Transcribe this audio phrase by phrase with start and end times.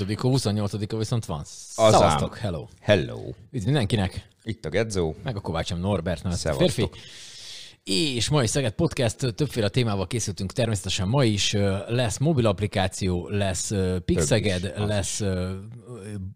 [0.00, 1.40] 5 28 viszont van.
[1.74, 1.92] Azám.
[2.00, 2.66] Szavaztok, hello.
[2.80, 3.18] Hello.
[3.50, 5.14] Üdv mindenkinek, Itt a Gedzó.
[5.22, 6.94] meg a Kovácsom Norbert nevezett Szevasztok.
[6.94, 7.08] férfi.
[8.14, 11.52] És mai Szeged Podcast többféle témával készültünk, természetesen ma is
[11.88, 13.72] lesz mobil applikáció, lesz
[14.04, 15.22] Pixeged, az lesz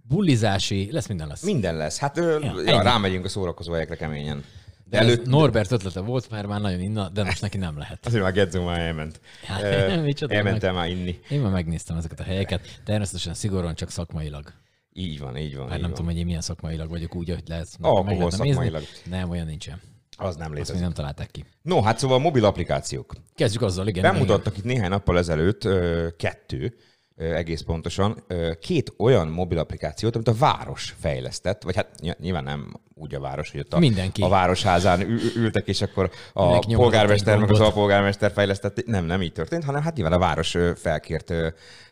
[0.08, 1.42] bullizási, lesz minden lesz.
[1.42, 1.98] Minden lesz.
[1.98, 4.44] Hát Ja, ja, rámegyünk a szórakozó helyekre keményen.
[4.88, 8.06] De ez Norbert ötlete volt, mert már nagyon inna, de most neki nem lehet.
[8.06, 9.20] Azért már Gedzó már elment.
[9.44, 11.20] Hát, micsoda Elmentem már inni.
[11.30, 14.52] Én már megnéztem ezeket a helyeket, természetesen szigorúan csak szakmailag.
[14.92, 15.64] Így van, így van.
[15.64, 15.90] Így nem van.
[15.90, 17.68] tudom, hogy én milyen szakmailag vagyok úgy, hogy lehet.
[17.80, 18.52] Alkohol meg lehetne nézni.
[18.52, 18.82] szakmailag.
[19.10, 19.80] Nem, olyan nincsen.
[20.18, 20.74] Az nem Azt létezik.
[20.74, 21.44] még nem találták ki.
[21.62, 23.14] No, hát szóval mobil applikációk.
[23.34, 24.02] Kezdjük azzal, igen.
[24.02, 25.68] Bemutattak itt néhány nappal ezelőtt
[26.16, 26.74] kettő,
[27.16, 28.24] egész pontosan,
[28.60, 33.20] két olyan mobil applikációt, amit a város fejlesztett, vagy hát ny- nyilván nem úgy a
[33.20, 34.22] város, hogy ott a, Mindenki.
[34.22, 38.86] a városházán ül- ül- ültek, és akkor a polgármester meg az alpolgármester fejlesztett.
[38.86, 41.32] Nem, nem így történt, hanem hát nyilván a város felkért,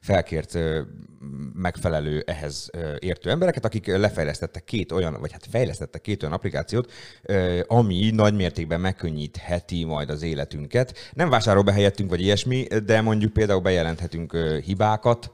[0.00, 0.58] felkért
[1.54, 6.92] megfelelő ehhez értő embereket, akik lefejlesztettek két olyan, vagy hát fejlesztettek két olyan applikációt,
[7.66, 11.10] ami nagy mértékben megkönnyítheti majd az életünket.
[11.12, 15.32] Nem vásárol be helyettünk, vagy ilyesmi, de mondjuk például bejelenthetünk hibákat,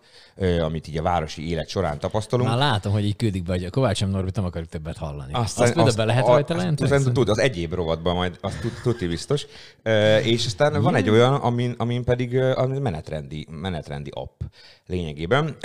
[0.62, 2.48] amit így a városi élet során tapasztalunk.
[2.48, 5.32] Már látom, hogy így küldik be, hogy a Kovácsom Norbit nem akarjuk többet hallani.
[5.32, 6.90] Azt, Aztán- azt például be lehet a- rajta azt- lenteni?
[6.92, 9.46] azt Tud, az egyéb rovatban majd, azt tud, tuti biztos.
[10.22, 14.40] És aztán van egy olyan, amin, amin pedig ami menetrendi, menetrendi app
[14.86, 15.56] lényegében.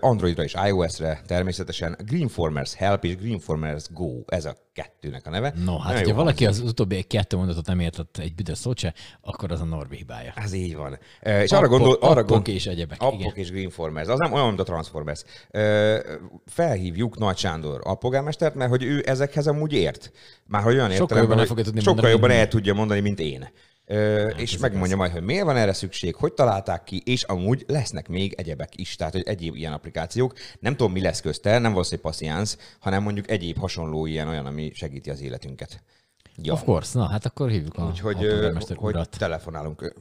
[0.00, 5.52] Androidra és iOS-re természetesen Greenformers Help és Greenformers Go, ez a kettőnek a neve.
[5.64, 6.64] No, hát, hogyha jó valaki hangzik.
[6.64, 10.32] az utóbbi kettő mondatot nem értett egy büdös szót se, akkor az a Norbi hibája.
[10.36, 10.98] Ez így van.
[11.22, 13.32] Ö, És arra Appok- gondol, arra appok gondol, és egyebek, Appok igen.
[13.34, 14.08] és Greenformers.
[14.08, 15.22] Az nem olyan, mint a Transformers.
[15.50, 15.98] Ö,
[16.46, 20.12] Felhívjuk Nagy Sándor alpolgármestert, mert hogy ő ezekhez amúgy ért.
[20.46, 22.74] Már hogy olyan Sokkal értelemben, jobban el hogy fogja tudni Sokkal mondani, jobban el tudja
[22.74, 23.48] mondani, mint én.
[23.86, 28.08] Ö, és megmondja majd, hogy miért van erre szükség, hogy találták ki, és amúgy lesznek
[28.08, 30.34] még egyebek is, tehát hogy egyéb ilyen applikációk.
[30.60, 34.70] Nem tudom, mi lesz közte, nem valószínűleg passziánsz, hanem mondjuk egyéb hasonló ilyen olyan, ami
[34.74, 35.82] segíti az életünket.
[36.36, 36.52] Ja.
[36.52, 38.16] Of course, na hát akkor hívjuk a Úgyhogy
[38.76, 39.94] hogy telefonálunk.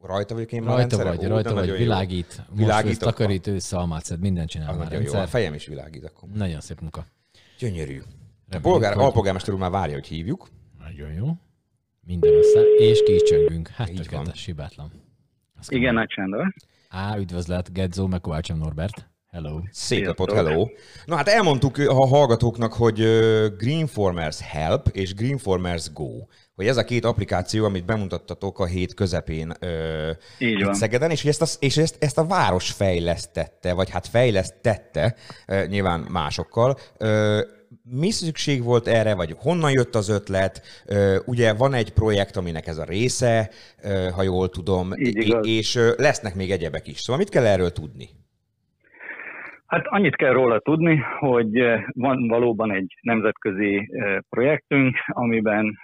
[0.00, 4.04] Rajta vagyok én a Rajta vagy, Ó, rajta vagy, világít, Világít, főz, takarít, ő szalmát
[4.04, 5.12] szed, mindent csinál már nagyon jó.
[5.14, 6.28] A fejem is világít akkor.
[6.28, 7.06] Nagyon szép munka.
[7.58, 7.98] Gyönyörű.
[7.98, 8.04] A
[8.48, 10.48] Reméljük, polgár, hogy- alpolgármester úr már várja, hogy hívjuk.
[10.78, 11.36] Nagyon jó.
[12.06, 13.68] Minden össze, és ki is csöngünk.
[13.68, 14.32] Hát Így van.
[14.44, 14.92] hibátlan.
[15.58, 16.54] Azt Igen, Nagy Sándor.
[16.88, 19.08] Á, üdvözlet, Gedzó, meg Kovácsom Norbert.
[19.26, 19.60] Hello.
[19.70, 20.68] Szép napot, hello!
[21.04, 22.98] Na hát elmondtuk a hallgatóknak, hogy
[23.56, 26.08] Greenformers Help és Greenformers Go.
[26.54, 30.74] Hogy ez a két applikáció, amit bemutattatok a hét közepén ö, Így van.
[30.74, 35.14] Szegeden, és, ezt a, és ezt, ezt a város fejlesztette, vagy hát fejlesztette,
[35.46, 36.78] ö, nyilván másokkal.
[36.98, 37.40] Ö,
[37.82, 40.60] mi szükség volt erre, vagy honnan jött az ötlet?
[41.26, 43.50] Ugye van egy projekt, aminek ez a része,
[44.16, 44.88] ha jól tudom,
[45.42, 46.98] és, lesznek még egyebek is.
[46.98, 48.08] Szóval mit kell erről tudni?
[49.66, 53.90] Hát annyit kell róla tudni, hogy van valóban egy nemzetközi
[54.28, 55.78] projektünk, amiben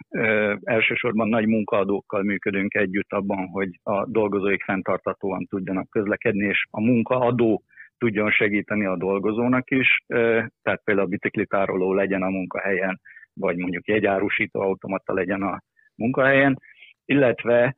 [0.64, 7.62] elsősorban nagy munkaadókkal működünk együtt abban, hogy a dolgozóik fenntartatóan tudjanak közlekedni, és a munkaadó
[7.98, 13.00] tudjon segíteni a dolgozónak is, eh, tehát például a biciklitároló legyen a munkahelyen,
[13.32, 15.62] vagy mondjuk jegyárusító automata legyen a
[15.94, 16.58] munkahelyen,
[17.04, 17.76] illetve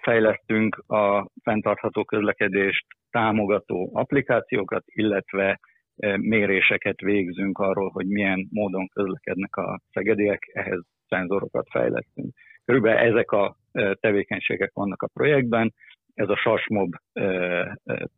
[0.00, 5.60] fejlesztünk a fenntartható közlekedést támogató applikációkat, illetve
[6.16, 12.34] méréseket végzünk arról, hogy milyen módon közlekednek a szegediek, ehhez szenzorokat fejlesztünk.
[12.64, 13.56] Körülbelül ezek a
[14.00, 15.74] tevékenységek vannak a projektben.
[16.14, 16.94] Ez a SASMOB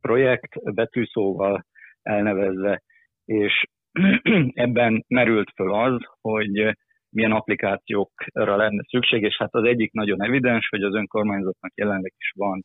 [0.01, 1.67] projekt betűszóval
[2.03, 2.83] elnevezve,
[3.25, 3.65] és
[4.55, 6.77] ebben merült föl az, hogy
[7.11, 12.33] milyen applikációkra lenne szükség, és hát az egyik nagyon evidens, hogy az önkormányzatnak jelenleg is
[12.37, 12.65] van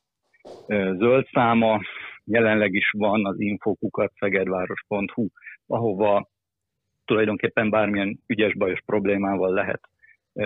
[0.98, 1.81] zöld száma,
[2.25, 5.27] jelenleg is van az infokukat szegedváros.hu,
[5.68, 6.30] ahova
[7.06, 9.81] tulajdonképpen bármilyen ügyes bajos problémával lehet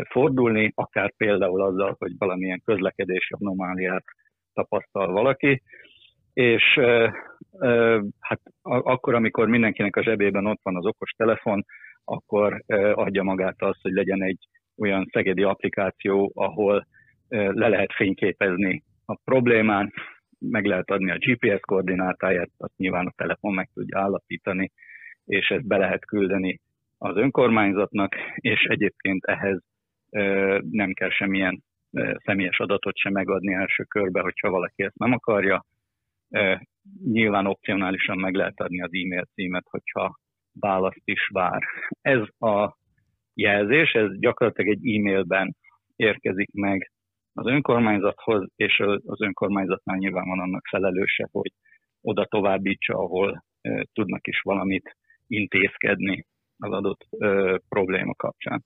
[0.09, 4.03] fordulni, akár például azzal, hogy valamilyen közlekedési anomáliát
[4.55, 5.61] tapasztal valaki,
[6.33, 6.79] és
[8.19, 11.65] hát akkor, amikor mindenkinek a zsebében ott van az okos telefon,
[12.03, 12.63] akkor
[12.93, 14.47] adja magát az, hogy legyen egy
[14.77, 16.87] olyan szegedi applikáció, ahol
[17.29, 19.93] le lehet fényképezni a problémán,
[20.39, 24.71] meg lehet adni a GPS koordinátáját, azt nyilván a telefon meg tudja állapítani,
[25.25, 26.59] és ezt be lehet küldeni
[26.97, 29.63] az önkormányzatnak, és egyébként ehhez
[30.69, 31.63] nem kell semmilyen
[32.23, 35.65] személyes adatot sem megadni első körbe, hogyha valaki ezt nem akarja.
[37.03, 40.19] Nyilván opcionálisan meg lehet adni az e-mail címet, hogyha
[40.59, 41.63] választ is vár.
[42.01, 42.77] Ez a
[43.33, 45.55] jelzés, ez gyakorlatilag egy e-mailben
[45.95, 46.91] érkezik meg
[47.33, 51.51] az önkormányzathoz, és az önkormányzatnál nyilván van annak felelőse, hogy
[52.01, 53.43] oda továbbítsa, ahol
[53.93, 54.95] tudnak is valamit
[55.27, 56.25] intézkedni
[56.57, 58.63] az adott ö, probléma kapcsán.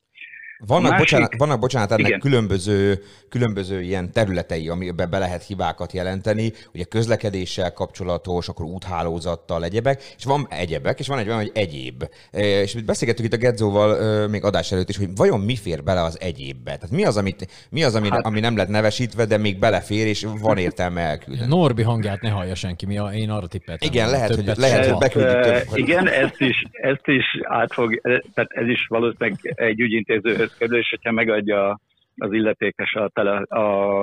[0.68, 6.52] Vannak, másik, bocsánat, vannak, bocsánat, ennek különböző, különböző ilyen területei, amiben be lehet hibákat jelenteni,
[6.74, 12.04] ugye közlekedéssel kapcsolatos, akkor úthálózattal egyebek, és van egyebek, és van egy olyan, hogy egyéb.
[12.32, 16.04] E, és beszélgettük itt a Gedzóval még adás előtt is, hogy vajon mi fér bele
[16.04, 16.76] az egyébbe?
[16.76, 20.08] Tehát mi az, amit, mi az ami, hát, ami nem lett nevesítve, de még belefér,
[20.08, 21.48] és van értelme elküldeni?
[21.56, 23.90] Norbi hangját ne hallja senki, mi a, én arra tippeltem.
[23.92, 25.78] Igen, lehet, hogy, lehet, hogy beküldik több.
[25.78, 28.02] Igen, ezt is, ezt is átfog,
[28.34, 31.80] tehát ez is valószínűleg egy ügyintéző kérdés, és hogyha megadja
[32.16, 34.01] az illetékes a, tele, a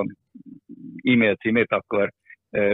[1.03, 2.11] e-mail címét, akkor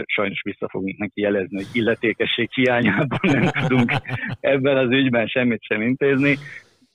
[0.06, 3.92] sajnos vissza fogunk neki jelezni, hogy illetékesség hiányában nem tudunk
[4.40, 6.38] ebben az ügyben semmit sem intézni.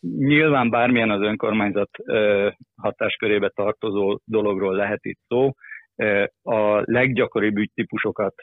[0.01, 1.91] Nyilván bármilyen az önkormányzat
[2.77, 5.53] hatáskörébe tartozó dologról lehet itt szó.
[6.43, 8.35] A leggyakoribb ügytípusokat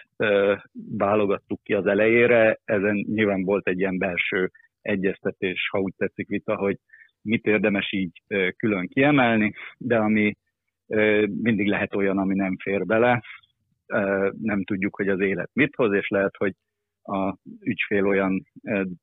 [0.98, 4.52] válogattuk ki az elejére, ezen nyilván volt egy ilyen belső
[4.82, 6.78] egyeztetés, ha úgy tetszik vita, hogy
[7.26, 8.22] mit érdemes így
[8.58, 10.36] külön kiemelni, de ami
[11.26, 13.24] mindig lehet olyan, ami nem fér bele,
[14.42, 16.54] nem tudjuk, hogy az élet mit hoz, és lehet, hogy
[17.04, 18.46] a ügyfél olyan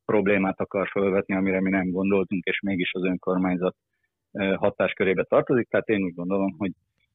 [0.04, 3.76] problémát akar felvetni, amire mi nem gondoltunk, és mégis az önkormányzat
[4.56, 5.68] hatáskörébe tartozik.
[5.68, 6.72] Tehát én úgy gondolom, hogy,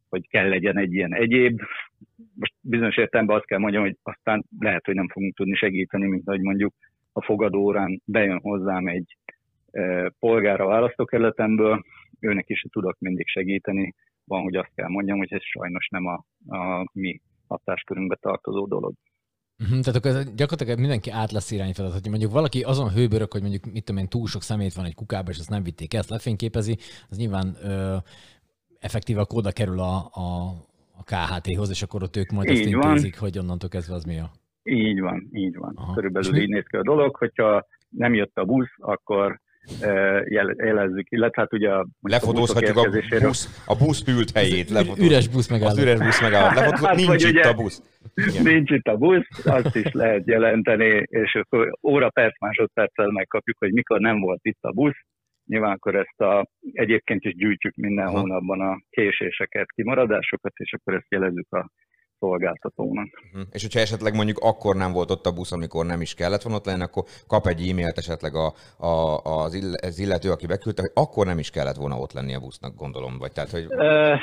[0.10, 1.62] hogy kell legyen egy ilyen egyéb.
[2.34, 6.28] Most bizonyos értelemben azt kell mondjam, hogy aztán lehet, hogy nem fogunk tudni segíteni, mint
[6.28, 6.74] ahogy mondjuk
[7.14, 9.18] a fogadórán bejön hozzám egy
[10.20, 11.84] polgára a választókerületemből,
[12.20, 13.94] őnek is tudok mindig segíteni.
[14.26, 16.26] Van, hogy azt kell mondjam, hogy ez sajnos nem a,
[16.58, 18.94] a mi hatáskörünkbe tartozó dolog.
[19.60, 22.00] Uh-huh, tehát akkor gyakorlatilag mindenki át lesz irányfeladat.
[22.02, 24.96] Hogy mondjuk valaki azon hőbörök, hogy mondjuk mit tudom én, túl sok szemét van egy
[24.96, 26.78] kukába, és azt nem vitték ezt, lefényképezi,
[27.10, 27.96] az nyilván ö,
[28.80, 30.28] effektíve akkor oda kerül a, a,
[31.00, 33.30] a KHT-hoz, és akkor ott ők majd így azt intézik, van.
[33.30, 34.32] hogy onnantól kezdve az mi a...
[34.64, 35.74] Így van, így van.
[35.76, 35.94] Aha.
[35.94, 36.54] Körülbelül és így mi?
[36.54, 39.40] néz ki a dolog, hogyha nem jött a busz, akkor
[40.58, 44.70] jelezzük, illetve hát ugye a Lefotózhatjuk a busz, a busz ült helyét.
[44.70, 45.06] Lefotóz.
[45.06, 45.72] Üres busz megálló.
[45.72, 46.56] Az üres busz megálló.
[46.60, 47.84] Lefotóz, hát, nincs itt ugye, a busz.
[48.16, 48.44] Igen.
[48.44, 53.74] Nincs itt a busz, azt is lehet jelenteni, és akkor óra, perc, másodperccel megkapjuk, hogy
[53.74, 54.98] mikor nem volt itt a busz.
[55.46, 58.20] Nyilván akkor ezt a, egyébként is gyűjtjük minden Aha.
[58.20, 61.70] hónapban a késéseket, kimaradásokat, és akkor ezt jelezzük a
[62.20, 63.08] szolgáltatónak.
[63.26, 63.48] Uh-huh.
[63.52, 66.58] És hogyha esetleg mondjuk akkor nem volt ott a busz, amikor nem is kellett volna
[66.58, 69.18] ott lenni, akkor kap egy e-mailt esetleg a, a,
[69.84, 73.18] az illető, aki beküldte, hogy akkor nem is kellett volna ott lenni a busznak, gondolom.
[73.18, 73.66] Vagy tehát, hogy...
[73.66, 74.20] Uh,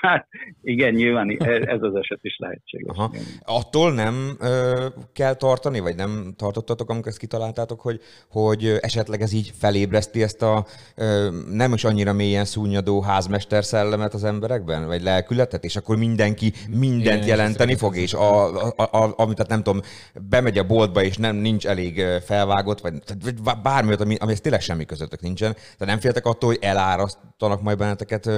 [0.00, 0.28] Hát
[0.62, 2.96] igen, nyilván ez az eset is lehetséges.
[2.96, 3.12] Aha.
[3.42, 8.00] Attól nem ö, kell tartani, vagy nem tartottatok, amikor ezt kitaláltátok, hogy,
[8.30, 10.66] hogy esetleg ez így felébreszti ezt a
[10.96, 16.52] ö, nem is annyira mélyen szúnyadó házmester szellemet az emberekben, vagy lelkületet, és akkor mindenki
[16.70, 19.80] mindent igen, jelenteni fog, és a, a, a, amit tehát nem tudom,
[20.28, 24.84] bemegy a boltba, és nem nincs elég felvágott, vagy, vagy bármi, ami, ami tényleg semmi
[24.84, 25.52] közöttök nincsen.
[25.52, 28.30] Tehát nem féltek attól, hogy elárasztanak majd benneteket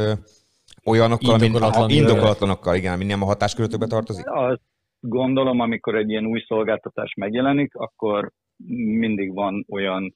[0.85, 4.27] Olyanokkal, indokolatlan, indokolatlanokkal, igen, ami nem a hatáskörötökbe tartozik?
[4.27, 4.63] Azt
[5.01, 8.31] gondolom, amikor egy ilyen új szolgáltatás megjelenik, akkor
[8.77, 10.15] mindig van olyan,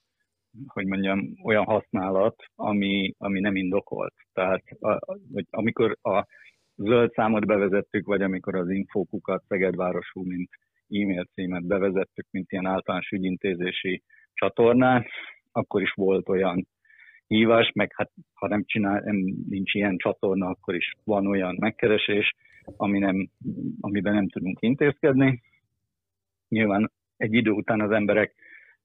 [0.66, 4.14] hogy mondjam, olyan használat, ami, ami nem indokolt.
[4.32, 4.98] Tehát a,
[5.32, 6.26] hogy amikor a
[6.76, 10.50] zöld számot bevezettük, vagy amikor az infókukat Szegedvárosú, mint
[10.88, 14.02] e-mail címet bevezettük, mint ilyen általános ügyintézési
[14.34, 15.06] csatornát,
[15.52, 16.66] akkor is volt olyan
[17.26, 19.16] hívás, meg hát ha nem csinál, nem,
[19.48, 22.34] nincs ilyen csatorna, akkor is van olyan megkeresés,
[22.76, 23.28] ami nem,
[23.80, 25.42] amiben nem tudunk intézkedni.
[26.48, 28.34] Nyilván egy idő után az emberek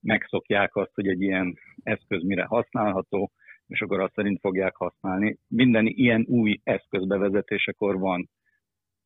[0.01, 3.31] megszokják azt, hogy egy ilyen eszköz mire használható,
[3.67, 5.37] és akkor azt szerint fogják használni.
[5.47, 8.29] Minden ilyen új eszköz bevezetésekor van,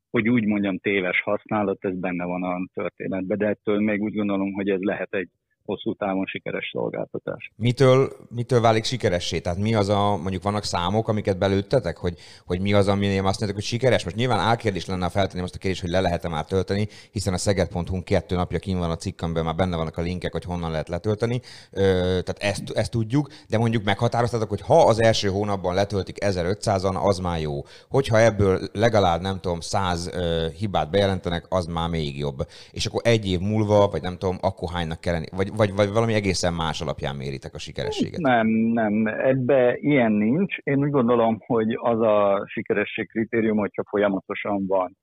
[0.10, 4.54] hogy úgy mondjam téves használat, ez benne van a történetben, de ettől még úgy gondolom,
[4.54, 5.30] hogy ez lehet egy
[5.66, 7.52] hosszú távon sikeres szolgáltatás.
[7.56, 9.40] Mitől, mitől válik sikeressé?
[9.40, 13.24] Tehát mi az a, mondjuk vannak számok, amiket belőttetek, hogy, hogy mi az, ami azt
[13.24, 14.04] mondják, hogy sikeres?
[14.04, 17.38] Most nyilván álkérdés lenne, feltenni azt a kérdést, hogy le lehet-e már tölteni, hiszen a
[17.38, 20.90] szeged.hu kettő napja kín van a cikkemben, már benne vannak a linkek, hogy honnan lehet
[20.90, 21.42] letölteni.
[21.72, 21.82] Ö,
[22.24, 27.20] tehát ezt, ezt tudjuk, de mondjuk meghatároztatok, hogy ha az első hónapban letöltik 1500-an, az
[27.20, 27.62] már jó.
[27.90, 32.48] Hogyha ebből legalább, nem tudom, 100 ö, hibát bejelentenek, az már még jobb.
[32.72, 36.14] És akkor egy év múlva, vagy nem tudom, akkor hánynak kellene, vagy vagy, vagy valami
[36.14, 38.20] egészen más alapján méritek a sikerességet?
[38.20, 40.58] Nem, nem, ebbe ilyen nincs.
[40.58, 44.98] Én úgy gondolom, hogy az a sikeresség kritérium, hogyha folyamatosan van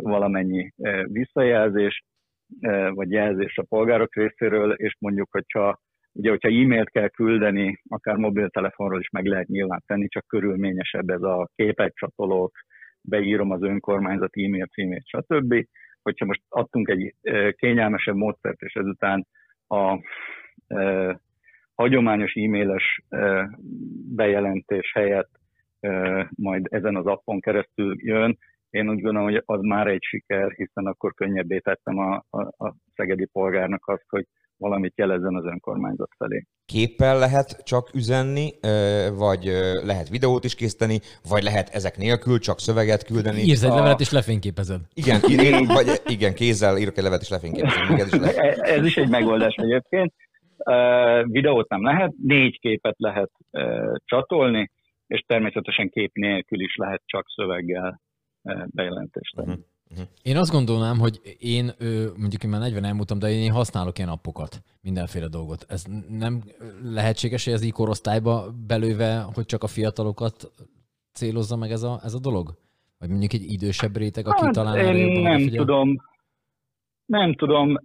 [0.00, 0.72] valamennyi
[1.04, 2.02] visszajelzés,
[2.88, 5.82] vagy jelzés a polgárok részéről, és mondjuk, hogyha
[6.16, 11.22] Ugye, hogyha e-mailt kell küldeni, akár mobiltelefonról is meg lehet nyilván tenni, csak körülményesebb ez
[11.22, 12.52] a képet csatolok,
[13.00, 15.66] beírom az önkormányzat e-mail címét, stb.
[16.02, 17.14] Hogyha most adtunk egy
[17.56, 19.26] kényelmesebb módszert, és ezután
[19.68, 19.98] a
[20.66, 21.20] e,
[21.74, 23.48] hagyományos e-mailes e,
[24.14, 25.30] bejelentés helyett
[25.80, 25.90] e,
[26.36, 28.38] majd ezen az appon keresztül jön,
[28.74, 32.74] én úgy gondolom, hogy az már egy siker, hiszen akkor könnyebbé tettem a, a, a
[32.94, 34.26] szegedi polgárnak azt, hogy
[34.66, 36.44] valamit jelezzen az önkormányzat felé.
[36.66, 38.48] Képpel lehet csak üzenni,
[39.24, 39.44] vagy
[39.90, 43.40] lehet videót is készíteni, vagy lehet ezek nélkül csak szöveget küldeni.
[43.40, 43.74] Írsz egy a...
[43.74, 44.80] levelet és lefényképezed.
[44.94, 47.94] Igen, én, vagy, igen, kézzel írok egy levelet és lefényképezem.
[47.94, 48.58] Ez is, lehet.
[48.58, 50.12] ez is egy megoldás egyébként.
[51.22, 53.30] Videót nem lehet, négy képet lehet
[54.04, 54.70] csatolni,
[55.06, 58.00] és természetesen kép nélkül is lehet csak szöveggel
[58.66, 59.50] bejelentést tenni.
[59.50, 59.64] Uh-huh.
[59.90, 60.06] Uh-huh.
[60.22, 61.64] Én azt gondolnám, hogy én,
[62.16, 65.64] mondjuk én már 40 elmúltam, de én használok ilyen appokat, mindenféle dolgot.
[65.68, 66.42] Ez nem
[66.82, 70.50] lehetséges, hogy ez így korosztályba belőve, hogy csak a fiatalokat
[71.12, 72.48] célozza meg ez a, ez a dolog?
[72.98, 75.64] Vagy mondjuk egy idősebb réteg, aki hát, talán én jobban nem figyel?
[75.64, 75.96] tudom.
[77.04, 77.76] Nem tudom.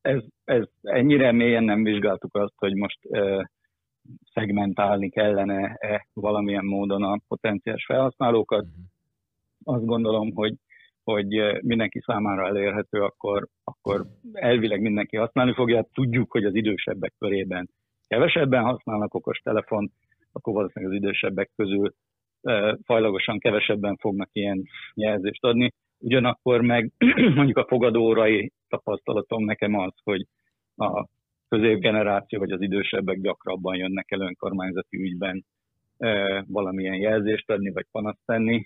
[0.00, 2.98] Ez, ez ennyire mélyen nem vizsgáltuk azt, hogy most
[4.32, 8.62] szegmentálni kellene -e valamilyen módon a potenciális felhasználókat.
[8.62, 8.91] Uh-huh
[9.64, 10.54] azt gondolom, hogy,
[11.04, 11.26] hogy
[11.62, 15.86] mindenki számára elérhető, akkor, akkor elvileg mindenki használni fogja.
[15.92, 17.68] Tudjuk, hogy az idősebbek körében
[18.06, 19.92] kevesebben használnak okos telefon,
[20.32, 21.94] akkor valószínűleg az idősebbek közül
[22.84, 24.62] fajlagosan kevesebben fognak ilyen
[24.94, 25.72] jelzést adni.
[25.98, 26.92] Ugyanakkor meg
[27.34, 30.26] mondjuk a fogadórai tapasztalatom nekem az, hogy
[30.76, 31.06] a
[31.48, 35.44] középgeneráció vagy az idősebbek gyakrabban jönnek el önkormányzati ügyben
[36.46, 38.64] valamilyen jelzést adni, vagy panaszt tenni,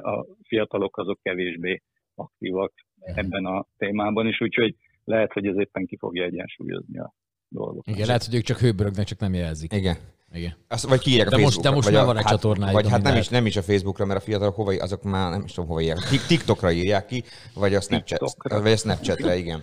[0.00, 1.82] a fiatalok azok kevésbé
[2.14, 4.74] aktívak ebben a témában is, úgyhogy
[5.04, 7.14] lehet, hogy ez éppen ki fogja egyensúlyozni a
[7.48, 7.86] dolgot.
[7.86, 9.72] Igen, lehet, hogy ők csak hőbörögnek, csak nem jelzik.
[9.72, 9.96] Igen.
[10.32, 10.52] Igen.
[10.68, 12.74] Azt, vagy kiírják de a most, de most már van egy hát, csatornájuk.
[12.80, 15.42] Vagy hát nem is, nem is a Facebookra, mert a fiatalok hova, azok már nem
[15.44, 15.98] is tudom hova írják.
[16.26, 17.22] TikTokra írják ki,
[17.54, 19.62] vagy a, Snapchat, vagy a Snapchatre, igen.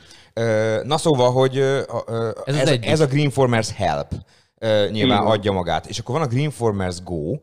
[0.84, 1.58] Na szóval, hogy
[2.46, 4.08] ez, ez, ez a Greenformers Help
[4.92, 5.86] nyilván adja magát.
[5.86, 7.36] És akkor van a Greenformers Go,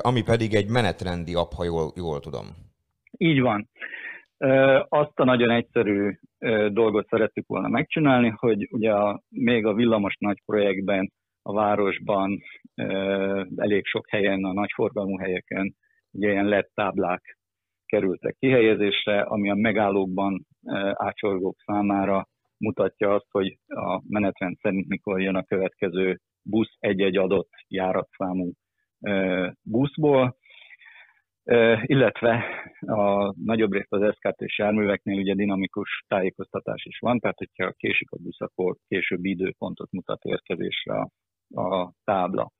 [0.00, 2.46] ami pedig egy menetrendi app, ha jól, jól tudom.
[3.16, 3.68] Így van.
[4.88, 6.18] Azt a nagyon egyszerű
[6.68, 12.42] dolgot szerettük volna megcsinálni, hogy ugye a, még a villamos nagy projektben a városban
[13.56, 15.74] elég sok helyen, a nagyforgalmú helyeken
[16.10, 17.38] ugye ilyen LED táblák
[17.86, 20.46] kerültek kihelyezésre, ami a megállókban
[20.92, 27.50] átsorgók számára mutatja azt, hogy a menetrend szerint mikor jön a következő busz egy-egy adott
[27.68, 28.52] járatszámú
[29.62, 30.36] buszból,
[31.82, 32.44] illetve
[32.80, 38.18] a nagyobb részt az SKT-s járműveknél ugye dinamikus tájékoztatás is van, tehát hogyha késik a
[38.22, 41.10] busz, akkor későbbi időpontot mutat érkezésre a,
[41.60, 42.50] a tábla.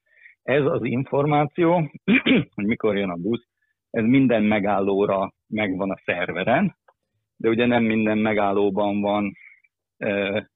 [0.43, 1.91] Ez az információ,
[2.55, 3.47] hogy mikor jön a busz,
[3.91, 6.77] ez minden megállóra megvan a szerveren,
[7.37, 9.33] de ugye nem minden megállóban van
[9.97, 10.49] e,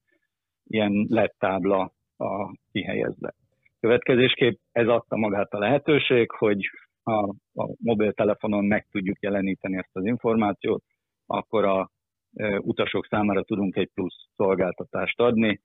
[0.65, 3.35] ilyen LED tábla a kihelyezve.
[3.83, 6.71] Következésképp ez adta magát a lehetőség, hogy
[7.03, 10.85] ha a mobiltelefonon meg tudjuk jeleníteni ezt az információt,
[11.27, 11.91] akkor a
[12.35, 15.61] e, utasok számára tudunk egy plusz szolgáltatást adni,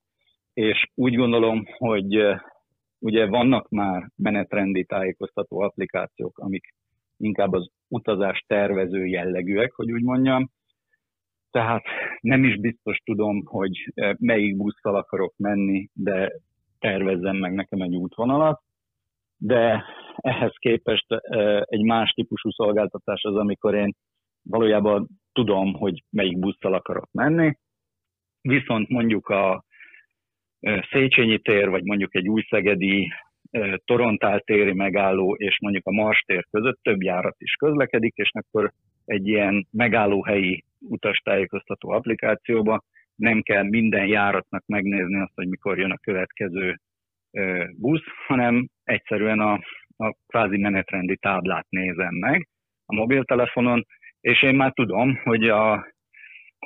[0.54, 2.44] és úgy gondolom, hogy e,
[3.00, 6.74] ugye vannak már menetrendi tájékoztató applikációk, amik
[7.18, 10.50] inkább az utazás tervező jellegűek, hogy úgy mondjam,
[11.52, 11.84] tehát
[12.22, 16.32] nem is biztos tudom, hogy e, melyik busszal akarok menni, de
[16.80, 18.62] tervezzem meg nekem egy útvonalat,
[19.38, 19.84] de
[20.16, 21.06] ehhez képest
[21.62, 23.96] egy más típusú szolgáltatás az, amikor én
[24.44, 27.58] valójában tudom, hogy melyik busszal akarok menni,
[28.42, 29.66] viszont mondjuk a
[30.92, 33.12] Széchenyi tér, vagy mondjuk egy új-szegedi
[33.86, 38.72] Torontál téri megálló és mondjuk a Mars tér között több járat is közlekedik, és akkor
[39.06, 42.84] egy ilyen megállóhelyi utastájékoztató applikációba
[43.18, 46.76] nem kell minden járatnak megnézni azt, hogy mikor jön a következő
[47.78, 49.54] busz, hanem egyszerűen a,
[49.98, 52.48] a kvázi menetrendi táblát nézem meg
[52.86, 53.86] a mobiltelefonon,
[54.22, 55.88] és én már tudom, hogy a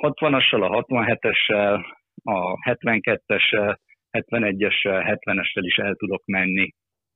[0.02, 1.84] 60-assal, a 67-essel,
[2.24, 3.76] a 72-essel,
[4.10, 6.70] 71-essel, 70-essel is el tudok menni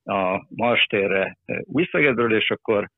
[0.05, 2.89] a Marstérre Újszegedről, és akkor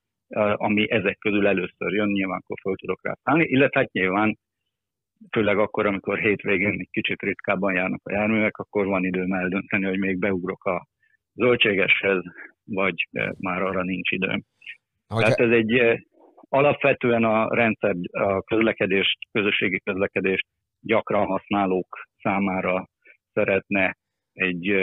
[0.55, 4.39] ami ezek közül először jön, nyilván akkor föl tudok rá szállni, illetve hát nyilván
[5.31, 9.99] főleg akkor, amikor hétvégén egy kicsit ritkábban járnak a járművek, akkor van időm eldönteni, hogy
[9.99, 10.87] még beugrok a
[11.35, 12.23] zöldségeshez,
[12.65, 13.09] vagy
[13.39, 14.43] már arra nincs időm.
[15.07, 16.03] Ahogy Tehát ez egy
[16.49, 20.47] alapvetően a rendszer, a közlekedést, közösségi közlekedést
[20.81, 22.89] gyakran használók számára
[23.33, 23.97] szeretne
[24.33, 24.75] egy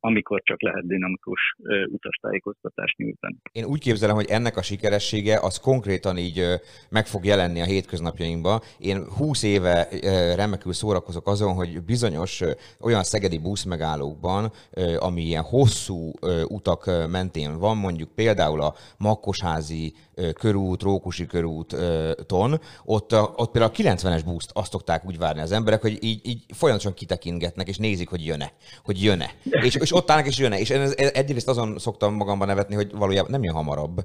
[0.00, 1.40] amikor csak lehet dinamikus
[1.86, 3.36] utastájékoztatást nyújtani.
[3.52, 6.42] Én úgy képzelem, hogy ennek a sikeressége az konkrétan így
[6.88, 8.60] meg fog jelenni a hétköznapjainkban.
[8.78, 9.88] Én 20 éve
[10.34, 12.42] remekül szórakozok azon, hogy bizonyos
[12.80, 14.52] olyan szegedi buszmegállókban,
[14.98, 16.12] ami ilyen hosszú
[16.46, 19.94] utak mentén van, mondjuk például a Makkosházi
[20.32, 25.80] körút, Rókusi körúton, ott, ott például a 90-es buszt azt szokták úgy várni az emberek,
[25.80, 28.52] hogy így, így folyamatosan kitekintgetnek, és nézik, hogy jön-e,
[28.84, 29.30] hogy jön-e.
[29.62, 30.58] És, és ott állnak és jönne.
[30.58, 34.04] És én egyrészt azon szoktam magamban nevetni, hogy valójában nem jön hamarabb,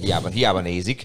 [0.00, 1.04] hiába, hiába nézik.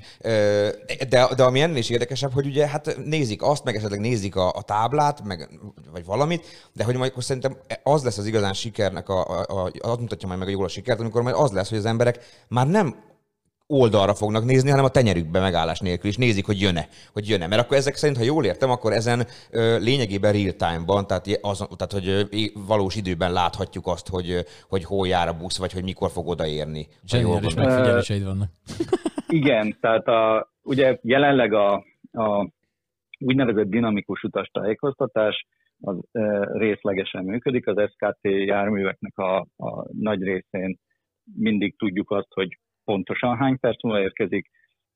[1.09, 4.53] De, de ami ennél is érdekesebb, hogy ugye hát nézik azt, meg esetleg nézik a,
[4.53, 5.49] a táblát, meg,
[5.91, 9.71] vagy valamit, de hogy majd akkor szerintem az lesz az igazán sikernek, a, a, a,
[9.79, 12.19] az mutatja majd meg a jól a sikert, amikor majd az lesz, hogy az emberek
[12.47, 12.95] már nem
[13.67, 17.47] oldalra fognak nézni, hanem a tenyerükbe megállás nélkül is nézik, hogy jön-e, hogy jön-e.
[17.47, 19.19] Mert akkor ezek szerint, ha jól értem, akkor ezen
[19.51, 22.21] ö, lényegében real time-ban, tehát, az, tehát hogy ö,
[22.67, 26.87] valós időben láthatjuk azt, hogy, hogy hol jár a busz, vagy hogy mikor fog odaérni.
[27.05, 28.49] Zseniális megfigyeléseid vannak.
[29.27, 31.73] Igen, tehát a, ugye jelenleg a,
[32.11, 32.49] a
[33.19, 35.45] úgynevezett dinamikus utastájékoztatás
[35.81, 37.67] az e, részlegesen működik.
[37.67, 40.79] Az SKT járműveknek a, a nagy részén
[41.35, 42.57] mindig tudjuk azt, hogy
[42.87, 44.49] pontosan hány perc múlva érkezik.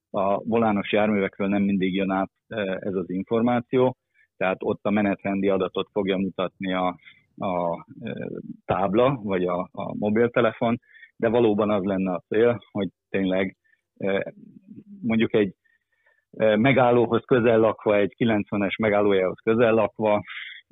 [0.10, 3.98] A volános járművekről nem mindig jön át e, ez az információ,
[4.38, 6.98] tehát ott a menetrendi adatot fogja mutatni a,
[7.38, 8.30] a e,
[8.66, 10.80] tábla, vagy a, a mobiltelefon,
[11.16, 13.58] de valóban az lenne a cél, hogy tényleg
[13.98, 14.34] e,
[15.02, 15.56] mondjuk egy
[16.56, 20.22] megállóhoz közel lakva, egy 90-es megállójához közel lakva,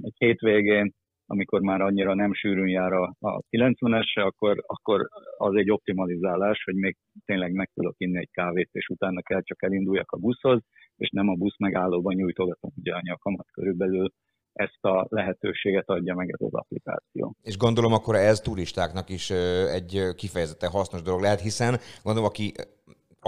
[0.02, 0.94] egy hétvégén
[1.32, 6.76] amikor már annyira nem sűrűn jár a, a 90-esre, akkor, akkor az egy optimalizálás, hogy
[6.76, 10.62] még tényleg meg tudok inni egy kávét, és utána kell csak elinduljak a buszhoz,
[10.96, 14.14] és nem a busz megállóban nyújtogatom ugye a nyakamat körülbelül
[14.54, 17.36] ezt a lehetőséget adja meg ez az applikáció.
[17.42, 19.30] És gondolom akkor ez turistáknak is
[19.74, 22.52] egy kifejezetten hasznos dolog lehet, hiszen gondolom, aki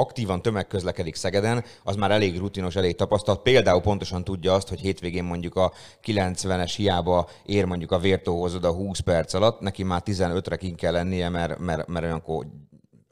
[0.02, 3.42] aktívan tömegközlekedik Szegeden, az már elég rutinos, elég tapasztalt.
[3.42, 5.72] Például pontosan tudja azt, hogy hétvégén mondjuk a
[6.06, 10.92] 90-es hiába ér mondjuk a vértóhoz oda 20 perc alatt, neki már 15-re kint kell
[10.92, 12.46] lennie, mert, mert, mert olyankor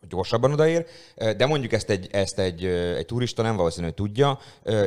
[0.10, 0.86] gyorsabban odaér,
[1.38, 2.66] de mondjuk ezt egy, ezt egy,
[2.98, 4.38] egy turista nem valószínű, hogy tudja,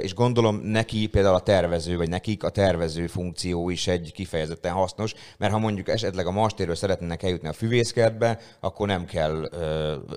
[0.03, 5.15] és gondolom neki például a tervező, vagy nekik a tervező funkció is egy kifejezetten hasznos,
[5.39, 9.49] mert ha mondjuk esetleg a mastéről szeretnének eljutni a füvészkertbe, akkor nem kell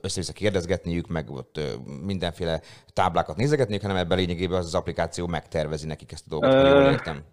[0.02, 1.60] össze-vissza kérdezgetniük, meg ott
[2.06, 2.62] mindenféle
[2.94, 6.92] táblákat nézegetniük, hanem ebben lényegében az, az applikáció megtervezi nekik ezt a dolgot, ha jól
[6.92, 7.24] értem.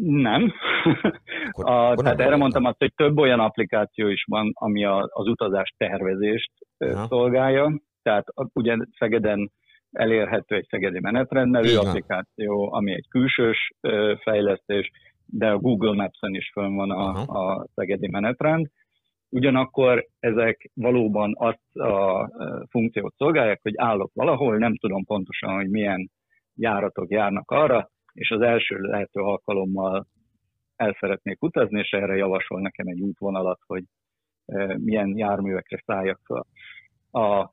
[0.00, 0.52] Nem.
[1.48, 5.08] Akkor, a, akkor tehát erre mondtam azt, hogy több olyan applikáció is van, ami a,
[5.12, 6.50] az utazás tervezést
[6.92, 7.06] Aha.
[7.06, 7.80] szolgálja.
[8.02, 9.52] Tehát ugye Szegeden
[9.90, 13.72] elérhető egy Szegedi menetrend nevű applikáció, ami egy külsős
[14.22, 14.90] fejlesztés,
[15.26, 18.66] de a Google Maps-en is fönn van a, a Szegedi menetrend.
[19.28, 22.28] Ugyanakkor ezek valóban azt a
[22.70, 26.10] funkciót szolgálják, hogy állok valahol, nem tudom pontosan, hogy milyen
[26.54, 30.06] járatok járnak arra, és az első lehető alkalommal
[30.76, 33.84] el szeretnék utazni, és erre javasol nekem egy útvonalat, hogy
[34.76, 36.46] milyen járművekre szálljak fel.
[37.22, 37.52] A,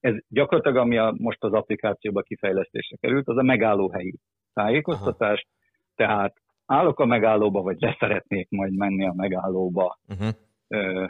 [0.00, 4.14] ez gyakorlatilag, ami a, most az applikációba kifejlesztésre került, az a megállóhelyi
[4.52, 5.54] tájékoztatás, Aha.
[5.94, 6.36] tehát
[6.66, 10.28] állok a megállóba, vagy leszeretnék majd menni a megállóba uh-huh.
[10.68, 11.06] ö,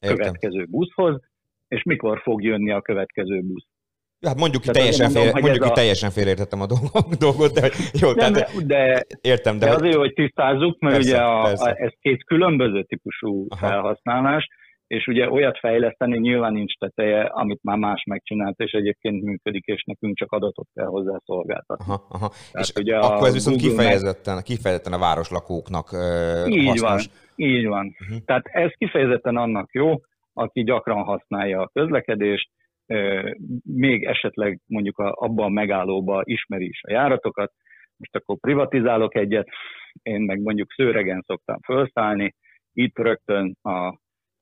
[0.00, 1.20] következő buszhoz,
[1.68, 3.66] és mikor fog jönni a következő busz.
[4.26, 5.70] Hát mondjuk ki teljesen, mondom, fél, mondjuk a...
[5.70, 6.66] teljesen félreértettem a
[7.26, 9.58] dolgot, de jó, nem, tehát, de, értem.
[9.58, 13.66] De, de azért, hogy tisztázzuk, mert persze, ugye a, a, ez két különböző típusú Aha.
[13.66, 14.46] felhasználás,
[14.86, 19.82] és ugye olyat fejleszteni nyilván nincs teteje, amit már más megcsinált, és egyébként működik, és
[19.86, 21.84] nekünk csak adatot kell hozzá szolgáltatni.
[21.88, 22.28] Aha, aha.
[22.52, 24.42] Tehát és ugye akkor ez viszont kifejezetten, meg...
[24.42, 27.06] kifejezetten a városlakóknak uh, így hasznos.
[27.06, 27.14] Van,
[27.48, 27.96] így van.
[28.00, 28.24] Uh-huh.
[28.24, 30.00] Tehát ez kifejezetten annak jó,
[30.32, 32.50] aki gyakran használja a közlekedést,
[33.62, 37.52] még esetleg mondjuk a, abban a megállóba ismeri is a járatokat,
[37.96, 39.48] most akkor privatizálok egyet,
[40.02, 42.34] én meg mondjuk szőregen szoktam felszállni,
[42.72, 43.98] itt rögtön a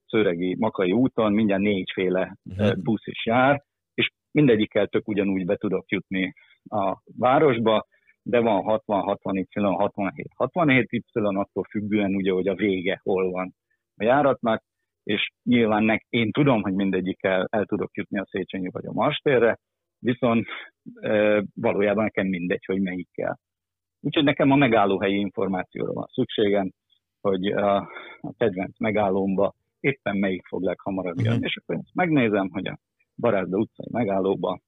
[0.06, 2.82] szőregi Makai úton mindjárt négyféle uh-huh.
[2.82, 3.62] busz is jár,
[3.94, 6.32] és mindegyikkel tök ugyanúgy be tudok jutni
[6.68, 7.86] a városba,
[8.22, 13.30] de van 60, 60 Y, 67, 67 Y, attól függően ugye, hogy a vége hol
[13.30, 13.54] van
[13.96, 14.62] a járatnak,
[15.08, 19.58] és nyilván nek, én tudom, hogy mindegyikkel el tudok jutni a Széchenyi vagy a Marstérre,
[19.98, 20.46] viszont
[21.00, 23.38] e, valójában nekem mindegy, hogy melyikkel.
[24.00, 26.70] Úgyhogy nekem a megállóhelyi információra van szükségem,
[27.20, 27.76] hogy a,
[28.20, 31.38] a kedvenc megállómba éppen melyik fog leghamarabb jönni.
[31.38, 31.42] Mm.
[31.42, 32.78] És akkor ezt megnézem, hogy a
[33.16, 34.60] Barázda utcai megállóba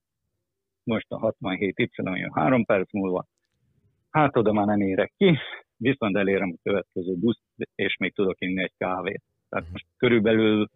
[0.82, 3.26] most a 67 Y jön három perc múlva,
[4.10, 5.38] hát oda már nem érek ki,
[5.76, 7.42] viszont elérem a következő buszt,
[7.74, 9.22] és még tudok inni egy kávét.
[9.50, 10.70] Tehát most körülbelül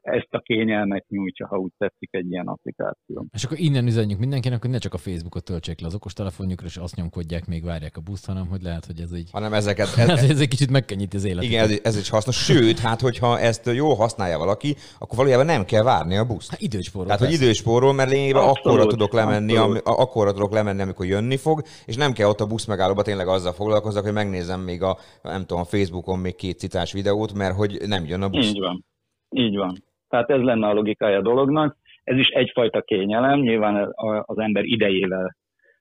[0.00, 3.26] ezt a kényelmet nyújtja, ha úgy tetszik egy ilyen applikáció.
[3.32, 6.76] És akkor innen üzenjük mindenkinek, hogy ne csak a Facebookot töltsék le az okostelefonjukra, és
[6.76, 9.30] azt nyomkodják, még várják a buszt, hanem hogy lehet, hogy ez így...
[9.32, 9.86] Hanem ezeket...
[9.96, 11.50] Ez, ez, ez egy kicsit megkönnyíti az életet.
[11.50, 12.36] Igen, ez, ez is hasznos.
[12.44, 16.50] Sőt, hát hogyha ezt jól használja valaki, akkor valójában nem kell várni a buszt.
[16.50, 17.06] Hát időspórol.
[17.06, 21.62] Tehát, hogy időspórol, mert lényegében akkorra tudok lemenni, ami, akkorra tudok lemenni, amikor jönni fog,
[21.84, 25.40] és nem kell ott a busz megállóba tényleg azzal foglalkozzak, hogy megnézem még a, nem
[25.40, 28.46] tudom, a Facebookon még két citás videót, mert hogy nem jön a busz.
[28.46, 28.84] Így van.
[29.30, 29.74] Így van.
[30.08, 31.76] Tehát ez lenne a logikája a dolognak.
[32.04, 35.36] Ez is egyfajta kényelem, nyilván az ember idejével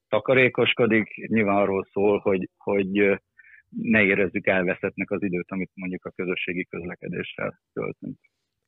[0.10, 3.20] takarékoskodik, nyilván arról szól, hogy, hogy
[3.70, 8.18] ne érezzük elveszettnek az időt, amit mondjuk a közösségi közlekedéssel töltünk.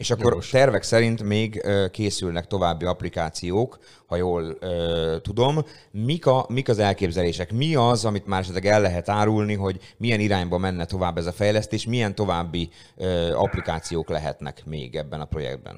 [0.04, 0.50] És akkor Jogos.
[0.50, 1.50] tervek szerint még
[1.92, 5.56] készülnek további applikációk, ha jól ö, tudom.
[5.92, 7.50] Mik, a, mik az elképzelések?
[7.52, 11.40] Mi az, amit már esetleg el lehet árulni, hogy milyen irányba menne tovább ez a
[11.42, 12.64] fejlesztés, milyen további
[12.98, 13.06] ö,
[13.46, 15.78] applikációk lehetnek még ebben a projektben?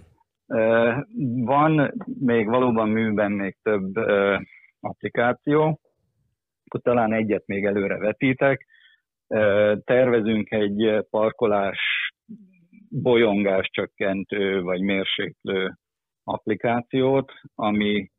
[1.54, 4.36] Van még valóban műben még több ö,
[4.80, 5.80] applikáció,
[6.66, 8.66] akkor talán egyet még előre vetítek.
[9.84, 12.01] Tervezünk egy parkolás
[12.92, 15.78] bolyongás csökkentő vagy mérséklő
[16.24, 18.12] applikációt, ami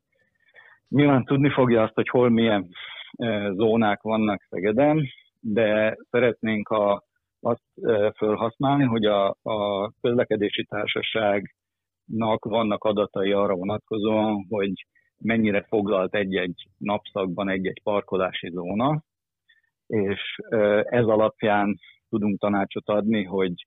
[0.89, 2.69] nyilván tudni fogja azt, hogy hol milyen
[3.17, 5.09] e, zónák vannak Szegeden,
[5.41, 7.05] de szeretnénk a,
[7.41, 14.87] azt e, felhasználni, hogy a, a közlekedési társaságnak vannak adatai arra vonatkozóan, hogy
[15.19, 19.03] mennyire foglalt egy-egy napszakban egy-egy parkolási zóna,
[19.87, 20.59] és e,
[20.89, 23.67] ez alapján tudunk tanácsot adni, hogy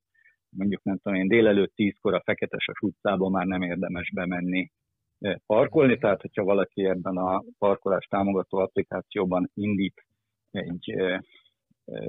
[0.56, 4.70] mondjuk nem tudom én, délelőtt tízkor a Feketeses utcába már nem érdemes bemenni
[5.18, 10.04] eh, parkolni, tehát hogyha valaki ebben a parkolás támogató applikációban indít
[10.50, 11.18] egy eh,
[11.84, 12.02] eh,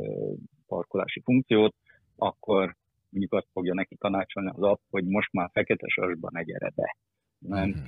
[0.67, 1.75] parkolási funkciót,
[2.15, 2.75] akkor
[3.09, 6.95] mondjuk azt fogja neki tanácsolni az app, hogy most már Feketesasban ne gyere be.
[7.39, 7.79] Nem mhm.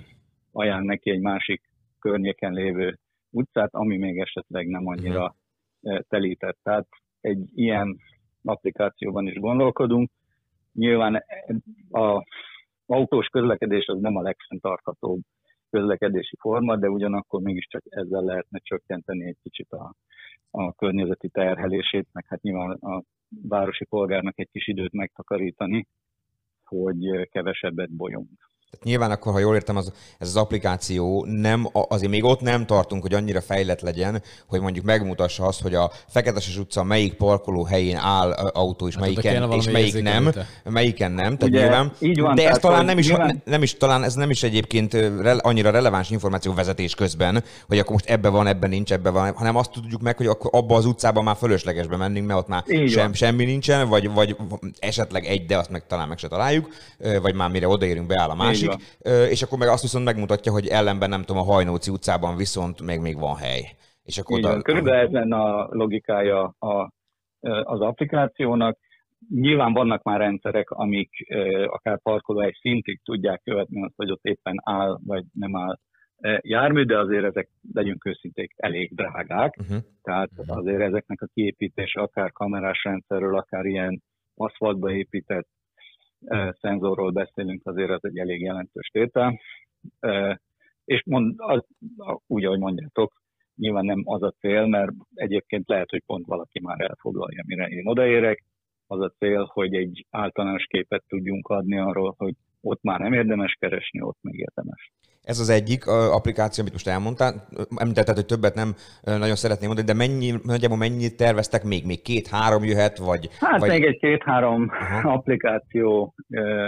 [0.52, 1.62] ajánl neki egy másik
[2.00, 2.98] környéken lévő
[3.30, 5.36] utcát, ami még esetleg nem annyira
[5.80, 6.00] mhm.
[6.08, 6.58] telített.
[6.63, 6.88] Tehát
[7.22, 7.98] egy ilyen
[8.43, 10.12] applikációban is gondolkodunk,
[10.73, 11.23] Nyilván
[11.89, 12.23] a
[12.86, 15.21] autós közlekedés az nem a legfenntarthatóbb
[15.69, 19.93] közlekedési forma, de ugyanakkor mégiscsak ezzel lehetne csökkenteni egy kicsit a,
[20.51, 23.03] a környezeti terhelését, meg hát nyilván a
[23.47, 25.88] városi polgárnak egy kis időt megtakarítani,
[26.63, 28.27] hogy kevesebbet bolyong.
[28.71, 32.65] Tehát nyilván akkor, ha jól értem, az, ez az applikáció nem, azért még ott nem
[32.65, 37.63] tartunk, hogy annyira fejlett legyen, hogy mondjuk megmutassa azt, hogy a Feketeses utca melyik parkoló
[37.63, 40.47] helyén áll autó, és hát melyiken, és melyik nem, előtte.
[40.63, 41.38] melyiken nem.
[41.38, 43.41] Tehát Ugye, nyilván, így van, de ez talán nem is, nyilván...
[43.45, 47.91] nem is, talán ez nem is egyébként re, annyira releváns információ vezetés közben, hogy akkor
[47.91, 50.86] most ebbe van, ebben nincs, ebbe van, hanem azt tudjuk meg, hogy akkor abba az
[50.86, 54.36] utcában már fölösleges bemennünk, mert ott már sem, semmi nincsen, vagy, vagy
[54.79, 56.67] esetleg egy, de azt meg talán meg se találjuk,
[57.21, 60.67] vagy már mire odaérünk, beáll a másik másik, és akkor meg azt viszont megmutatja, hogy
[60.67, 63.62] ellenben nem tudom, a Hajnóci utcában viszont még, még van hely.
[64.04, 64.62] És akkor Igen, oda...
[64.62, 66.91] Körülbelül ez lenne a logikája a,
[67.63, 68.78] az applikációnak.
[69.30, 71.10] Nyilván vannak már rendszerek, amik
[71.65, 72.00] akár
[72.36, 75.78] egy szintig tudják követni azt, hogy ott éppen áll vagy nem áll
[76.41, 79.58] jármű, de azért ezek, legyünk őszinték, elég drágák.
[79.60, 79.78] Uh-huh.
[80.02, 80.58] Tehát uh-huh.
[80.58, 84.04] azért ezeknek a kiépítése akár kamerás rendszerről, akár ilyen
[84.36, 85.48] aszfaltba épített
[86.60, 89.39] szenzorról beszélünk, azért ez egy elég jelentős tétel.
[90.86, 91.65] És mond, az,
[92.27, 93.21] úgy, ahogy mondjátok,
[93.55, 97.88] nyilván nem az a cél, mert egyébként lehet, hogy pont valaki már elfoglalja, mire én
[97.88, 98.43] odaérek.
[98.88, 103.55] Az a cél, hogy egy általános képet tudjunk adni arról, hogy ott már nem érdemes
[103.60, 104.91] keresni, ott még érdemes.
[105.32, 107.34] Ez az egyik applikáció, amit most elmondtál.
[107.76, 108.70] Említetted, hogy többet nem
[109.02, 111.86] nagyon szeretném mondani, de mennyi, nagyjából mennyit terveztek még?
[111.86, 112.98] Még két-három jöhet?
[112.98, 113.70] Vagy, hát vagy...
[113.70, 114.70] még egy két-három
[115.04, 116.13] applikáció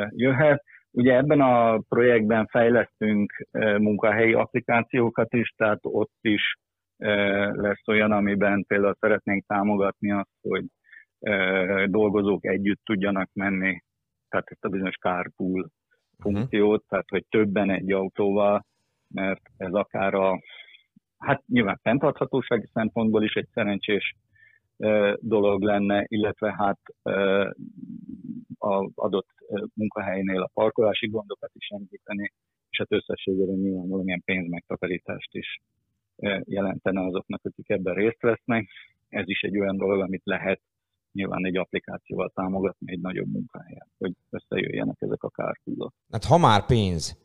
[0.09, 0.63] jöhet.
[0.91, 3.47] Ugye ebben a projektben fejlesztünk
[3.77, 6.55] munkahelyi applikációkat is, tehát ott is
[7.51, 10.65] lesz olyan, amiben például szeretnénk támogatni azt, hogy
[11.85, 13.83] dolgozók együtt tudjanak menni,
[14.29, 15.69] tehát ezt a bizonyos carpool
[16.21, 18.65] funkciót, tehát hogy többen egy autóval,
[19.07, 20.41] mert ez akár a,
[21.17, 24.15] hát nyilván fenntarthatósági szempontból is egy szerencsés
[25.19, 26.79] dolog lenne, illetve hát
[28.57, 29.27] az adott
[29.73, 32.31] munkahelynél a parkolási gondokat is enyhíteni,
[32.69, 35.61] és hát összességében nyilván valamilyen pénzmegtakarítást is
[36.43, 38.69] jelentene azoknak, akik ebben részt vesznek.
[39.09, 40.61] Ez is egy olyan dolog, amit lehet
[41.11, 45.93] nyilván egy applikációval támogatni egy nagyobb munkahelyen, hogy összejöjjenek ezek a kárkúzok.
[46.11, 47.17] Hát ha már pénz,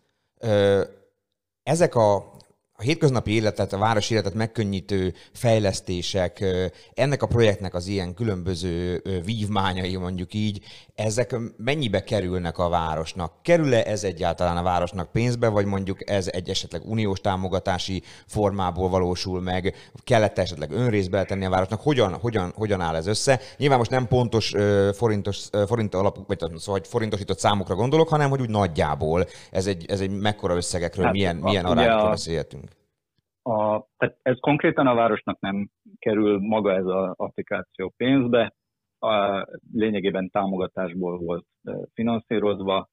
[1.63, 2.37] ezek a
[2.79, 6.45] a hétköznapi életet, a város életet megkönnyítő fejlesztések,
[6.95, 10.61] ennek a projektnek az ilyen különböző vívmányai, mondjuk így,
[10.95, 13.33] ezek mennyibe kerülnek a városnak?
[13.43, 19.41] Kerül-e ez egyáltalán a városnak pénzbe, vagy mondjuk ez egy esetleg uniós támogatási formából valósul
[19.41, 19.75] meg?
[20.05, 21.81] Kellett esetleg önrészbe tenni a városnak?
[21.81, 23.41] Hogyan, hogyan, hogyan áll ez össze?
[23.57, 24.53] Nyilván most nem pontos
[24.93, 30.01] forintos, forint alapú, vagy szóval forintosított számokra gondolok, hanem hogy úgy nagyjából ez egy, ez
[30.01, 32.66] egy mekkora összegekről, hát, milyen, milyen arányokról beszélhetünk?
[33.47, 38.55] A, tehát ez konkrétan a városnak nem kerül maga ez az applikáció pénzbe,
[38.99, 41.47] a, lényegében támogatásból volt
[41.95, 42.89] finanszírozva,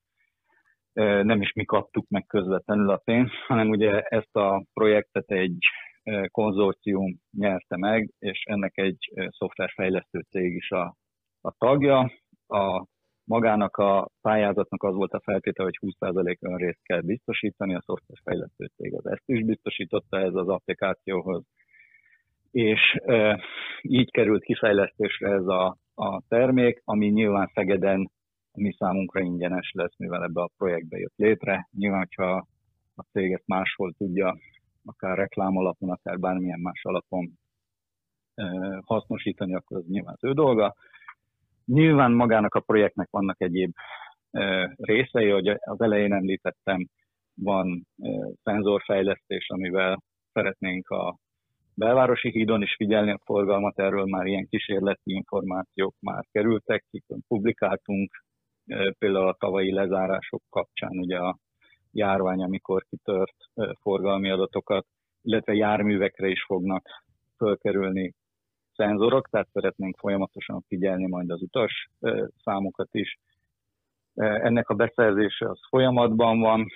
[1.23, 5.57] nem is mi kaptuk meg közvetlenül a pénzt, hanem ugye ezt a projektet egy
[6.27, 10.95] konzorcium nyerte meg, és ennek egy szoftverfejlesztő cég is a,
[11.41, 12.11] a tagja.
[12.47, 12.85] A
[13.25, 18.95] magának a pályázatnak az volt a feltétel, hogy 20% önrészt kell biztosítani, a szoftverfejlesztő cég
[18.95, 21.43] az ezt is biztosította ez az applikációhoz,
[22.51, 23.43] és e,
[23.81, 28.11] így került kifejlesztésre ez a, a termék, ami nyilván Szegeden
[28.51, 31.69] a mi számunkra ingyenes lesz, mivel ebbe a projektbe jött létre.
[31.77, 32.47] Nyilván, hogyha
[32.95, 34.37] a cég ezt máshol tudja,
[34.85, 37.39] akár reklám alapon, akár bármilyen más alapon
[38.85, 40.75] hasznosítani, akkor az nyilván az ő dolga.
[41.65, 43.73] Nyilván magának a projektnek vannak egyéb
[44.75, 46.87] részei, hogy az elején említettem,
[47.35, 47.87] van
[48.43, 51.17] szenzorfejlesztés, amivel szeretnénk a
[51.75, 56.85] belvárosi hídon is figyelni a forgalmat, erről már ilyen kísérleti információk már kerültek,
[57.27, 58.11] publikáltunk
[58.97, 61.37] például a tavalyi lezárások kapcsán ugye a
[61.91, 63.35] járvány, amikor kitört
[63.81, 64.85] forgalmi adatokat,
[65.21, 66.85] illetve járművekre is fognak
[67.37, 68.13] fölkerülni
[68.75, 71.89] szenzorok, tehát szeretnénk folyamatosan figyelni majd az utas
[72.43, 73.17] számokat is.
[74.15, 76.67] Ennek a beszerzése az folyamatban van.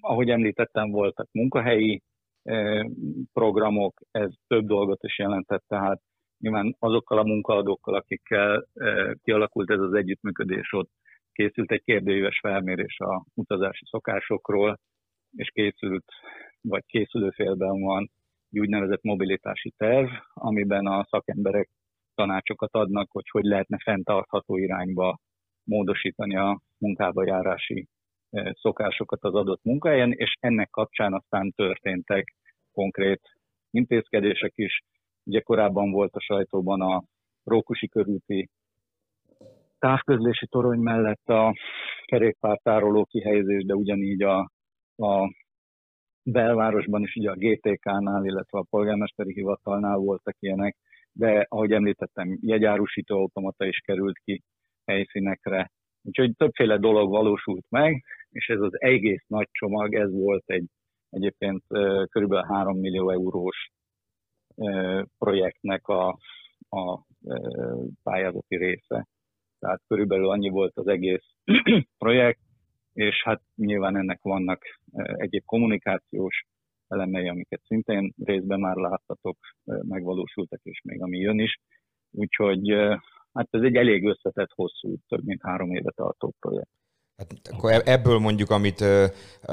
[0.00, 2.02] Ahogy említettem, voltak munkahelyi
[3.32, 6.00] programok, ez több dolgot is jelentett, tehát
[6.38, 8.66] nyilván azokkal a munkaadókkal, akikkel
[9.22, 10.90] kialakult ez az együttműködés, ott
[11.32, 14.78] készült egy kérdőíves felmérés a utazási szokásokról,
[15.36, 16.04] és készült,
[16.60, 18.10] vagy készülőfélben van
[18.54, 21.68] egy úgynevezett mobilitási terv, amiben a szakemberek
[22.14, 25.18] tanácsokat adnak, hogy hogy lehetne fenntartható irányba
[25.64, 27.86] módosítani a munkába járási
[28.30, 32.34] e, szokásokat az adott munkahelyen, és ennek kapcsán aztán történtek
[32.72, 33.20] konkrét
[33.70, 34.82] intézkedések is.
[35.24, 37.02] Ugye korábban volt a sajtóban a
[37.44, 38.48] Rókusi körúti
[39.78, 41.54] távközlési torony mellett a
[42.04, 44.50] kerékpártároló kihelyezés, de ugyanígy a,
[44.96, 45.34] a
[46.24, 50.76] belvárosban is ugye a GTK-nál, illetve a polgármesteri hivatalnál voltak ilyenek,
[51.12, 54.42] de ahogy említettem, jegyárusító automata is került ki
[54.84, 55.70] helyszínekre.
[56.02, 60.66] Úgyhogy többféle dolog valósult meg, és ez az egész nagy csomag, ez volt egy
[61.10, 61.62] egyébként
[62.08, 62.34] kb.
[62.34, 63.70] 3 millió eurós
[65.18, 66.18] projektnek a,
[66.68, 67.04] a
[68.02, 69.06] pályázati része.
[69.58, 71.24] Tehát körülbelül annyi volt az egész
[71.98, 72.40] projekt,
[72.94, 74.62] és hát nyilván ennek vannak
[75.16, 76.44] egyéb kommunikációs
[76.88, 81.60] elemei, amiket szintén részben már láttatok, megvalósultak, és még ami jön is.
[82.10, 82.68] Úgyhogy
[83.32, 86.70] hát ez egy elég összetett, hosszú, több mint három éve tartó projekt.
[87.16, 88.84] Hát akkor e- ebből mondjuk, amit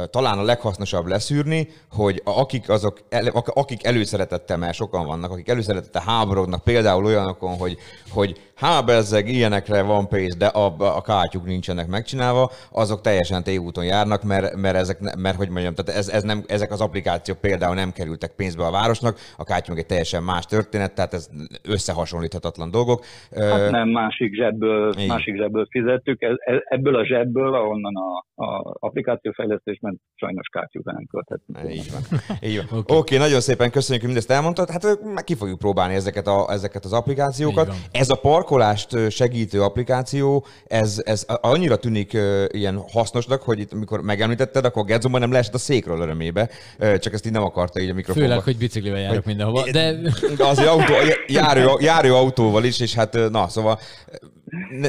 [0.09, 2.99] talán a leghasznosabb leszűrni, hogy akik, azok,
[3.45, 7.77] akik előszeretettel, mert sokan vannak, akik előszeretettel háborodnak, például olyanokon, hogy,
[8.09, 10.65] hogy há, bezzeg, ilyenekre van pénz, de a,
[10.97, 15.99] a kátyuk nincsenek megcsinálva, azok teljesen tévúton járnak, mert, mert, ezek, mert hogy mondjam, tehát
[15.99, 19.85] ez, ez nem, ezek az applikációk például nem kerültek pénzbe a városnak, a kátyuk egy
[19.85, 21.29] teljesen más történet, tehát ez
[21.63, 23.05] összehasonlíthatatlan dolgok.
[23.35, 26.19] Hát nem, másik zsebből, másik zsebből fizettük,
[26.63, 31.73] ebből a zsebből, ahonnan a, a applikációfejlesztésben sajnos kártyúk nem költhetünk.
[31.73, 32.19] Így van.
[32.41, 32.65] Így van.
[32.79, 32.97] Oké, okay.
[32.97, 34.69] okay, nagyon szépen köszönjük, hogy mindezt elmondtad.
[34.69, 37.69] Hát meg ki fogjuk próbálni ezeket, a, ezeket az applikációkat.
[37.91, 44.01] Ez a park parkolást segítő applikáció, ez, ez annyira tűnik ilyen hasznosnak, hogy itt, amikor
[44.01, 47.93] megemlítetted, akkor Gedzomban nem leesett a székről örömébe, csak ezt így nem akarta így a
[47.93, 48.27] mikrofonba.
[48.27, 49.71] Főleg, hogy biciklivel járok mindenhova.
[49.71, 49.91] De
[50.37, 50.93] De azért autó,
[51.27, 53.79] járő, járő autóval is, és hát na, szóval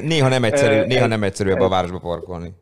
[0.03, 2.53] néha nem egyszerű, néha nem egyszerű ebbe a városba parkolni.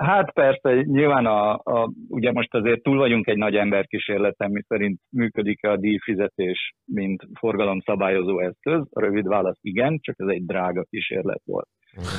[0.00, 5.00] Hát persze, nyilván a, a, ugye most azért túl vagyunk egy nagy emberkísérleten, mi szerint
[5.10, 8.86] működik-e a díjfizetés, mint forgalomszabályozó eszköz.
[8.90, 11.68] A rövid válasz igen, csak ez egy drága kísérlet volt.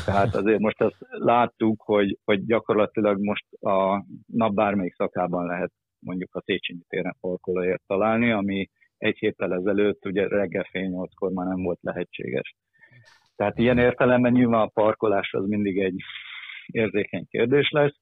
[0.05, 6.35] Tehát azért most azt láttuk, hogy, hogy gyakorlatilag most a nap bármelyik szakában lehet mondjuk
[6.35, 11.63] a Széchenyi téren parkolóért találni, ami egy héttel ezelőtt ugye reggel fél nyolckor már nem
[11.63, 12.55] volt lehetséges.
[13.35, 16.03] Tehát ilyen értelemben nyilván a parkolás az mindig egy
[16.71, 17.95] érzékeny kérdés lesz.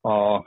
[0.00, 0.44] A,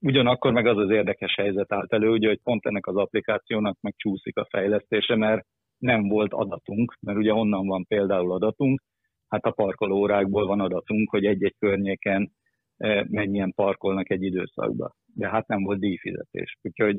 [0.00, 3.94] ugyanakkor meg az az érdekes helyzet állt elő, ugye, hogy pont ennek az applikációnak meg
[3.96, 5.46] csúszik a fejlesztése, mert
[5.78, 8.82] nem volt adatunk, mert ugye onnan van például adatunk,
[9.28, 12.32] hát a parkolóórákból van adatunk, hogy egy-egy környéken
[12.76, 14.94] eh, mennyien parkolnak egy időszakban.
[15.14, 16.58] De hát nem volt díjfizetés.
[16.62, 16.98] Úgyhogy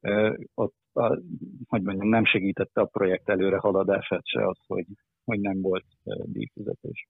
[0.00, 1.06] eh, ott, a,
[1.66, 4.86] hogy mondjam, nem segítette a projekt előre haladását se az, hogy,
[5.24, 7.06] hogy nem volt eh, díjfizetés.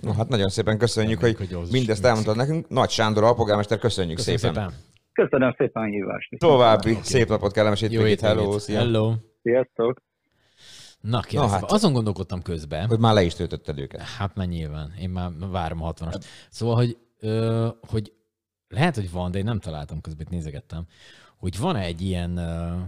[0.00, 2.68] No, hát nagyon szépen köszönjük, Reméljük, hogy, hogy mindezt elmondtad nekünk.
[2.68, 4.54] Nagy Sándor, alpolgármester, köszönjük köszönöm szépen.
[4.54, 4.72] szépen.
[5.12, 6.28] Köszönöm szépen a hívást.
[6.38, 8.20] További szép napot, kellemes Jó hétvégét.
[8.20, 8.78] Hello, szia.
[8.78, 9.14] Hello.
[9.42, 10.02] Sziasztok!
[11.00, 11.60] Na, kérdezem, hát.
[11.60, 11.70] hát.
[11.70, 14.00] azon gondolkodtam közben, Hogy már le is töltötted őket.
[14.00, 16.24] Hát már nyilván, én már várom a 60-ast.
[16.50, 18.12] Szóval, hogy, ö, hogy
[18.68, 20.86] lehet, hogy van, de én nem találtam közben, itt nézegettem,
[21.36, 22.78] hogy van egy ilyen ö,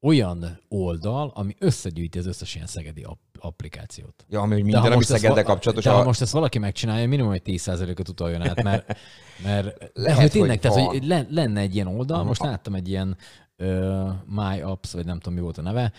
[0.00, 4.24] olyan oldal, ami összegyűjti az összes ilyen szegedi app- applikációt.
[4.28, 5.84] Ja, ami minden, ami Szegeddel kapcsolatos.
[5.84, 8.96] De ha a- most ezt valaki megcsinálja, minimum egy 10%-ot utaljon át, mert,
[9.44, 12.26] mert Lehet, hogy tényleg, hogy tehát, hogy le- lenne egy ilyen oldal, Aha.
[12.26, 13.16] most láttam egy ilyen
[13.58, 15.92] uh, My Apps, vagy nem tudom mi volt a neve,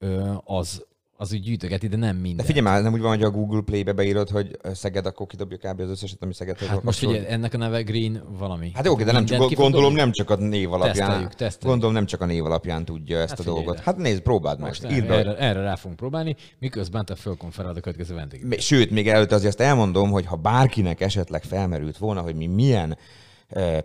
[0.00, 0.84] uh, az,
[1.16, 2.36] az úgy gyűjtögeti, de nem minden.
[2.36, 5.56] De figyelj már, nem úgy van, hogy a Google Play-be beírod, hogy Szeged, akkor kidobja
[5.56, 5.80] kb.
[5.80, 8.70] az összeset, ami Szegedhez Hát most ugye ennek a neve Green valami.
[8.74, 10.94] Hát oké, de nem csak, gondolom nem csak a név alapján.
[10.94, 11.62] Teszteljük, teszteljük.
[11.62, 13.80] Gondolom nem csak a név alapján tudja ezt Hát a dolgot.
[13.80, 14.68] Hát nézd, próbáld meg.
[14.68, 18.60] Most Írd erre, erre, rá fogunk próbálni, miközben te fölkonferálod a következő vendéget.
[18.60, 22.98] Sőt, még előtte azért azt elmondom, hogy ha bárkinek esetleg felmerült volna, hogy mi milyen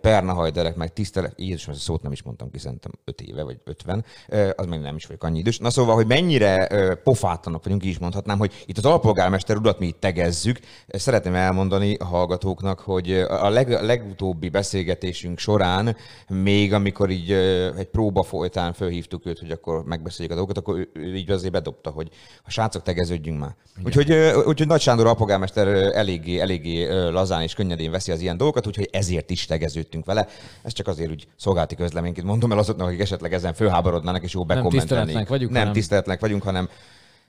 [0.00, 3.58] pernahajderek, meg tisztelet, Jézus, ezt a szót nem is mondtam ki, szerintem 5 éve, vagy
[3.64, 5.58] 50, eh, az még nem is vagyok annyi idős.
[5.58, 9.86] Na szóval, hogy mennyire pofátlanok vagyunk, így is mondhatnám, hogy itt az alpolgármester urat mi
[9.86, 10.58] itt tegezzük.
[10.88, 15.96] Szeretném elmondani a hallgatóknak, hogy a leg, a legutóbbi beszélgetésünk során,
[16.28, 17.32] még amikor így
[17.76, 21.52] egy próba folytán fölhívtuk őt, hogy akkor megbeszéljük a dolgokat, akkor ő, ő így azért
[21.52, 22.08] bedobta, hogy
[22.44, 23.54] a srácok tegeződjünk már.
[23.84, 28.66] Úgyhogy, ö, úgyhogy Nagy Sándor alpolgármester eléggé, eléggé lazán és könnyedén veszi az ilyen dolgokat,
[28.66, 30.28] úgyhogy ezért is tegeződtünk vele.
[30.62, 34.44] Ez csak azért úgy szolgálti közleményként mondom el azoknak, akik esetleg ezen fölháborodnának és jó
[34.44, 34.80] bekommentelni.
[34.80, 36.68] tiszteletlenek vagyunk, nem hanem- tiszteletlenek vagyunk, hanem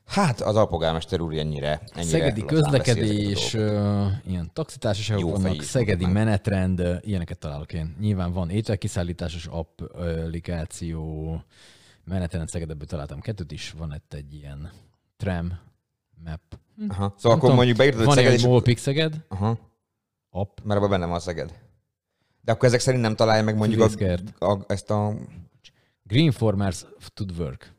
[0.06, 7.00] hát az alpolgármester úr ennyire, ennyire Szegedi közlekedés, ö, ilyen taxitársaságok vannak, szegedi mondom menetrend,
[7.02, 7.96] ilyeneket találok én.
[8.00, 11.42] Nyilván van ételkiszállításos applikáció,
[12.04, 14.72] menetrend Szegedebből találtam kettőt is, van itt egy ilyen
[15.18, 15.60] tram
[16.26, 16.42] map.
[16.90, 17.00] Aha.
[17.00, 18.46] Nem Szóval akkor tudom, mondjuk beírtad, hogy Van Szeged, egy és...
[18.46, 19.58] Molpix Szeged Aha.
[20.30, 21.54] app, Mert abban benne van a Szeged.
[22.44, 23.82] De akkor ezek szerint nem találja meg mondjuk
[24.40, 25.14] a, a, ezt a...
[26.04, 27.74] Green Farmers to Work.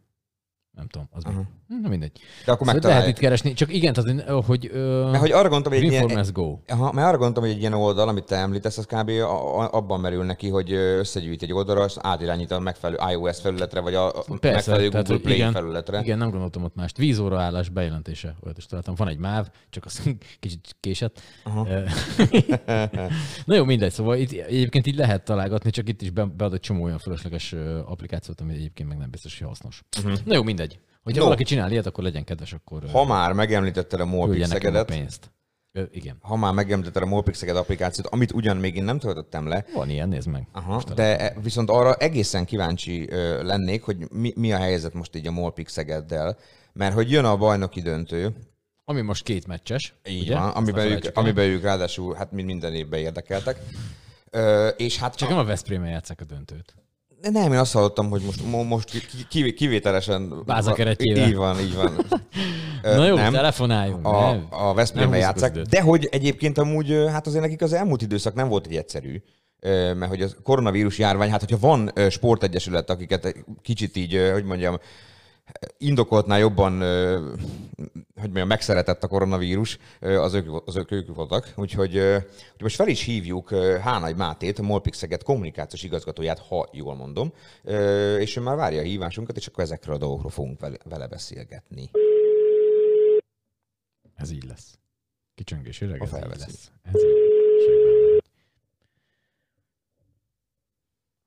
[0.71, 1.43] Nem tudom, az mi.
[1.83, 2.13] Na mindegy.
[2.45, 5.73] De akkor Szóval lehet itt keresni, csak igen, tehát, hogy- ö, Mert hogy arra gondoltam,
[5.73, 6.59] hogy egy ilyen, Go.
[6.69, 9.09] Aha, mert arra gondoltam, hogy egy ilyen oldal, amit te említesz, az kb.
[9.09, 13.81] a- a- abban merül neki, hogy összegyűjt egy oldalra, és átirányít a megfelelő iOS felületre,
[13.81, 16.01] vagy a a megfelelő tehát, Google Play igen, felületre.
[16.01, 16.97] Igen, nem gondoltam ott mást.
[16.97, 18.95] Vízóra állás bejelentése, olyat is találtam.
[18.95, 20.03] Van egy MÁV, csak az
[20.41, 21.21] kicsit késett.
[23.45, 26.83] Na jó, mindegy, szóval itt egyébként így lehet találgatni, csak itt is be- beadott csomó
[26.85, 27.53] olyan fölösleges
[27.87, 29.83] applikációt, ami egyébként meg nem biztos, hogy hasznos.
[30.25, 30.79] Na jó, mindegy.
[31.05, 31.25] Hogyha No.
[31.25, 35.31] valaki csinál ilyet, akkor legyen kedves, akkor Ha már megemlítetted a Molpix a Szegedet, pénzt.
[35.73, 36.17] Ö, igen.
[36.21, 39.91] ha már megemlítetted a Molpix Szeged applikációt, amit ugyan még én nem töltöttem le, Van
[39.91, 40.49] ilyen, nézd meg.
[40.53, 45.17] Aha, de e- viszont arra egészen kíváncsi ö, lennék, hogy mi, mi a helyzet most
[45.17, 46.37] így a Molpix Szegeddel,
[46.73, 48.35] mert hogy jön a bajnoki döntő,
[48.85, 49.95] Ami most két meccses.
[50.09, 50.39] Így ugye?
[50.39, 53.59] van, amiben ők, amiben ők ráadásul hát mind minden évben érdekeltek.
[54.31, 56.75] Ö, és hát Csak nem a Veszprémen játszák a döntőt.
[57.25, 60.43] De Nem, én azt hallottam, hogy most, mo- most ki- ki- kivételesen...
[60.47, 61.29] Báza keretjével.
[61.29, 61.93] Így van, így van.
[62.97, 63.33] Na jó, nem.
[63.33, 64.07] telefonáljunk.
[64.07, 64.41] A, ne?
[64.51, 68.49] a Veszprémben Nem játszák, de hogy egyébként amúgy, hát azért nekik az elmúlt időszak nem
[68.49, 69.23] volt egy egyszerű,
[69.95, 74.79] mert hogy a koronavírus járvány, hát hogyha van sportegyesület, akiket kicsit így, hogy mondjam,
[75.79, 76.79] indokoltnál jobban,
[78.15, 81.53] hogy mondjam, megszeretett a koronavírus, az ők, az ők, ők voltak.
[81.57, 81.93] Úgyhogy,
[82.53, 87.33] hogy most fel is hívjuk Hánai Mátét, a Molpix Szeged kommunikációs igazgatóját, ha jól mondom,
[88.19, 91.91] és ő már várja a hívásunkat, és akkor ezekről a dolgokról fogunk vele, beszélgetni.
[94.15, 94.79] Ez így lesz.
[95.35, 96.71] Kicsöngés öreg, ez így lesz.
[96.83, 98.23] Ez így.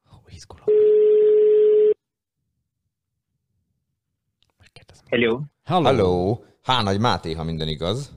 [0.09, 0.96] Hú, izgulok.
[5.09, 5.41] Hello.
[5.63, 5.83] Hello.
[5.85, 6.37] Hello!
[6.63, 8.11] Há Nagy Máté, ha minden igaz.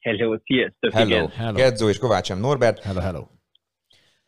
[0.00, 1.06] Hello, sziasztok, Hello.
[1.08, 1.28] igen.
[1.28, 1.52] Hello.
[1.52, 2.38] Gedzó és Kovács M.
[2.38, 2.82] Norbert.
[2.82, 3.22] Hello, hello.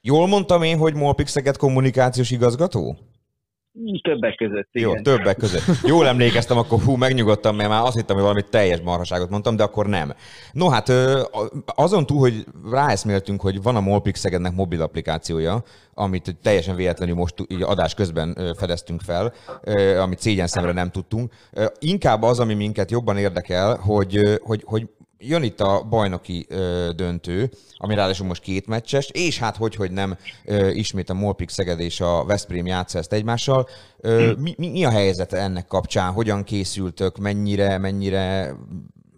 [0.00, 2.96] Jól mondtam én, hogy Molpixeget kommunikációs igazgató?
[4.02, 5.02] Többek között, Jó, igen.
[5.02, 5.62] többek között.
[5.82, 9.62] Jól emlékeztem, akkor hú, megnyugodtam, mert már azt hittem, hogy valami teljes marhaságot mondtam, de
[9.62, 10.14] akkor nem.
[10.52, 10.92] No hát
[11.64, 15.62] azon túl, hogy ráeszméltünk, hogy van a Molpix Szegednek mobil applikációja,
[15.94, 19.32] amit teljesen véletlenül most így adás közben fedeztünk fel,
[20.00, 21.32] amit szégyen szemre nem tudtunk.
[21.78, 24.88] Inkább az, ami minket jobban érdekel, hogy, hogy, hogy
[25.22, 29.90] jön itt a bajnoki ö, döntő, ami ráadásul most két meccses, és hát hogy, hogy
[29.90, 33.68] nem ö, ismét a Molpix Szeged és a Veszprém játsza ezt egymással.
[34.00, 36.12] Ö, mi, mi, mi, a helyzet ennek kapcsán?
[36.12, 37.18] Hogyan készültök?
[37.18, 38.54] Mennyire, mennyire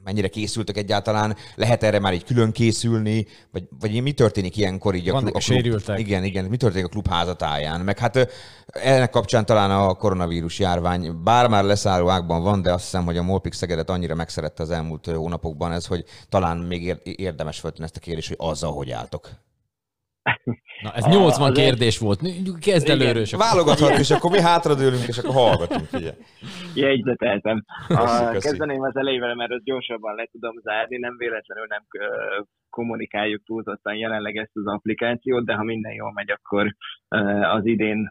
[0.05, 1.37] mennyire készültek egyáltalán?
[1.55, 3.27] Lehet erre már így külön készülni?
[3.53, 5.99] Vagy, vagy mi történik ilyenkor így a, Vannak klub, a sérültek.
[5.99, 6.45] Igen, igen.
[6.45, 7.81] Mi történik a klub házatáján?
[7.81, 8.29] Meg hát
[8.67, 13.17] ennek kapcsán talán a koronavírus járvány, bár már leszálló ágban van, de azt hiszem, hogy
[13.17, 17.85] a Molpix Szegedet annyira megszerette az elmúlt hónapokban ez, hogy talán még ér- érdemes föltenni
[17.85, 19.31] ezt a kérdést, hogy azzal, hogy álltok.
[20.83, 22.21] Na, ez A- 80 az kérdés volt.
[22.61, 23.01] Kezd Igen.
[23.01, 25.87] előről, Válogathat, és akkor mi hátradőlünk, és akkor hallgatunk.
[25.87, 26.17] Figyelj.
[26.75, 27.65] Jegyzeteltem.
[27.89, 28.49] A, köszi.
[28.49, 31.83] kezdeném az elejével, mert azt gyorsabban le tudom zárni, nem véletlenül nem
[32.71, 36.75] kommunikáljuk túlzottan jelenleg ezt az applikációt, de ha minden jól megy, akkor
[37.43, 38.11] az idén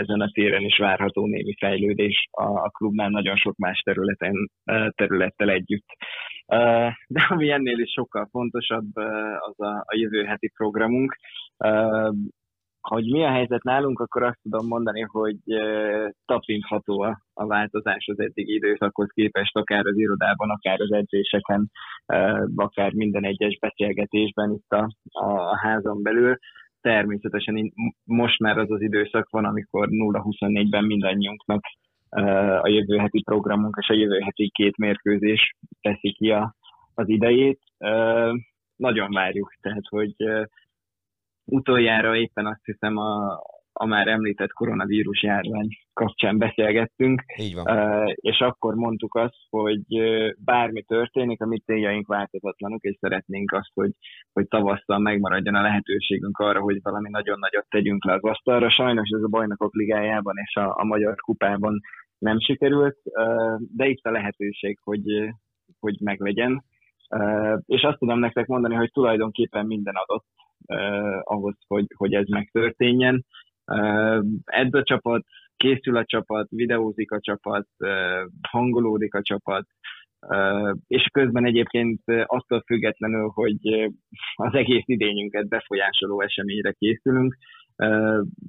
[0.00, 4.50] ezen a téren is várható némi fejlődés a, a klubnál nagyon sok más területen,
[4.94, 5.86] területtel együtt.
[7.06, 8.96] De ami ennél is sokkal fontosabb,
[9.38, 11.16] az a, a jövő heti programunk.
[12.80, 15.36] Hogy mi a helyzet nálunk, akkor azt tudom mondani, hogy
[16.24, 17.00] tapintható
[17.34, 21.70] a, változás az eddigi időszakhoz képest, akár az irodában, akár az edzéseken,
[22.56, 26.36] akár minden egyes beszélgetésben itt a, a, házon belül.
[26.80, 27.72] Természetesen
[28.04, 31.64] most már az az időszak van, amikor 0-24-ben mindannyiunknak
[32.62, 36.54] a jövő heti programunk és a jövő heti két mérkőzés teszi ki a,
[36.94, 37.60] az idejét.
[38.76, 40.14] Nagyon várjuk, tehát hogy
[41.44, 43.40] utoljára éppen azt hiszem a,
[43.72, 48.06] a már említett koronavírus járvány kapcsán beszélgettünk, Így van.
[48.14, 49.82] és akkor mondtuk azt, hogy
[50.44, 53.90] bármi történik, a mi céljaink változatlanok, és szeretnénk azt, hogy,
[54.32, 58.70] hogy tavasszal megmaradjon a lehetőségünk arra, hogy valami nagyon nagyot tegyünk le az asztalra.
[58.70, 61.80] Sajnos ez a bajnokok ligájában és a, a magyar kupában
[62.18, 62.96] nem sikerült,
[63.76, 65.02] de itt a lehetőség, hogy,
[65.80, 66.64] hogy meglegyen.
[67.66, 70.26] És azt tudom nektek mondani, hogy tulajdonképpen minden adott
[71.22, 73.24] ahhoz, hogy, hogy ez megtörténjen.
[74.44, 75.24] Edz a csapat,
[75.56, 77.66] készül a csapat, videózik a csapat,
[78.48, 79.66] hangolódik a csapat,
[80.86, 83.56] és közben egyébként attól függetlenül, hogy
[84.34, 87.36] az egész idényünket befolyásoló eseményre készülünk,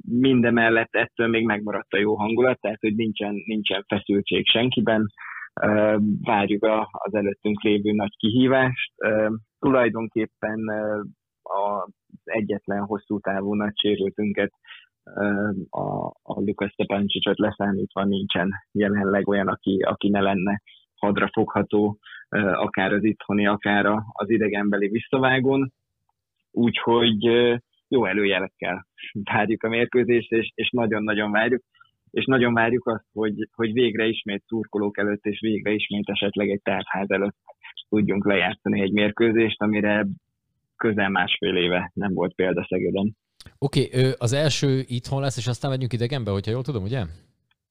[0.10, 5.08] mindemellett ettől még megmaradt a jó hangulat, tehát hogy nincsen, nincsen feszültség senkiben,
[6.22, 8.94] várjuk az előttünk lévő nagy kihívást.
[9.60, 10.60] Tulajdonképpen
[11.44, 11.90] az
[12.24, 14.52] egyetlen hosszú távú nagy sérültünket
[15.70, 20.62] a, a Lukas Stepancsicsot leszámítva nincsen jelenleg olyan, aki, aki ne lenne
[20.96, 21.98] hadra fogható,
[22.54, 25.72] akár az itthoni, akár az idegenbeli visszavágón.
[26.52, 27.24] Úgyhogy
[27.88, 28.88] jó előjelekkel
[29.24, 31.62] várjuk a mérkőzést, és, és nagyon-nagyon várjuk.
[32.12, 36.62] És nagyon várjuk azt, hogy, hogy végre ismét szurkolók előtt, és végre ismét esetleg egy
[36.62, 37.36] tárház előtt
[37.90, 40.08] tudjunk lejátszani egy mérkőzést, amire
[40.84, 43.16] közel másfél éve nem volt példa Szegeden.
[43.58, 47.02] Oké, okay, az első itthon lesz, és aztán megyünk idegenbe, hogyha jól tudom, ugye?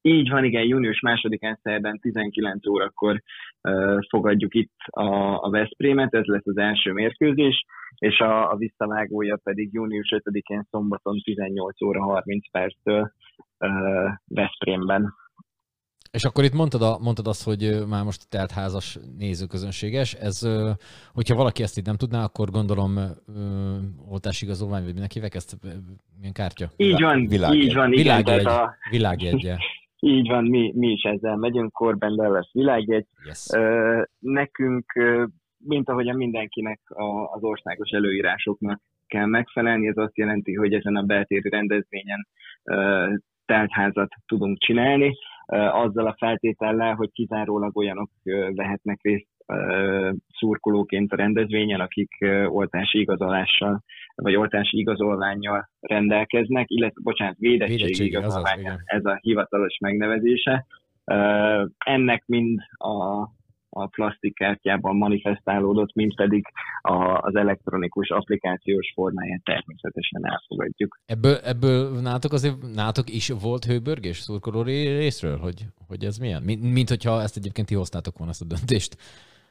[0.03, 3.23] Így van, igen, június másodikán szerdán 19 órakor
[3.63, 5.09] uh, fogadjuk itt a,
[5.45, 7.65] a Veszprémet, ez lesz az első mérkőzés,
[7.99, 13.13] és a, a visszavágója pedig június 5-én szombaton 18 óra 30 perctől
[13.59, 13.69] uh,
[14.27, 15.15] Veszprémben.
[16.13, 20.15] És akkor itt mondtad, a, mondtad azt, hogy már most teltházas nézőközönséges.
[20.15, 20.49] Ez,
[21.13, 22.99] hogyha valaki ezt itt nem tudná, akkor gondolom
[24.11, 25.57] oltásigazolvány, vagy hívek ezt?
[26.19, 26.67] Milyen kártya?
[26.77, 27.63] Így van, Világjegy.
[27.63, 28.03] így van, igen.
[28.03, 28.43] Világjegy.
[28.43, 29.57] tehát A, Világjegye.
[30.17, 33.07] így van, mi, mi is ezzel megyünk, Korben lesz világjegy.
[33.25, 33.47] Yes.
[34.19, 34.93] Nekünk,
[35.59, 41.03] mint ahogyan mindenkinek a, az országos előírásoknak kell megfelelni, ez azt jelenti, hogy ezen a
[41.03, 42.29] beltéri rendezvényen
[43.47, 45.17] teltházat tudunk csinálni,
[45.53, 48.11] azzal a feltétellel, hogy kizárólag olyanok
[48.55, 49.31] vehetnek részt
[50.29, 52.11] szurkolóként a rendezvényen, akik
[52.47, 53.83] oltási igazolással
[54.15, 58.83] vagy oltási igazolványjal rendelkeznek, illetve, bocsánat, védettségi Védettségi, igazolvány, azaz, igen.
[58.85, 60.67] ez a hivatalos megnevezése.
[61.79, 63.29] Ennek mind a
[63.75, 66.47] a plastikkártyában manifestálódott, mint pedig
[66.81, 71.01] a, az elektronikus applikációs formáját természetesen elfogadjuk.
[71.07, 76.43] Ebből, ebből nátok azért nátok is volt hőbörgés szurkoló részről, hogy, hogy ez milyen?
[76.43, 78.97] Mint, mint hogyha ezt egyébként ti hoztátok volna ezt a döntést.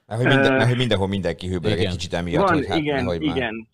[0.06, 3.26] Hogy, minden, mert, hogy mindenhol mindenki hőbörög egy kicsit emiatt, Van, hogy hát igen, nehogy
[3.26, 3.36] már.
[3.36, 3.68] igen.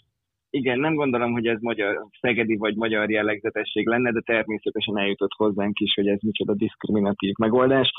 [0.49, 5.79] Igen, nem gondolom, hogy ez magyar, szegedi vagy magyar jellegzetesség lenne, de természetesen eljutott hozzánk
[5.79, 7.91] is, hogy ez micsoda diszkriminatív megoldás.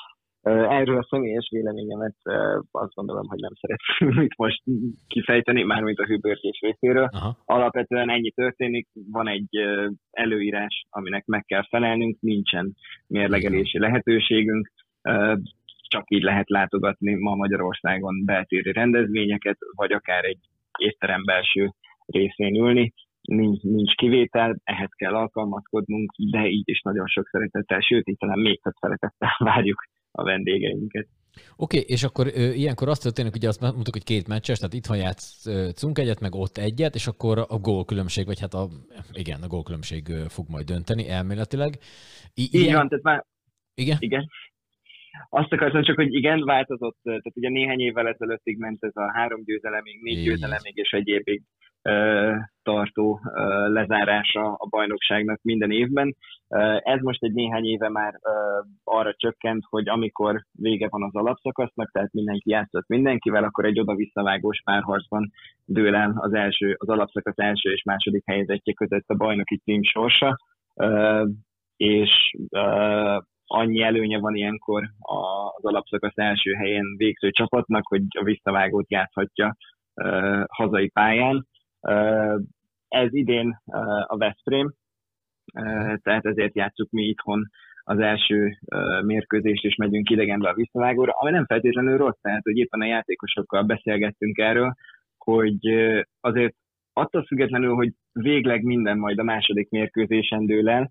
[0.48, 2.16] Erről a személyes véleményemet
[2.70, 4.62] azt gondolom, hogy nem szeretném itt most
[5.06, 7.08] kifejteni, mármint a hűbörgés részéről.
[7.10, 7.36] Aha.
[7.44, 9.48] Alapvetően ennyi történik, van egy
[10.10, 12.74] előírás, aminek meg kell felelnünk, nincsen
[13.06, 14.72] mérlegelési lehetőségünk,
[15.88, 20.38] csak így lehet látogatni ma Magyarországon beltéri rendezvényeket, vagy akár egy
[20.78, 21.70] étterem belső
[22.06, 22.92] részén ülni.
[23.20, 28.38] Nincs, nincs kivétel, ehhez kell alkalmazkodnunk, de így is nagyon sok szeretettel, sőt, így talán
[28.38, 29.84] még több szeretettel várjuk
[30.18, 31.06] a vendégeinket.
[31.56, 34.74] Oké, okay, és akkor ö, ilyenkor azt történik, ugye azt mondtuk, hogy két meccses, tehát
[34.74, 38.68] itthon játszunk egyet, meg ott egyet, és akkor a gólkülönbség, vagy hát a,
[39.12, 41.78] igen, a gólkülönbség fog majd dönteni elméletileg.
[42.34, 43.24] I- Így van, tehát már
[43.74, 43.96] Igen?
[44.00, 44.28] Igen.
[45.28, 49.44] Azt akartam csak, hogy igen, változott, tehát ugye néhány évvel ezelőttig ment ez a három
[49.44, 50.24] győzelemig, négy Így.
[50.24, 51.42] győzelemig és egy évig
[51.82, 56.16] ö, tartó ö, lezárása a bajnokságnak minden évben.
[56.82, 58.14] Ez most egy néhány éve már
[58.84, 64.62] arra csökkent, hogy amikor vége van az alapszakasznak, tehát mindenki játszott mindenkivel, akkor egy oda-visszavágós
[64.64, 65.30] párharcban
[65.64, 70.36] dől el az első, az alapszakasz első és második helyezettje között a bajnoki cím sorsa.
[71.76, 72.36] És
[73.46, 74.82] annyi előnye van ilyenkor
[75.56, 79.56] az alapszakasz első helyen végző csapatnak, hogy a visszavágót játszhatja
[80.48, 81.46] hazai pályán.
[82.88, 83.60] Ez idén
[84.06, 84.72] a Veszprém,
[86.02, 87.48] tehát ezért játszuk mi itthon
[87.82, 88.58] az első
[89.04, 93.62] mérkőzést, és megyünk idegenbe a visszavágóra, ami nem feltétlenül rossz, tehát hogy éppen a játékosokkal
[93.62, 94.74] beszélgettünk erről,
[95.18, 95.58] hogy
[96.20, 96.54] azért
[96.92, 100.90] attól függetlenül, hogy végleg minden majd a második mérkőzésen dől el,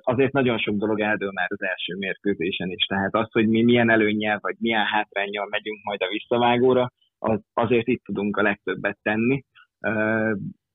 [0.00, 2.84] azért nagyon sok dolog eldől már az első mérkőzésen is.
[2.84, 7.86] Tehát az, hogy mi milyen előnnyel vagy milyen hátrányjal megyünk majd a visszavágóra, az, azért
[7.86, 9.44] itt tudunk a legtöbbet tenni.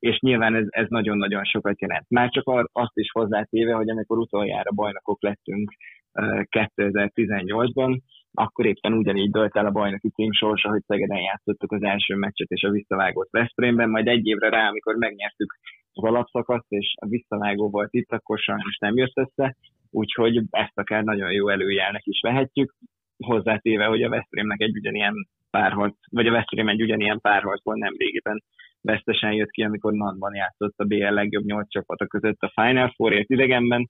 [0.02, 2.10] És nyilván ez, ez nagyon-nagyon sokat jelent.
[2.10, 5.72] Már csak azt is hozzátéve, hogy amikor utoljára bajnokok lettünk
[6.14, 7.99] ö, 2018-ban,
[8.34, 12.49] akkor éppen ugyanígy dölt el a bajnoki cím sorsa, hogy Szegeden játszottuk az első meccset
[12.49, 15.58] és a visszavágót Veszprémben, majd egy évre rá, amikor megnyertük
[15.93, 19.56] az alapszakaszt, és a visszavágó volt itt, akkor sajnos nem jött össze,
[19.89, 22.76] úgyhogy ezt akár nagyon jó előjelnek is vehetjük,
[23.18, 28.43] hozzátéve, hogy a Veszprémnek egy ugyanilyen párharc, vagy a Veszprém egy ugyanilyen párharcból nem régiben
[28.82, 33.29] vesztesen jött ki, amikor Nanban játszott a BL legjobb nyolc csapata között a Final Fourért
[33.29, 33.89] idegenben,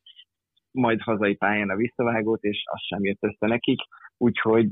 [0.71, 3.79] majd hazai pályán a visszavágót, és az sem jött össze nekik,
[4.17, 4.69] úgyhogy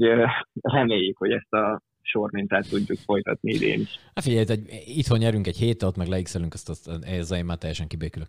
[0.62, 4.00] reméljük, hogy ezt a sormintát tudjuk folytatni idén is.
[4.16, 7.58] Hát figyelj, egy, itthon nyerünk egy hétet, ott meg leigszelünk, azt, azt ezzel én már
[7.58, 8.28] teljesen kibékülök.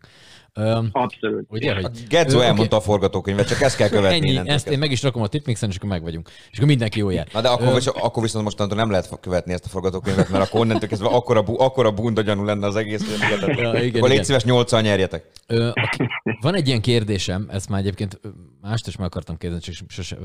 [0.54, 1.46] Öm, Abszolút.
[1.48, 1.84] ugye, hogy...
[1.84, 4.36] A Gedzo Ö, elmondta a forgatókönyvet, csak ezt kell követni.
[4.36, 6.28] Ennyi, ezt én meg is rakom a tipmixen, és akkor meg vagyunk.
[6.50, 7.28] És akkor mindenki jó jár.
[7.32, 10.48] Na de akkor, Ö, visz, akkor viszont mostantól nem lehet követni ezt a forgatókönyvet, mert
[10.48, 13.18] akkor onnentől kezdve akkora, bu, akkora bunda gyanú lenne az egész.
[13.40, 13.58] hogy.
[13.58, 14.24] Ja, igen, akkor légy igen.
[14.24, 15.30] szíves nyolccal nyerjetek.
[15.46, 16.08] Ö, aki,
[16.40, 18.20] van egy ilyen kérdésem, ezt már egyébként
[18.60, 20.16] mást is meg akartam kérdezni, csak sose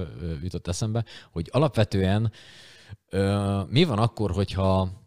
[0.43, 2.31] jutott eszembe, hogy alapvetően
[3.09, 5.03] ö, mi van akkor, hogyha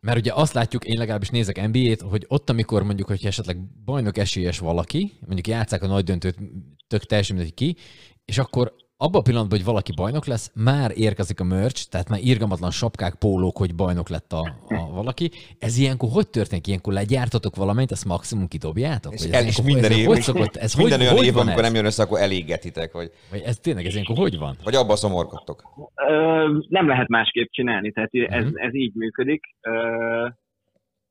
[0.00, 4.18] mert ugye azt látjuk, én legalábbis nézek NBA-t, hogy ott, amikor mondjuk, hogyha esetleg bajnok
[4.18, 6.38] esélyes valaki, mondjuk játszák a nagy döntőt,
[6.86, 7.76] tök teljesen mindegy ki,
[8.24, 12.20] és akkor abban a pillanatban, hogy valaki bajnok lesz, már érkezik a merch, tehát már
[12.22, 15.30] irgalmatlan sapkák, pólók, hogy bajnok lett a, a valaki.
[15.58, 16.66] Ez ilyenkor hogy történik?
[16.66, 19.12] Ilyenkor legyártatok valamit, ezt maximum kidobjátok?
[19.12, 20.56] És, Vagy ez, és ilyenkor- minden év, hogy szokott?
[20.56, 21.66] Ez minden hogy, olyan hogy év, van amikor ez?
[21.66, 24.56] nem jön össze, akkor elégetitek, vagy, Vagy ez tényleg, ez ilyenkor hogy van?
[24.64, 25.62] vagy abba szomorkodtok.
[26.08, 28.56] Ö, nem lehet másképp csinálni, tehát ez, Mhm.
[28.56, 29.40] ez így működik.
[29.60, 30.26] Ö,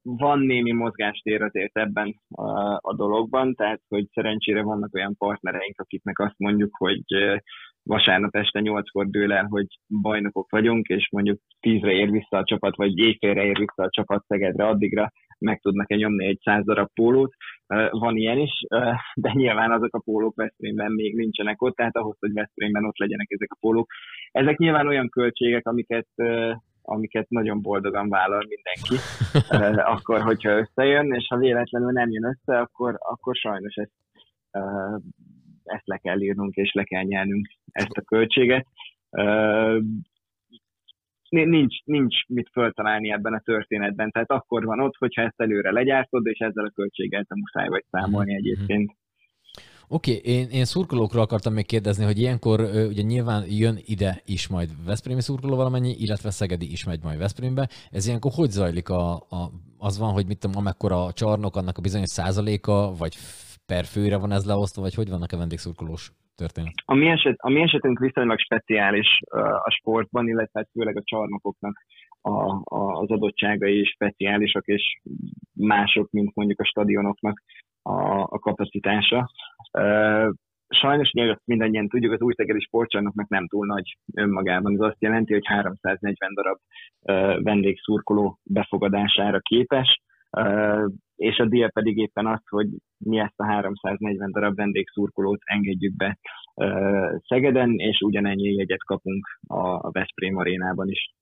[0.01, 6.19] van némi mozgástér azért ebben a, a dologban, tehát hogy szerencsére vannak olyan partnereink, akiknek
[6.19, 7.01] azt mondjuk, hogy
[7.89, 9.67] vasárnap este nyolckor dől el, hogy
[10.01, 14.25] bajnokok vagyunk, és mondjuk tízre ér vissza a csapat, vagy éjfélre ér vissza a csapat
[14.27, 17.33] Szegedre, addigra meg tudnak-e nyomni egy száz darab pólót.
[17.89, 18.51] Van ilyen is,
[19.13, 23.27] de nyilván azok a pólók Veszprémben még nincsenek ott, tehát ahhoz, hogy Veszprémben ott legyenek
[23.29, 23.91] ezek a pólók.
[24.31, 26.07] Ezek nyilván olyan költségek, amiket
[26.81, 28.95] amiket nagyon boldogan vállal mindenki,
[29.93, 33.91] akkor, hogyha összejön, és ha véletlenül nem jön össze, akkor, akkor sajnos ezt,
[35.69, 38.65] ezt le kell írnunk, és le kell nyelnünk ezt a költséget.
[41.29, 46.25] Nincs, nincs mit föltalálni ebben a történetben, tehát akkor van ott, hogyha ezt előre legyártod,
[46.25, 48.39] és ezzel a költséggel te muszáj vagy számolni Mhm.
[48.39, 48.91] egyébként.
[49.91, 54.47] Oké, okay, én, én szurkolókról akartam még kérdezni, hogy ilyenkor ugye nyilván jön ide is
[54.47, 57.69] majd Veszprémi szurkoló valamennyi, illetve Szegedi is megy majd Veszprémbe.
[57.91, 58.89] Ez ilyenkor hogy zajlik?
[58.89, 63.15] A, a, az van, hogy mit tudom, amekkora a csarnok, annak a bizonyos százaléka, vagy
[63.71, 66.73] per főre van ez leosztva, vagy hogy vannak a vendégszurkolós történet?
[66.85, 69.19] A mi, eset, a mi esetünk viszonylag speciális
[69.69, 71.75] a sportban, illetve hát főleg a csarnokoknak
[72.21, 72.37] a,
[72.75, 74.83] a, az adottságai speciálisak és
[75.53, 77.41] mások, mint mondjuk a stadionoknak
[77.81, 79.29] a, a kapacitása.
[80.69, 84.73] Sajnos, ugye mindannyian tudjuk, az új tegeli sportcsarnoknak nem túl nagy önmagában.
[84.73, 86.57] Ez azt jelenti, hogy 340 darab
[87.43, 90.01] vendégszurkoló befogadására képes,
[91.19, 92.67] és a díja pedig éppen az, hogy
[92.97, 96.17] mi ezt a 340 darab vendégszurkolót engedjük be
[97.27, 101.13] Szegeden, és ugyanennyi jegyet kapunk a Veszprém arénában is.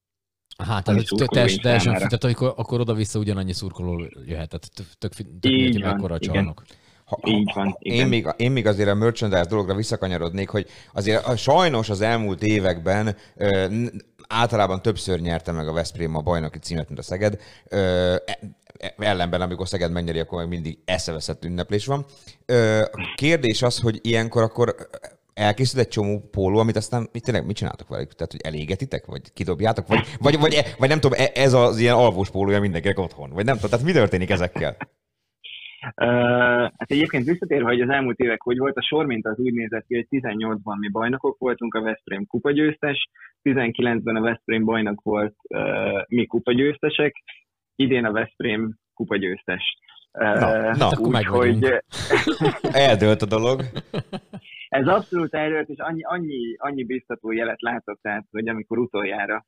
[0.64, 5.82] Hát, tehát teljesen, teljesen tehát akkor, akkor oda-vissza ugyanannyi szurkoló jöhet, tehát tök, tök, tök
[5.82, 6.62] mekkora a csarnok.
[7.04, 7.98] Ha, Így van, igen.
[7.98, 12.42] Én, még, én még azért a merchandise dologra visszakanyarodnék, hogy azért a, sajnos az elmúlt
[12.42, 13.66] években ö,
[14.28, 17.40] általában többször nyerte meg a Veszprém a bajnoki címet, mint a Szeged.
[17.68, 18.38] Ö, e,
[18.98, 22.04] ellenben, amikor Szeged megnyeri, akkor meg mindig eszeveszett ünneplés van.
[22.92, 24.74] A kérdés az, hogy ilyenkor akkor
[25.38, 28.12] elkészült egy csomó póló, amit aztán mit, tényleg mit csináltok velük?
[28.12, 31.94] Tehát, hogy elégetitek, vagy kidobjátok, vagy, vagy, vagy, vagy nem tudom, e, ez az ilyen
[31.94, 34.76] alvós pólója mindenkinek otthon, vagy nem tudom, tehát mi történik ezekkel?
[35.96, 36.06] Uh,
[36.60, 39.86] hát egyébként visszatérve, hogy az elmúlt évek hogy volt, a sor mint az úgy nézett
[39.86, 43.08] ki, hogy 18-ban mi bajnokok voltunk, a Veszprém kupagyőztes,
[43.42, 47.22] 19-ben a Veszprém bajnok volt, uh, mi kupagyőztesek,
[47.78, 49.62] idén a Veszprém kupagyőztes.
[50.12, 51.64] Uh, na, na úgy, hogy...
[52.88, 53.62] Eldőlt a dolog.
[54.68, 59.44] Ez abszolút eldőlt, és annyi, annyi, annyi biztató jelet látok, tehát, hogy amikor utoljára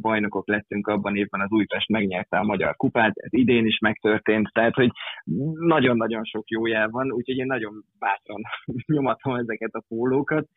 [0.00, 4.74] bajnokok lettünk abban évben, az Újpest megnyerte a Magyar Kupát, ez idén is megtörtént, tehát
[4.74, 4.90] hogy
[5.58, 8.42] nagyon-nagyon sok jó jel van, úgyhogy én nagyon bátran
[8.94, 10.48] nyomatom ezeket a pólókat.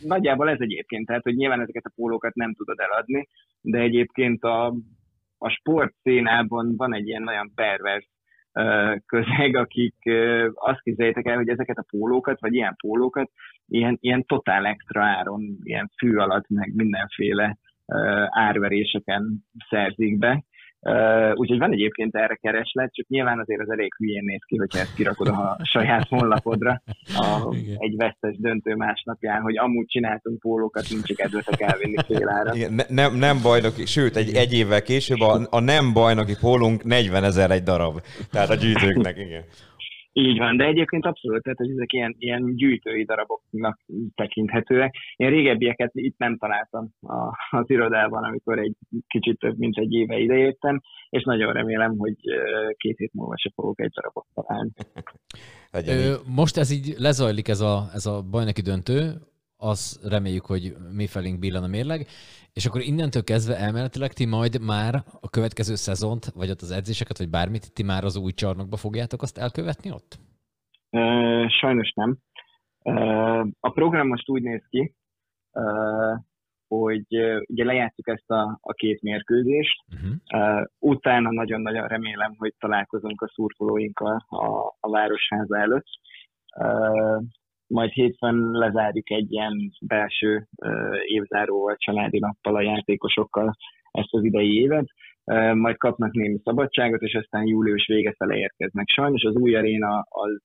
[0.00, 3.28] Nagyjából ez egyébként, tehát hogy nyilván ezeket a pólókat nem tudod eladni,
[3.60, 4.74] de egyébként a,
[5.38, 8.08] a sportszénában van egy ilyen nagyon pervers
[9.06, 9.94] közeg, akik
[10.54, 13.30] azt képzeljétek el, hogy ezeket a pólókat, vagy ilyen pólókat
[13.68, 17.58] ilyen, ilyen totál extra áron, ilyen fű alatt, meg mindenféle
[18.28, 20.44] árveréseken szerzik be.
[20.86, 24.78] Uh, úgyhogy van egyébként erre kereslet, csak nyilván azért az elég hülyén néz ki, hogyha
[24.78, 26.82] ezt kirakod a saját honlapodra
[27.16, 32.54] a, egy vesztes döntő másnapján, hogy amúgy csináltunk pólókat, nincs kedvetek elvinni félára.
[32.54, 36.84] Igen, ne, nem, nem bajnoki, sőt, egy, egy évvel később a, a nem bajnoki pólunk
[36.84, 38.00] 40 ezer egy darab.
[38.30, 39.44] Tehát a gyűjtőknek, igen.
[40.18, 43.80] Így van, de egyébként abszolút, tehát hogy ezek ilyen, ilyen gyűjtői daraboknak
[44.14, 44.94] tekinthetőek.
[45.16, 48.74] Én régebbieket itt nem találtam a, az irodában, amikor egy
[49.06, 52.14] kicsit több mint egy éve ideértem, és nagyon remélem, hogy
[52.76, 54.70] két hét múlva se fogok egy darabot találni.
[55.72, 59.12] Ö, most ez így lezajlik ez a, ez a bajnoki döntő,
[59.56, 62.06] az reméljük, hogy mi felénk billen a mérleg,
[62.52, 67.18] és akkor innentől kezdve elméletileg ti majd már a következő szezont, vagy ott az edzéseket,
[67.18, 70.18] vagy bármit, ti már az új csarnokba fogjátok azt elkövetni ott?
[71.48, 72.16] Sajnos nem.
[73.60, 74.94] A program most úgy néz ki,
[76.68, 77.06] hogy
[77.46, 80.64] ugye lejátszuk ezt a, a két mérkőzést, uh-huh.
[80.78, 84.46] utána nagyon-nagyon remélem, hogy találkozunk a szurkolóinkkal a,
[84.80, 85.86] a Városháza előtt
[87.66, 90.46] majd hétfőn lezárjuk egy ilyen belső
[91.06, 93.56] évzáróval, családi nappal a játékosokkal
[93.90, 94.86] ezt az idei évet,
[95.54, 98.88] majd kapnak némi szabadságot, és aztán július vége fele érkeznek.
[98.88, 100.42] Sajnos az új aréna az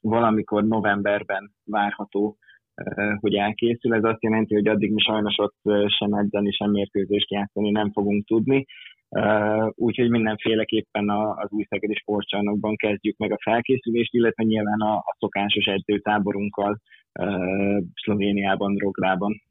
[0.00, 2.36] valamikor novemberben várható,
[3.20, 3.94] hogy elkészül.
[3.94, 8.26] Ez azt jelenti, hogy addig mi sajnos ott sem edzeni, sem mérkőzést játszani nem fogunk
[8.26, 8.64] tudni.
[9.74, 15.64] Úgyhogy mindenféleképpen az új szegedi sportcsarnokban kezdjük meg a felkészülést, illetve nyilván a, a szokásos
[15.64, 16.80] edzőtáborunkkal
[17.94, 19.42] Szlovéniában, Rográban.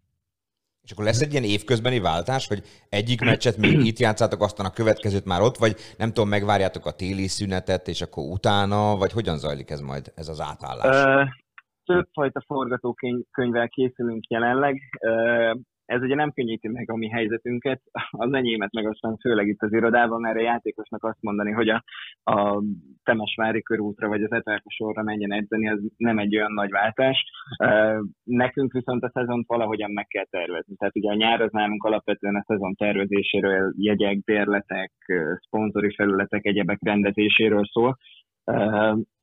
[0.83, 4.73] És akkor lesz egy ilyen évközbeni váltás, hogy egyik meccset még itt játszátok, aztán a
[4.73, 9.37] következőt már ott, vagy nem tudom, megvárjátok a téli szünetet, és akkor utána, vagy hogyan
[9.37, 11.29] zajlik ez majd, ez az átállás?
[11.85, 14.81] Többfajta forgatókönyvvel készülünk jelenleg.
[15.85, 19.73] Ez ugye nem könnyíti meg a mi helyzetünket, az enyémet meg aztán főleg itt az
[19.73, 21.83] irodában, mert a játékosnak azt mondani, hogy a,
[22.23, 22.63] a
[23.03, 27.23] Temesvári körútra vagy az Etelka menjen edzeni, az nem egy olyan nagy váltás.
[28.23, 30.75] Nekünk viszont a szezont valahogyan meg kell tervezni.
[30.75, 34.91] Tehát ugye a nyár az nálunk alapvetően a szezon tervezéséről, jegyek, bérletek,
[35.39, 37.97] szponzori felületek, egyebek rendezéséről szól.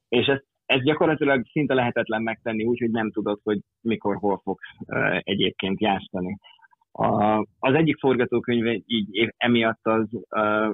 [0.08, 4.70] És ezt ez gyakorlatilag szinte lehetetlen megtenni úgy, hogy nem tudod, hogy mikor, hol fogsz
[5.18, 6.36] egyébként játszani.
[6.94, 10.08] A, az egyik forgatókönyv így emiatt az,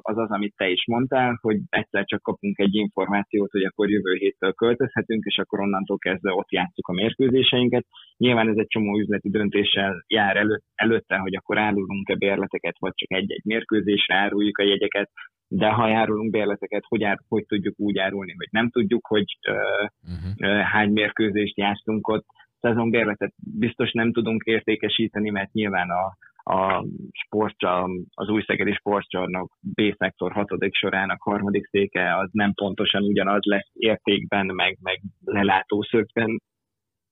[0.01, 4.15] az az, amit te is mondtál, hogy egyszer csak kapunk egy információt, hogy akkor jövő
[4.15, 7.87] héttől költözhetünk, és akkor onnantól kezdve ott játszuk a mérkőzéseinket.
[8.17, 13.19] Nyilván ez egy csomó üzleti döntéssel jár elő, előtte, hogy akkor árulunk-e bérleteket, vagy csak
[13.19, 15.11] egy-egy mérkőzésre áruljuk a jegyeket,
[15.49, 19.89] de ha árulunk bérleteket, hogy, ár, hogy tudjuk úgy árulni, hogy nem tudjuk, hogy uh,
[20.13, 20.61] uh-huh.
[20.61, 22.27] hány mérkőzést játszunk ott,
[22.61, 26.17] szezonbérletet biztos nem tudunk értékesíteni, mert nyilván a,
[26.53, 33.45] a sportcsal, az új szegedi sportcsarnok B-szektor hatodik sorának harmadik széke az nem pontosan ugyanaz
[33.45, 36.43] lesz értékben, meg, meg lelátószögben,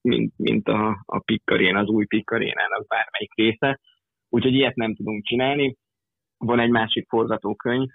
[0.00, 3.80] mint, mint a, a pikkarén, az új pikkarénának bármelyik része.
[4.28, 5.76] Úgyhogy ilyet nem tudunk csinálni.
[6.38, 7.88] Van egy másik forgatókönyv,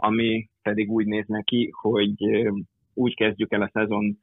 [0.00, 2.12] ami pedig úgy néz neki, hogy
[2.94, 4.18] úgy kezdjük el a szezon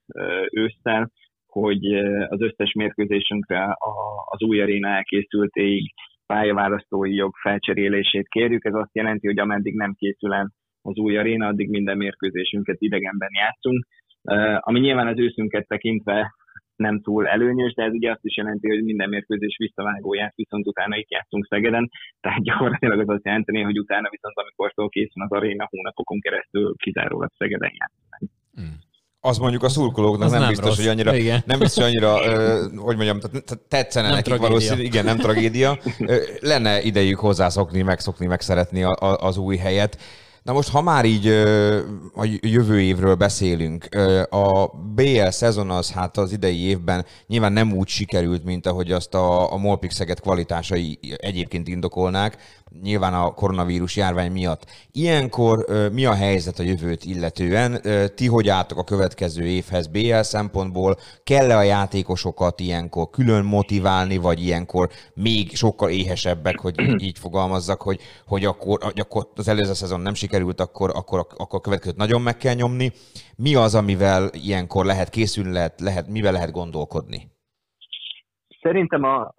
[0.52, 1.12] ősszel,
[1.48, 1.86] hogy
[2.28, 3.78] az összes mérkőzésünkre
[4.30, 5.94] az új aréna elkészültéig
[6.26, 8.66] pályaválasztói jog felcserélését kérjük.
[8.66, 10.52] Ez azt jelenti, hogy ameddig nem készül el
[10.82, 13.88] az új aréna, addig minden mérkőzésünket idegenben játszunk,
[14.60, 16.34] ami nyilván az őszünket tekintve
[16.76, 20.98] nem túl előnyös, de ez ugye azt is jelenti, hogy minden mérkőzés visszavágóját viszont utána
[20.98, 25.68] itt játszunk Szegeden, tehát gyakorlatilag az azt jelenti, hogy utána viszont amikor készül az aréna
[25.70, 28.32] hónapokon keresztül kizárólag Szegeden játszunk.
[28.56, 28.84] Hmm
[29.26, 30.78] az mondjuk a szurkolóknak nem, nem biztos, rossz.
[30.78, 31.44] hogy annyira, igen.
[31.46, 33.20] nem biztos, hogy annyira, ö, hogy mondjam,
[33.68, 35.78] tetszene nem nekik valószínű, igen, nem tragédia.
[36.40, 39.98] Lenne idejük hozzászokni, megszokni, megszeretni a, a, az új helyet.
[40.46, 41.28] Na most, ha már így
[42.16, 43.88] a jövő évről beszélünk,
[44.30, 49.14] a BL szezon az hát az idei évben nyilván nem úgy sikerült, mint ahogy azt
[49.14, 52.38] a, a Molpix Szeged kvalitásai egyébként indokolnák,
[52.82, 54.66] nyilván a koronavírus járvány miatt.
[54.92, 57.82] Ilyenkor mi a helyzet a jövőt illetően?
[58.16, 60.96] Ti hogy álltok a következő évhez BL szempontból?
[61.24, 68.00] Kell-e a játékosokat ilyenkor külön motiválni, vagy ilyenkor még sokkal éhesebbek, hogy így fogalmazzak, hogy,
[68.28, 72.38] hogy akkor, akkor az előző szezon nem sikerült, akkor, akkor, akkor a következőt nagyon meg
[72.38, 72.92] kell nyomni.
[73.36, 77.34] Mi az, amivel ilyenkor lehet készülni, lehet, lehet, mivel lehet gondolkodni?
[78.62, 79.34] Szerintem a,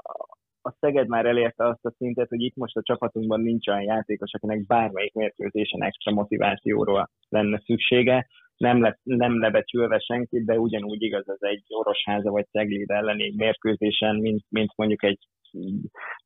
[0.67, 4.33] a Szeged már elérte azt a szintet, hogy itt most a csapatunkban nincs olyan játékos,
[4.33, 8.27] akinek bármelyik mérkőzésen extra motivációról lenne szüksége.
[8.57, 14.17] Nem, le, nem lebecsülve senkit, de ugyanúgy igaz az egy Orosháza vagy Cegléd elleni mérkőzésen,
[14.17, 15.19] mint, mint mondjuk egy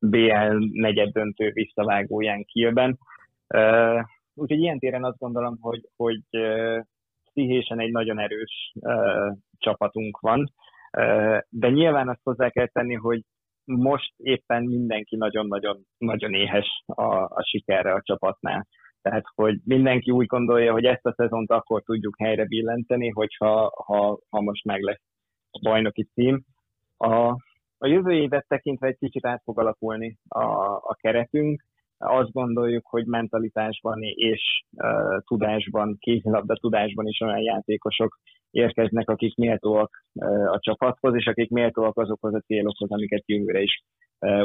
[0.00, 2.98] BL negyed döntő visszavágóján Kielben.
[3.54, 4.00] Uh,
[4.34, 6.84] úgyhogy ilyen téren azt gondolom, hogy, hogy uh,
[7.24, 10.52] pszichésen egy nagyon erős uh, csapatunk van,
[11.48, 13.22] de nyilván azt hozzá kell tenni, hogy
[13.64, 18.66] most éppen mindenki nagyon-nagyon nagyon éhes a, a sikerre a csapatnál.
[19.02, 24.18] Tehát, hogy mindenki úgy gondolja, hogy ezt a szezont akkor tudjuk helyre billenteni, hogyha ha,
[24.30, 25.02] ha most meg lesz
[25.50, 26.42] a bajnoki cím.
[26.96, 27.28] A,
[27.78, 30.44] a jövő évet tekintve egy kicsit át fog alakulni a,
[30.74, 31.64] a keretünk.
[31.98, 38.18] Azt gondoljuk, hogy mentalitásban és uh, tudásban, kézilabda tudásban is olyan játékosok
[38.50, 40.04] érkeznek, akik méltóak
[40.46, 43.82] a csapathoz, és akik méltóak azokhoz a célokhoz, amiket jövőre is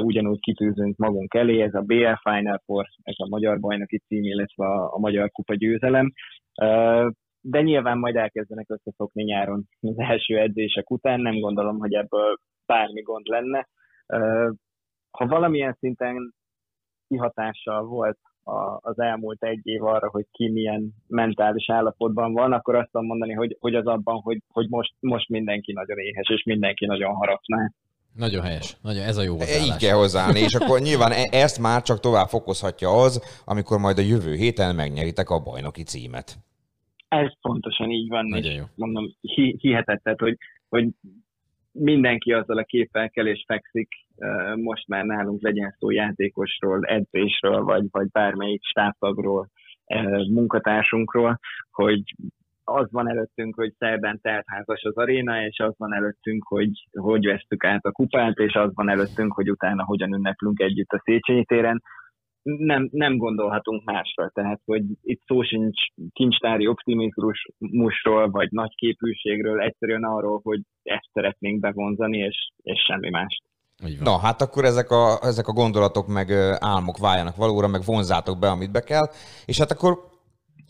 [0.01, 1.61] ugyanúgy kitűzünk magunk elé.
[1.61, 5.55] Ez a BL Final Four, ez a magyar bajnoki cím, illetve a, a magyar kupa
[5.55, 6.11] győzelem.
[7.41, 13.01] De nyilván majd elkezdenek összeszokni nyáron az első edzések után, nem gondolom, hogy ebből bármi
[13.01, 13.67] gond lenne.
[15.11, 16.33] Ha valamilyen szinten
[17.07, 22.75] kihatással volt a, az elmúlt egy év arra, hogy ki milyen mentális állapotban van, akkor
[22.75, 26.43] azt tudom mondani, hogy, hogy az abban, hogy, hogy most, most mindenki nagyon éhes, és
[26.43, 27.71] mindenki nagyon harapná.
[28.15, 28.77] Nagyon helyes.
[28.81, 29.67] Nagyon, ez a jó hozzáállás.
[29.67, 33.97] Így kell hozzáállni, és akkor nyilván e- ezt már csak tovább fokozhatja az, amikor majd
[33.97, 36.37] a jövő héten megnyeritek a bajnoki címet.
[37.07, 38.25] Ez pontosan így van.
[38.25, 38.63] Nagyon jó.
[38.75, 40.37] Mondom, hi- hihetetlen, hogy,
[40.69, 40.87] hogy
[41.71, 43.89] mindenki azzal a képpel kell és fekszik,
[44.55, 49.49] most már nálunk legyen szó játékosról, edzésről, vagy, vagy bármelyik stábtagról,
[50.29, 51.39] munkatársunkról,
[51.71, 52.03] hogy
[52.63, 57.63] az van előttünk, hogy szerdán teltházas az aréna, és az van előttünk, hogy hogy vesztük
[57.63, 61.81] át a kupát, és az van előttünk, hogy utána hogyan ünneplünk együtt a Széchenyi téren.
[62.43, 65.81] Nem, nem gondolhatunk másra, tehát hogy itt szó sincs
[66.13, 73.43] kincstári optimizmusról, vagy nagy képűségről, egyszerűen arról, hogy ezt szeretnénk bevonzani, és, és semmi mást.
[73.99, 78.49] Na, hát akkor ezek a, ezek a gondolatok meg álmok váljanak valóra, meg vonzátok be,
[78.49, 79.11] amit be kell,
[79.45, 80.13] és hát akkor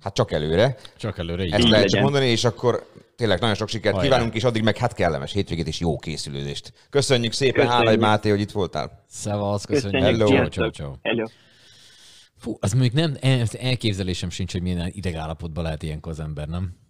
[0.01, 0.77] hát csak előre.
[0.97, 1.51] Csak előre, így.
[1.51, 2.85] Ezt lehet csak mondani, és akkor
[3.15, 4.09] tényleg nagyon sok sikert Hajrá.
[4.09, 6.73] kívánunk, és addig meg hát kellemes hétvégét és jó készülődést.
[6.89, 9.03] Köszönjük szépen, Hálai Máté, hogy itt voltál.
[9.07, 10.01] Szevasz, köszönjük.
[10.01, 10.33] köszönjük.
[10.33, 10.93] Hello, ciao, ciao.
[11.01, 11.25] Hello.
[12.37, 13.17] Fú, az mondjuk nem,
[13.59, 16.83] elképzelésem sincs, hogy milyen idegállapotban lehet ilyenkor az ember, nem?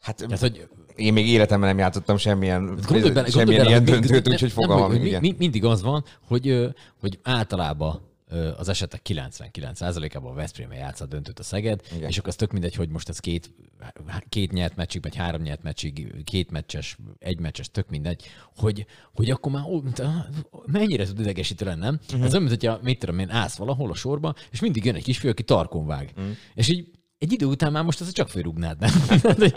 [0.00, 4.28] Hát, Tehát, hogy én még életemben nem játszottam semmilyen, gondolj bele, semmilyen bele, ilyen döntőt,
[4.28, 6.68] úgyhogy fogalmam mi, mi, mindig az van, hogy,
[7.00, 8.08] hogy általában
[8.56, 12.08] az esetek 99%-ában a Veszprém játsza a döntőt a Szeged, Igen.
[12.08, 13.50] és akkor az tök mindegy, hogy most ez két,
[14.28, 18.24] két nyert meccsig, vagy három nyert meccsig, két meccses, egy meccses, tök mindegy,
[18.56, 19.82] hogy, hogy akkor már ó,
[20.66, 22.00] mennyire tud idegesítő lenni, nem?
[22.02, 22.24] Uh-huh.
[22.24, 25.02] Ez olyan, mint hogyha, mit tudom én, állsz valahol a sorba, és mindig jön egy
[25.02, 26.12] kisfiú, aki tarkon vág.
[26.16, 26.36] Uh-huh.
[26.54, 26.88] És így
[27.20, 28.90] egy idő után már most ezt csak fölrúgnád, nem?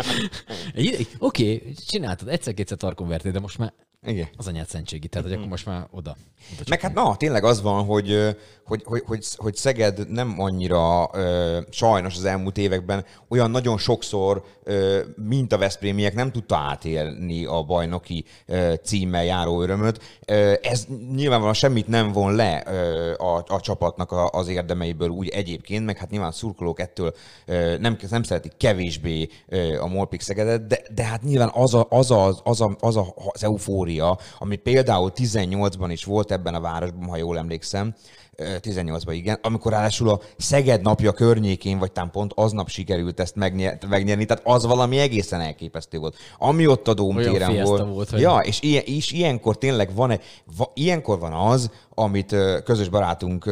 [1.19, 3.73] Oké, okay, csináltad, egyszer-kétszer tarkon vertél, de most már
[4.05, 4.27] Igen.
[4.37, 6.15] az anyád szentségi, tehát hogy akkor most már oda.
[6.53, 8.35] oda Meg hát na, tényleg az van, hogy,
[8.65, 14.43] hogy, hogy, hogy, hogy Szeged nem annyira ö, sajnos az elmúlt években olyan nagyon sokszor,
[14.63, 20.19] ö, mint a Veszprémiek nem tudta átélni a bajnoki ö, címmel járó örömöt.
[20.25, 20.85] Ö, ez
[21.15, 25.97] nyilvánvalóan semmit nem von le ö, a, a csapatnak a, az érdemeiből úgy egyébként, meg
[25.97, 27.13] hát nyilván a szurkolók ettől
[27.45, 31.87] ö, nem, nem szeretik kevésbé ö, a Molpik Szegedet, de, de hát nyilván az a,
[31.89, 33.92] az, a, az, a, az, a, az eufória,
[34.39, 37.93] ami például 18-ban is volt ebben a városban, ha jól emlékszem,
[38.35, 43.35] ö, 18-ban igen, amikor ráadásul a Szeged napja környékén, vagy talán pont aznap sikerült ezt
[43.35, 46.15] megnyer, megnyerni, tehát az valami egészen elképesztő volt.
[46.37, 47.93] Ami ott a Dómtéren fiesta volt.
[47.93, 50.19] volt, hogy- ja, és, ilyen, és ilyenkor tényleg van,
[50.57, 53.49] va, ilyenkor van az, amit közös barátunk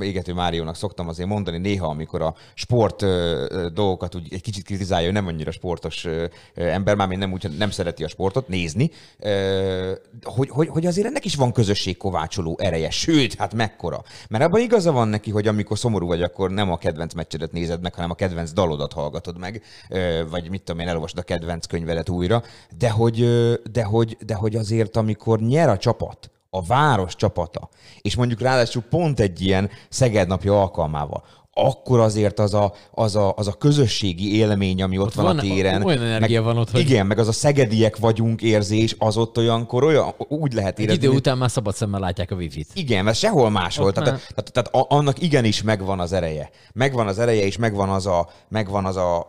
[0.00, 3.04] Égető Máriónak szoktam azért mondani néha, amikor a sport
[3.72, 6.06] dolgokat úgy egy kicsit kritizálja, ő nem annyira sportos
[6.54, 8.90] ember, már nem úgy, hogy nem szereti a sportot nézni,
[10.22, 14.02] hogy, hogy, hogy azért ennek is van közösségkovácsoló ereje, sőt, hát mekkora.
[14.28, 17.80] Mert abban igaza van neki, hogy amikor szomorú vagy, akkor nem a kedvenc meccsedet nézed
[17.82, 19.62] meg, hanem a kedvenc dalodat hallgatod meg,
[20.30, 22.42] vagy mit tudom én, elolvasod a kedvenc könyvedet újra,
[22.78, 23.28] de hogy,
[23.72, 27.68] de hogy, de hogy azért, amikor nyer a csapat, a város csapata,
[28.00, 31.24] és mondjuk ráadásul pont egy ilyen Szeged napja alkalmával,
[31.54, 35.38] akkor azért az a, az a, az a közösségi élmény, ami ott, ott van, van-
[35.38, 35.82] a téren.
[35.82, 39.38] olyan energia meg, van ott, hogy- Igen, meg az a szegediek vagyunk érzés, az ott
[39.38, 40.98] olyankor olyan, úgy lehet Egy érezni.
[41.00, 42.66] idő hogy- után már szabad szemmel látják a wifi-t.
[42.74, 43.86] igen, mert sehol máshol.
[43.86, 46.50] Ott Tehát, már- tehát, tehát, a- annak igenis megvan az ereje.
[46.72, 49.24] Megvan az ereje, és megvan az a, megvan az a,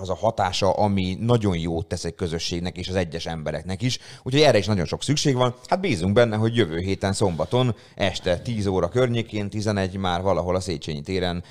[0.00, 3.98] az a hatása, ami nagyon jót tesz egy közösségnek és az egyes embereknek is.
[4.22, 5.54] Úgyhogy erre is nagyon sok szükség van.
[5.66, 10.60] Hát bízunk benne, hogy jövő héten szombaton este 10 óra környékén, 11 már valahol a
[10.60, 11.42] Széchenyi téren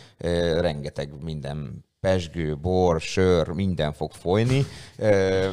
[0.59, 4.65] rengeteg minden pesgő, bor, sör, minden fog folyni,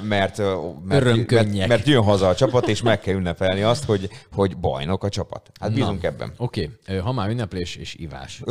[0.02, 0.38] mert,
[0.84, 5.04] mert, mert, mert jön haza a csapat, és meg kell ünnepelni azt, hogy, hogy bajnok
[5.04, 5.50] a csapat.
[5.60, 6.32] Hát bízunk ebben.
[6.36, 6.96] Oké, okay.
[6.96, 8.42] ha már ünneplés és ivás.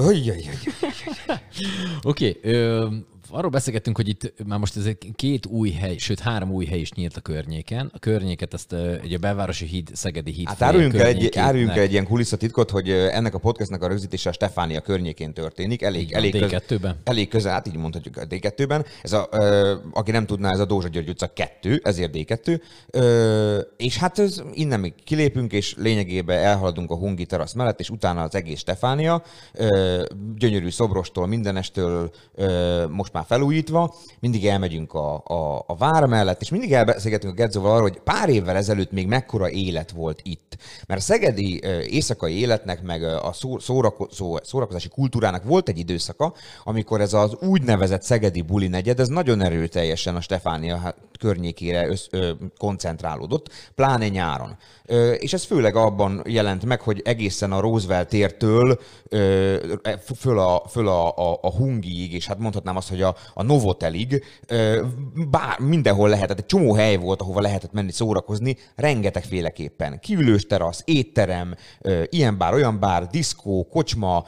[2.03, 2.89] Oké, okay.
[3.29, 6.79] Arról beszélgettünk, hogy itt már most ez egy két új hely, sőt három új hely
[6.79, 7.91] is nyílt a környéken.
[7.93, 11.81] A környéket ezt ugye a belvárosi híd, Szegedi híd Hát áruljunk el, egy, áruljunk el
[11.83, 15.81] egy ilyen kulisszatitkot, hogy ennek a podcastnak a rögzítése a Stefánia környékén történik.
[15.81, 16.95] Elég, Így elég, köz- D2-ben.
[17.03, 18.85] elég közel, hát így mondhatjuk a D2-ben.
[19.01, 22.61] Ez a, ö, aki nem tudná, ez a Dózsa György utca 2, ezért D2.
[22.91, 27.89] Ö, és hát ez, innen még kilépünk, és lényegében elhaladunk a Hungi terasz mellett, és
[27.89, 29.23] utána az egész Stefánia,
[29.53, 30.03] ö,
[30.37, 36.49] gyönyörű szobrostól, mindenestől ö, most már felújítva, mindig elmegyünk a, a, a vár mellett, és
[36.49, 40.57] mindig elbeszélgetünk a Gedzóval arról, hogy pár évvel ezelőtt még mekkora élet volt itt.
[40.87, 43.33] Mert a szegedi éjszakai életnek, meg a
[44.41, 50.15] szórakozási kultúrának volt egy időszaka, amikor ez az úgynevezett szegedi buli negyed, ez nagyon erőteljesen
[50.15, 54.57] a Stefánia hát, környékére össz, ö, koncentrálódott, pláne nyáron.
[54.85, 59.55] Ö, és ez főleg abban jelent meg, hogy egészen a Roosevelt tértől ö,
[60.15, 64.23] föl, a, föl a, a, a Hungiig, és hát mondhatnám azt, hogy a, a Novotelig,
[64.47, 64.85] ö,
[65.29, 69.99] bár mindenhol lehetett, egy csomó hely volt, ahova lehetett menni szórakozni, rengetegféleképpen.
[69.99, 71.55] Kiülős terasz, étterem,
[72.09, 74.25] ilyen bár, olyan bár, diszkó, kocsma,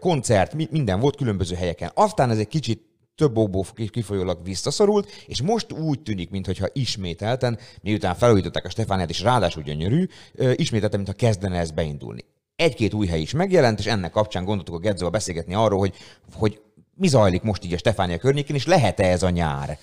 [0.00, 1.90] koncert, mi- minden volt különböző helyeken.
[1.94, 8.14] Aztán ez egy kicsit több okból kifolyólag visszaszorult, és most úgy tűnik, mintha ismételten, miután
[8.14, 10.06] felújították a Stefániát, és ráadásul gyönyörű,
[10.54, 12.24] ismételten, mintha kezdene ez beindulni.
[12.56, 15.94] Egy-két új hely is megjelent, és ennek kapcsán gondoltuk a Gedzóval beszélgetni arról, hogy,
[16.32, 16.60] hogy
[17.02, 19.78] mi zajlik most így a Stefánia környékén, és lehet-e ez a nyár?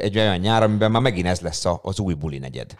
[0.00, 2.74] Egy olyan nyár, amiben már megint ez lesz az új buli negyed.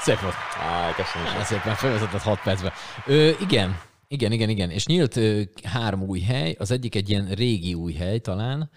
[0.00, 0.34] Szép volt.
[0.60, 1.26] Á, köszönöm.
[1.28, 2.72] Nagyon szépen felvezetett 6 percbe.
[3.06, 4.70] Ö, igen, igen, igen, igen.
[4.70, 8.70] És nyílt ö, három új hely, az egyik egy ilyen régi új hely talán,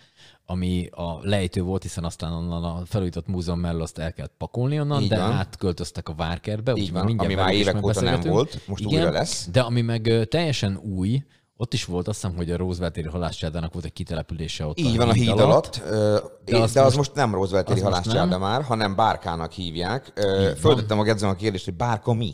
[0.45, 4.79] ami a lejtő volt, hiszen aztán onnan a felújított múzeum mellett azt el kellett pakolni
[4.79, 5.31] onnan, Így de van.
[5.31, 6.73] átköltöztek a várkertbe.
[6.75, 9.47] Így úgyhogy mindjárt ami már évek óta nem volt, most újra lesz.
[9.51, 11.23] De ami meg teljesen új,
[11.61, 14.97] ott is volt, azt hiszem, hogy a Roosevelt téri halászcsádának volt egy kitelepülése ott Így
[14.97, 17.79] van a híd alatt, ö, De de, az, de az most- most nem Roosevelt téri
[17.81, 18.39] halászcsárda nem.
[18.39, 20.11] már, hanem Bárkának hívják.
[20.15, 22.33] Ö, Földettem a Gedzon a kérdést, hogy Bárka mi?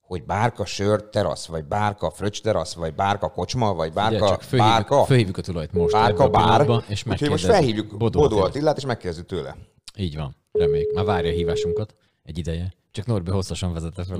[0.00, 4.42] Hogy Bárka sör terasz, vagy Bárka fröccs terasz, vagy Bárka kocsma, vagy Ugye, Bárka csak
[4.42, 5.92] fölhívjuk, Bárka, fölhívjuk a tulajt most.
[5.92, 6.82] Bárka a bár.
[6.88, 8.76] És Úgyhogy most felhívjuk Bodó Bodó Attilát.
[8.76, 9.56] És megkérdezzük tőle.
[9.96, 10.94] Így van, reméljük.
[10.94, 12.74] Már várja a hívásunkat egy ideje.
[12.90, 14.18] Csak Norbi hosszasan vezette fel.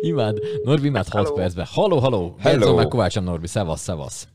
[0.00, 0.38] Imád.
[0.64, 1.36] Norbi imád 6 Hello.
[1.36, 1.66] percben.
[1.68, 2.34] Halló, halló.
[2.38, 2.74] Hello.
[2.76, 3.46] Meg Kovácsom Norbi.
[3.46, 4.28] Szevasz, szevasz.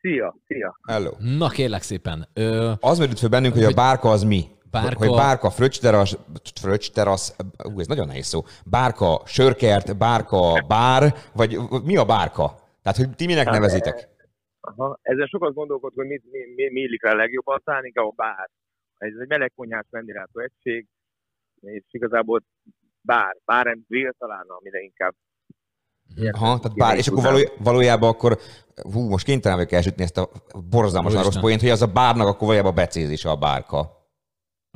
[0.00, 0.76] Szia, szia.
[0.88, 1.10] Hello.
[1.18, 2.28] Na kérlek szépen.
[2.34, 4.44] Ö, Az merült fel bennünk, hogy a Hogy- bárka az mi?
[4.70, 6.18] Bárka- Hogy bárka, fröccsterasz,
[6.60, 8.40] fröccsterasz, ú, ez nagyon nehéz szó.
[8.64, 12.54] Bárka, sörkert, bárka, bár, vagy mi a bárka?
[12.82, 14.08] Tehát, hogy ti minek nevezitek?
[14.60, 14.98] Aha.
[15.02, 18.50] Ezen sokat gondolkodok, hogy mit, mi, mi, mi illik rá legjobban, talán inkább a bár.
[18.98, 20.86] Ez egy melegkonyhás vendéglátó egység,
[21.60, 22.42] és igazából
[23.00, 25.14] bár, bár and grill talán, amire inkább.
[26.30, 28.38] Aha, tehát bár, és akkor való, valójában akkor,
[28.92, 30.30] hú, most kénytelen vagyok elsütni ezt a
[30.70, 33.98] borzalmasan rossz poént, hogy az a bárnak akkor valójában becézése a bárka.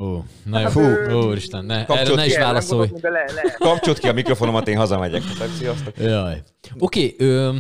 [0.03, 0.68] Ó, na jó.
[0.68, 0.81] Fú.
[1.11, 2.91] Ó, Úristen, ne, erre ne is válaszolj.
[3.59, 5.22] Kapcsolt ki a mikrofonomat, én hazamegyek.
[5.59, 5.99] Sziasztok.
[5.99, 6.43] Jaj.
[6.79, 7.57] Oké, ö,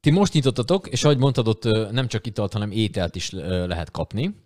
[0.00, 3.30] ti most nyitottatok, és ahogy mondtad, ott nem csak italt, hanem ételt is
[3.66, 4.40] lehet kapni.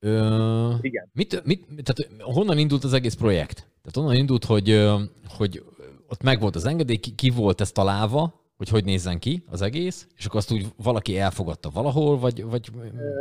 [0.00, 1.10] Ö, Igen.
[1.12, 3.56] Mit, mit, tehát honnan indult az egész projekt?
[3.56, 4.94] Tehát onnan indult, hogy, ö,
[5.38, 5.62] hogy
[6.08, 10.08] ott megvolt az engedély, ki, ki volt ez találva, hogy hogy nézzen ki az egész,
[10.16, 12.70] és akkor azt úgy valaki elfogadta valahol, vagy, vagy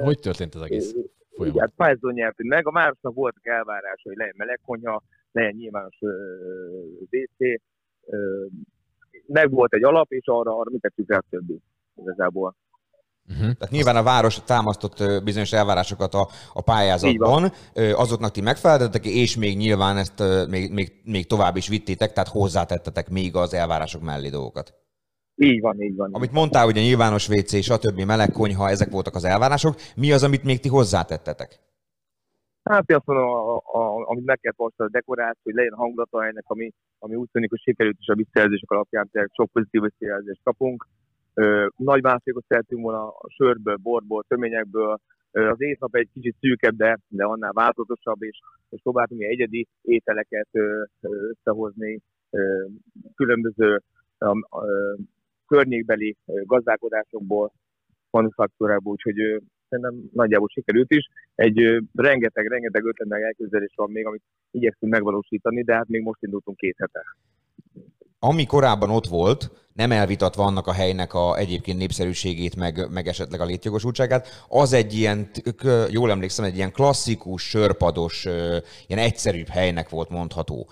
[0.03, 1.05] hogy történt az egész Igen,
[1.35, 1.59] folyamat?
[1.59, 6.11] hát Pfizer nyertünk meg, a városnak voltak elvárásai, hogy legyen melegkonyha, legyen nyilvános ö,
[7.11, 7.61] WC,
[8.05, 8.45] ö,
[9.27, 11.61] meg volt egy alap, és arra, arra mit tettük rá többi
[11.95, 12.55] igazából.
[13.29, 13.51] Uh-huh.
[13.53, 17.51] Tehát nyilván a város támasztott bizonyos elvárásokat a, a pályázatban,
[17.95, 23.09] azoknak ti megfeleltetek, és még nyilván ezt még, még, még tovább is vittétek, tehát hozzátettetek
[23.09, 24.73] még az elvárások mellé dolgokat.
[25.35, 26.13] Így van, így van.
[26.13, 28.01] Amit mondtál, hogy a nyilvános WC, stb.
[28.01, 29.75] melegkonyha, ezek voltak az elvárások.
[29.95, 31.59] Mi az, amit még ti hozzátettetek?
[32.63, 36.25] Hát én azt mondom, a, a, amit meg kell tartani a dekoráció, hogy legyen hangulata
[36.25, 40.41] ennek, ami, ami úgy tűnik, hogy sikerült is a visszajelzések alapján, tehát sok pozitív visszajelzést
[40.43, 40.87] kapunk.
[41.75, 44.99] Nagy mátékot szerettünk volna a sörből, borból, töményekből.
[45.31, 50.47] Az éjszap egy kicsit szűkebb, de, de annál változatosabb, és, és próbáltunk egyedi ételeket
[50.99, 51.99] összehozni,
[53.15, 53.81] különböző
[54.17, 54.31] ö,
[54.61, 54.93] ö,
[55.47, 57.51] környékbeli gazdálkodásokból,
[58.09, 64.23] manufaktúrából, úgyhogy szerintem nagyjából sikerült is egy rengeteg, rengeteg ötlet meg elképzelés van még, amit
[64.51, 67.03] igyekszünk megvalósítani, de hát még most indultunk két hete.
[68.19, 73.41] Ami korábban ott volt, nem elvitatva annak a helynek a egyébként népszerűségét, meg, meg esetleg
[73.41, 75.29] a létjogosultságát, az egy ilyen,
[75.89, 78.23] jól emlékszem, egy ilyen klasszikus, sörpados,
[78.87, 80.69] ilyen egyszerűbb helynek volt mondható.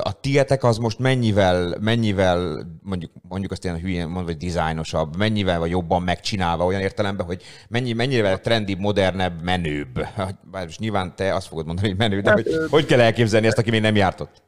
[0.00, 5.58] A tietek az most mennyivel, mennyivel mondjuk, mondjuk azt ilyen hülyén mondva, hogy dizájnosabb, mennyivel
[5.58, 10.06] vagy jobban megcsinálva olyan értelemben, hogy mennyi, mennyivel trendibb, modernebb, menőbb.
[10.50, 13.46] Bár most nyilván te azt fogod mondani, hogy menő, de Hát, hogy, hogy kell elképzelni
[13.46, 14.42] ezt, aki még nem járt ott?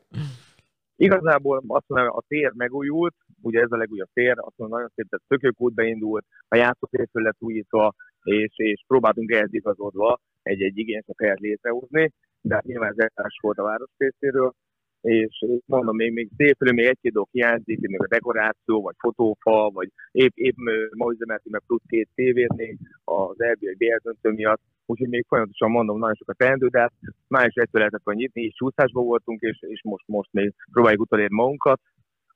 [1.07, 5.09] Igazából azt mondom, a tér megújult, ugye ez a legújabb tér, azt mondom, nagyon szép,
[5.09, 11.19] tehát tökőkút beindult, a játszótér föl lett újítva, és, és próbáltunk ehhez igazodva egy-egy igényesebb
[11.19, 14.53] helyet létrehozni, de hát nyilván ez elvárás volt a város részéről,
[15.01, 19.89] és mondom, még, még szépülő, még egy-két dolog hiányzik, még a dekoráció, vagy fotófa, vagy
[20.11, 20.57] épp, épp
[20.97, 25.99] ma üzemeltünk meg plusz két tévét még az RBI BL miatt, úgyhogy még folyamatosan mondom,
[25.99, 26.93] nagyon sokat teendő, de hát
[27.29, 31.37] május 1 lehetett volna nyitni, és csúszásban voltunk, és, és most, most még próbáljuk utolérni
[31.37, 31.81] magunkat,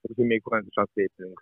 [0.01, 1.41] úgyhogy még folyamatosan szépünk,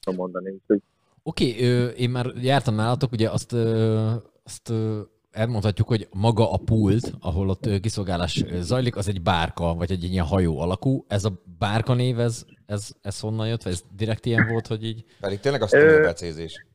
[0.00, 0.50] tudom mondani.
[0.50, 0.82] Úgyhogy
[1.22, 4.10] Oké, ö, én már jártam nálatok, ugye azt, ö,
[4.44, 9.90] azt ö, elmondhatjuk, hogy maga a pult, ahol ott kiszolgálás zajlik, az egy bárka, vagy
[9.90, 11.04] egy ilyen hajó alakú.
[11.08, 13.62] Ez a bárka név, ez, ez, ez honnan jött?
[13.62, 16.66] Vagy ez direkt ilyen volt, hogy így Pedig tényleg azt hogy becézés.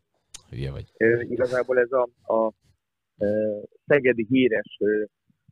[0.49, 0.91] hülye vagy?
[0.97, 2.51] Ö, igazából ez a, a,
[3.87, 4.77] szegedi híres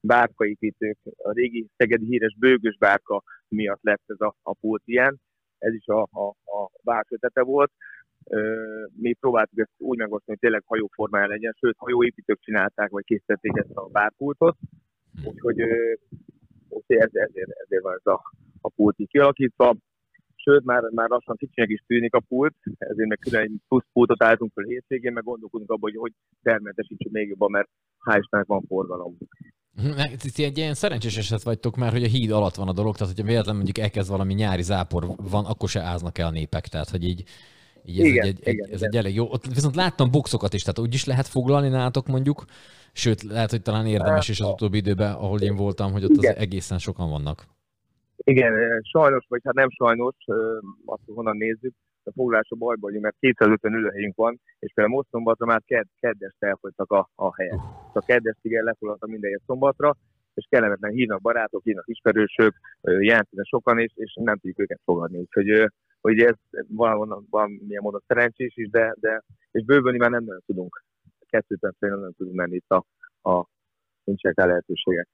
[0.02, 5.20] bárkaépítők, a régi szegedi híres bőgös bárka miatt lett ez a, a pult ilyen.
[5.58, 6.70] Ez is a, a, a
[7.10, 7.72] ötlete volt.
[8.94, 13.72] Mi próbáltuk ezt úgy megosztani, hogy tényleg hajóformája legyen, sőt hajóépítők csinálták, vagy készítették ezt
[13.74, 14.58] a bárpultot.
[15.26, 15.62] Úgyhogy
[16.70, 18.22] úgyhogy ez, ezért, ezért van ez a,
[18.62, 19.76] a pult így kialakítva.
[20.44, 24.24] Sőt, már, már lassan kicsinek is tűnik a pult, ezért meg külön egy plusz pultot
[24.24, 27.70] álltunk fel hétvégén, meg gondolkodunk abban, hogy hogy termeltesítsük még jobban, mert
[28.06, 29.18] hál' van forgalom.
[29.74, 32.96] Ne, Ti egy ilyen szerencsés eset vagytok már, hogy a híd alatt van a dolog,
[32.96, 36.68] tehát hogyha véletlenül mondjuk elkezd valami nyári zápor van, akkor se áznak el a népek,
[36.68, 37.24] tehát hogy így,
[37.86, 38.90] így ez, Igen, egy, egy, igen, ez igen.
[38.90, 39.32] egy elég jó.
[39.32, 42.46] Ott viszont láttam boxokat is, tehát úgy is lehet foglalni nálatok mondjuk,
[42.94, 46.24] sőt, lehet, hogy talán érdemes is az utóbbi időben, ahol én voltam, hogy ott az
[46.24, 46.36] Igen.
[46.36, 47.46] egészen sokan vannak.
[48.24, 50.16] Igen, sajnos, vagy hát nem sajnos,
[50.86, 55.10] azt honnan nézzük, a foglalás a bajban vagyunk, mert 250 ülőhelyünk van, és például most
[55.10, 57.60] szombatra már ked, keddest elfogytak a, a helyek.
[57.94, 59.96] A keddestig el lefoglaltak minden szombatra,
[60.34, 65.18] és kellemetlen hívnak barátok, hívnak ismerősök, jelentkeznek sokan, és, és nem tudjuk őket fogadni.
[65.20, 65.72] Úgyhogy
[66.02, 66.36] hogy ez
[66.68, 70.84] valamilyen, valamilyen módon szerencsés is, de, de és bővülni már nem nagyon tudunk.
[71.30, 72.86] Kettőt nem nagyon tudunk menni itt a,
[73.30, 73.46] a
[74.04, 75.08] nincsenek rá lehetőségek.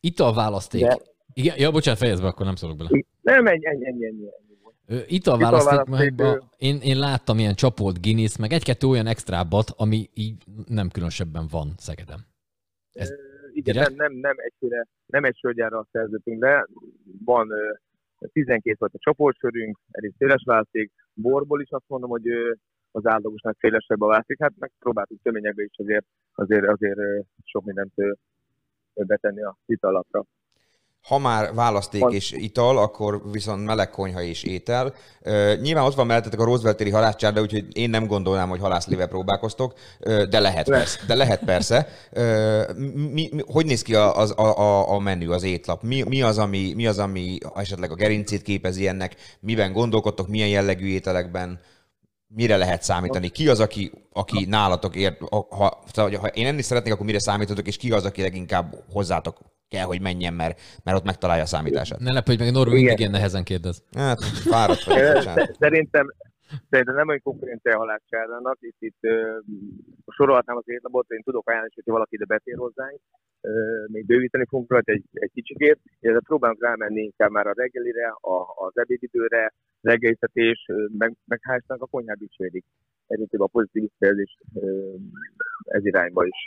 [0.00, 0.80] Itt a választék.
[0.80, 0.98] De-
[1.34, 2.90] Igen, ja, bocsánat, fejezd be, akkor nem szólok bele.
[3.20, 4.04] Nem, ennyi, ennyi, ennyi.
[4.06, 4.24] ennyi.
[4.86, 10.42] Ö, Italválasztékban Italválaszték, én, én láttam ilyen csapolt Guinness, meg egy-kettő olyan extrábbat, ami így
[10.66, 12.20] nem különösebben van Szegeden.
[12.92, 13.14] Ez Ö,
[13.52, 13.96] Igen, direkt?
[13.96, 16.66] nem, nem, nem egyféle, nem egy sörgyárral szerződtünk, de
[17.24, 17.72] van ö,
[18.32, 22.26] 12 volt a csoportsörünk, elég széles választék, borból is azt mondom, hogy
[22.90, 26.04] az átlagosnak szélesebb a választék, hát megpróbáltuk töményekbe is azért,
[26.34, 26.98] azért, azért
[27.44, 27.92] sok mindent
[28.94, 30.24] betenni a italapra.
[31.02, 32.12] Ha már választék Van.
[32.12, 34.94] és ital, akkor viszont meleg konyha és étel.
[35.60, 39.74] Nyilván ott van mellettetek a Roosevelt-téri halászcsárda, úgyhogy én nem gondolnám, hogy halászlével próbálkoztok,
[40.30, 41.00] de lehet Le- persze.
[41.06, 41.88] De lehet persze.
[42.74, 45.82] Mi, mi, hogy néz ki a, a, a, a menü, az étlap?
[45.82, 49.16] Mi, mi, az, ami, mi az, ami esetleg a gerincét képezi ennek?
[49.40, 51.60] Miben gondolkodtok, milyen jellegű ételekben?
[52.26, 53.28] Mire lehet számítani?
[53.28, 57.66] Ki az, aki, aki nálatok ért, ha, ha, ha én enni szeretnék, akkor mire számítotok,
[57.66, 59.38] és ki az, aki leginkább hozzátok
[59.72, 60.54] kell, hogy menjen, mert,
[60.84, 61.98] mert ott megtalálja a számítását?
[62.08, 63.76] Ne lepődj meg, Norbi mindig ilyen nehezen kérdez.
[64.04, 64.18] Hát,
[64.52, 66.06] fáradt sz- Szerintem,
[66.70, 69.38] szerintem nem olyan konkurencia a halászcsárdának, itt, itt ö,
[70.16, 72.98] sorolhatnám az étlapot, én tudok ajánlani, hogyha valaki ide betér hozzánk,
[73.40, 73.50] ö,
[73.86, 78.36] még bővíteni fogunk rajta egy, egy kicsikét, illetve próbálunk rámenni inkább már a reggelire, a,
[78.66, 80.66] az ebédidőre, reggeliztetés,
[80.98, 82.64] meg, meg hál' a konyhát dicsérik.
[83.06, 84.36] Egyébként a pozitív visszajelzés
[85.64, 86.40] ez irányba is.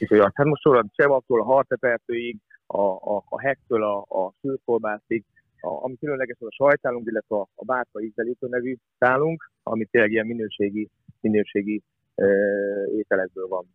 [0.00, 2.36] Úgyhogy azt, hát most sorolom Csevaptól a hartepertőig,
[2.72, 5.24] a, a, a hektől a, a szűrkolbászig,
[5.60, 10.10] a, ami különleges az a sajtálunk, illetve a, a bárka ízdelítő nevű tálunk, ami tényleg
[10.10, 10.88] ilyen minőségi,
[11.20, 11.82] minőségi
[12.14, 12.26] e,
[12.96, 13.66] ételekből van.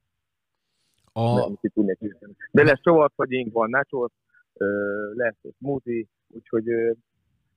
[1.14, 1.98] A, amit tudnék.
[2.52, 4.12] De lesz csovarfagyink, van nachos,
[4.54, 4.66] ö,
[5.14, 6.92] lesz smoothie, úgyhogy ö,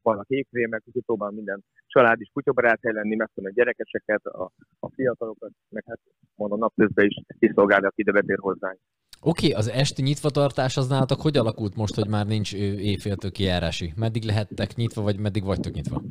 [0.02, 5.50] vannak ékrémek, úgyhogy próbálom minden család is kutyabarát lenni, megtanulni a gyerekeseket, a, a fiatalokat,
[5.68, 5.98] meg hát
[6.34, 8.78] mondom napközben is kiszolgálni, aki ide betér hozzánk.
[9.20, 13.92] Oké, okay, az esti nyitvatartás az nálatok hogy alakult most, hogy már nincs éjféltől kijárási?
[13.96, 16.02] Meddig lehettek nyitva, vagy meddig vagytok nyitva?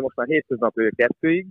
[0.00, 1.46] Most már hétköznap kettőig,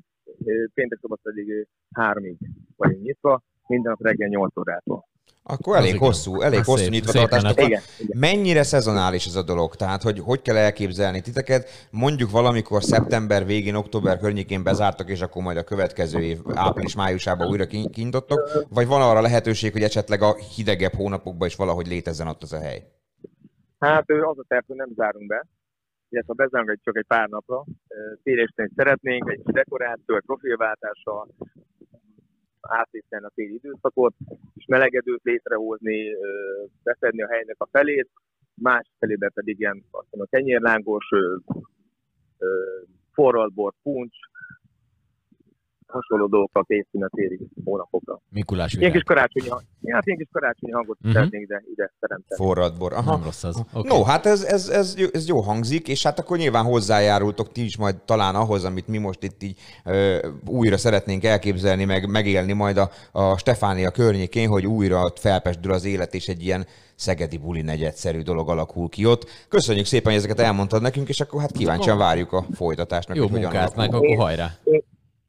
[0.74, 2.38] péntek szombat pedig háromig
[2.76, 5.06] vagyunk nyitva, minden nap reggel 8 órától.
[5.48, 6.08] Akkor elég Az igen.
[6.08, 7.52] hosszú, elég Az hosszú szép, szépen van.
[7.52, 7.82] Igen, igen.
[8.20, 9.76] Mennyire szezonális ez a dolog?
[9.76, 11.70] Tehát, hogy hogy kell elképzelni titeket?
[11.92, 17.66] Mondjuk valamikor szeptember végén, október környékén bezártak, és akkor majd a következő év április-májusában újra
[17.66, 18.50] ki- kinyitottok?
[18.70, 22.60] Vagy van arra lehetőség, hogy esetleg a hidegebb hónapokban is valahogy létezzen ott az a
[22.60, 22.84] hely?
[23.80, 25.48] Hát az a terv, hogy nem zárunk be,
[26.10, 27.66] illetve ha bezárunk egy, csak egy pár napra,
[28.24, 31.28] térésnél szeretnénk, egy dekoráció, egy profilváltással
[32.68, 34.14] átvételni a téli időszakot,
[34.56, 36.12] és melegedőt létrehozni,
[36.84, 38.10] beszedni a helynek a felét,
[38.54, 41.36] más felébe pedig ilyen azt mondom, kenyérlángos, ö,
[42.38, 42.48] ö,
[43.14, 44.16] forralbor, puncs,
[45.88, 48.22] hasonló dolgokkal a téli hónapokra.
[48.30, 49.18] Mikulás Ilyen kis virág.
[49.18, 51.14] karácsonyi, hang- hát ilyen kis karácsonyi hangot uh-huh.
[51.14, 52.42] szeretnénk ide, ide teremteni.
[52.44, 52.94] Forrad bor.
[52.94, 53.12] Aha.
[53.12, 53.64] Nem rossz az.
[53.74, 53.98] Okay.
[53.98, 57.64] No, hát ez, ez, ez, jó- ez jó hangzik, és hát akkor nyilván hozzájárultok ti
[57.64, 62.54] is majd talán ahhoz, amit mi most itt így ö, újra szeretnénk elképzelni, meg megélni
[62.54, 66.66] majd a, a Stefánia környékén, hogy újra felpesdül az élet, és egy ilyen
[66.96, 69.30] szegedi buli negyedszerű dolog alakul ki ott.
[69.50, 73.08] Köszönjük szépen, hogy ezeket elmondtad nekünk, és akkor hát kíváncsian várjuk a folytatást.
[73.08, 74.52] Meg Jó hogy munkát, meg akkor hajrá.
[74.64, 74.84] Én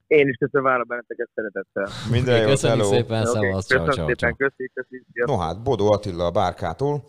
[0.08, 1.88] is köszönöm várom benneteket szeretettel.
[2.10, 2.96] Minden jót, Köszönjük hello.
[2.96, 5.04] szépen, Oké, szevasz, ciao, köszönöm ciao, szépen, köszi, köszi.
[5.12, 5.36] sziasztok.
[5.36, 7.04] No hát, Bodó Attila a bárkától.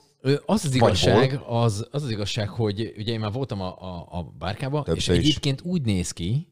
[0.45, 4.24] Az az igazság, az, az az igazság, hogy ugye én már voltam a, a, a
[4.38, 5.18] bárkába, és is.
[5.18, 6.48] egyébként úgy néz ki,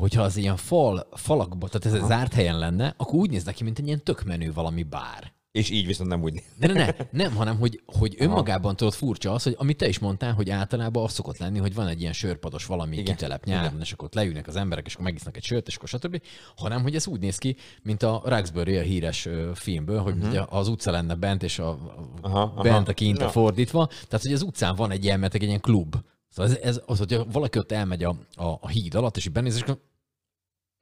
[0.00, 3.64] hogyha az ilyen fal, falakba, tehát ez egy zárt helyen lenne, akkor úgy néz neki,
[3.64, 5.32] mint egy ilyen tök menő valami bár.
[5.52, 6.42] És így viszont nem úgy.
[6.58, 9.98] De ne, ne, nem, hanem hogy, hogy önmagában tudod furcsa az, hogy amit te is
[9.98, 13.02] mondtál, hogy általában az szokott lenni, hogy van egy ilyen sörpados valami Igen.
[13.02, 13.14] Igen.
[13.14, 15.88] kitelep nyáron, és akkor ott leülnek az emberek, és akkor megisznak egy sört, és akkor
[15.88, 16.22] stb.
[16.56, 20.54] Hanem, hogy ez úgy néz ki, mint a Raxbury a híres filmből, hogy uh-huh.
[20.54, 21.78] az utca lenne bent, és a,
[22.20, 22.62] Aha, aha.
[22.62, 23.86] bent a kint a fordítva.
[23.86, 25.96] Tehát, hogy az utcán van egy ilyen, mert egy ilyen klub.
[26.28, 29.32] Szóval ez, ez az, hogy valaki ott elmegy a, a, a híd alatt, és így
[29.32, 29.78] benéz, és akkor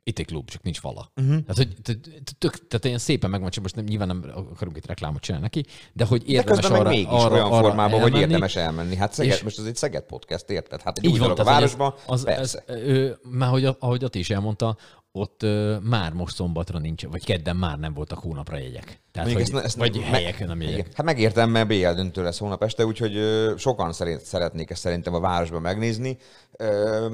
[0.09, 0.83] itt egy klub, csak nincs.
[0.83, 0.95] Mhm.
[1.17, 1.27] Uh-huh.
[1.41, 1.69] Tehát, hogy
[2.39, 5.65] tök, tehát ilyen szépen megvan, csak most nem, nyilván nem akarunk itt reklámot csinálni neki,
[5.93, 8.21] de hogy De érdemes meg arra, mégis arra, olyan arra formában, hogy elmenni.
[8.23, 8.97] érdemes elmenni.
[8.97, 10.83] Hát Szeged, És- most ez egy Szeged podcast, érted?
[10.83, 12.65] Hát egy Így van, a hogy városban, az, persze.
[12.67, 14.77] Ez, ö, már hogy, ahogy Ati is elmondta,
[15.13, 19.01] ott ö, már most szombatra nincs, vagy kedden már nem voltak hónapra jegyek.
[19.13, 20.79] Tehát, hogy, ezt- ezt vagy meg- helyek, nem jegyek.
[20.79, 20.91] Igen.
[20.95, 25.15] Hát megértem, mert BL döntő lesz hónap este, úgyhogy ö, sokan szerint, szeretnék ezt szerintem
[25.15, 26.17] a városban megnézni.
[26.57, 27.07] Ö,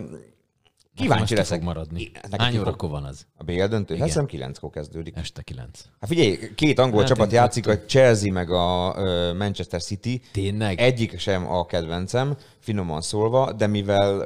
[0.95, 1.57] Kíváncsi leszek.
[1.59, 2.11] Fog maradni.
[2.23, 3.27] Neked Hány órakor van az?
[3.37, 3.97] A BL döntő?
[3.97, 5.17] Hát hiszem 9-kor kezdődik.
[5.17, 5.85] Este 9.
[6.01, 8.95] Hát figyelj, két angol Hát csapat játszik, a Chelsea meg a
[9.35, 10.21] Manchester City.
[10.33, 10.81] Tényleg?
[10.81, 14.19] Egyik sem a kedvencem, finoman szólva, de mivel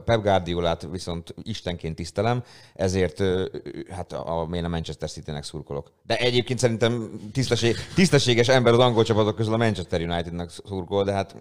[0.00, 2.42] Pep Guardiolát viszont istenként tisztelem,
[2.74, 3.22] ezért
[3.90, 5.92] hát a, én a Manchester City-nek szurkolok.
[6.02, 11.12] De egyébként szerintem tisztesség, tisztességes ember az angol csapatok közül a Manchester United-nek szurkol, de
[11.12, 11.36] hát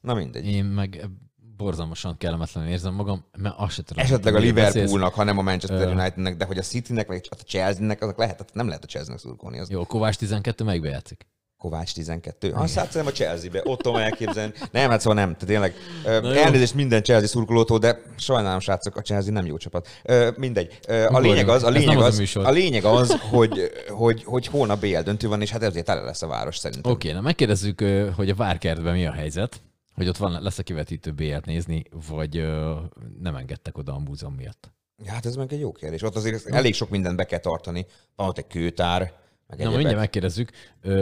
[0.00, 0.46] na mindegy.
[0.46, 1.08] Én meg
[1.56, 4.04] borzalmasan kellemetlenül érzem magam, mert azt se tudom.
[4.04, 4.38] Esetleg a.
[4.38, 5.86] Liverpoolnak, ha nem a Manchester.
[5.86, 9.20] Unitednek, de hogy a Citynek, vagy a Chelsea-nek, azok lehet, tehát nem lehet a Chelsea-nek
[9.20, 9.58] szurkolni.
[9.58, 11.26] Az Jó, Kovács 12 melyikbe játszik?
[11.62, 12.52] Kovács 12.
[12.54, 13.60] Azt hát szerintem a Chelsea-be.
[13.64, 14.52] Ott tudom elképzelni.
[14.70, 15.36] Nem, hát szóval nem.
[15.36, 15.74] Tehát tényleg
[16.22, 16.40] Na jó.
[16.42, 19.88] elnézést minden Chelsea szurkolótól, de sajnálom, srácok, a Chelsea nem jó csapat.
[20.36, 20.78] Mindegy.
[21.08, 24.80] A lényeg az, a lényeg az a az, a lényeg az, hogy, hogy, hogy hónap
[24.80, 26.92] BL döntő van, és hát ezért tele lesz a város szerintem.
[26.92, 27.84] Oké, okay, na megkérdezzük,
[28.16, 29.60] hogy a Várkertben mi a helyzet,
[29.94, 32.80] hogy ott van, lesz a kivetítő BL-t nézni, vagy ö,
[33.18, 34.72] nem engedtek oda a múzeum miatt.
[35.04, 36.02] Ja, Hát ez meg egy jó kérdés.
[36.02, 37.86] Ott azért elég sok mindent be kell tartani.
[38.14, 40.50] Van ott egy kőtár, meg Na, mindjárt megkérdezzük.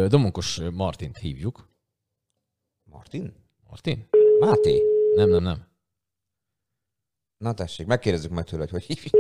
[0.09, 1.69] Domonkos Martint hívjuk.
[2.85, 3.33] Martin?
[3.69, 4.09] Martin?
[4.41, 4.83] Máté?
[5.15, 5.67] Nem, nem, nem.
[7.39, 9.15] Na tessék, megkérdezzük meg tőle, hogy hogy hívjuk.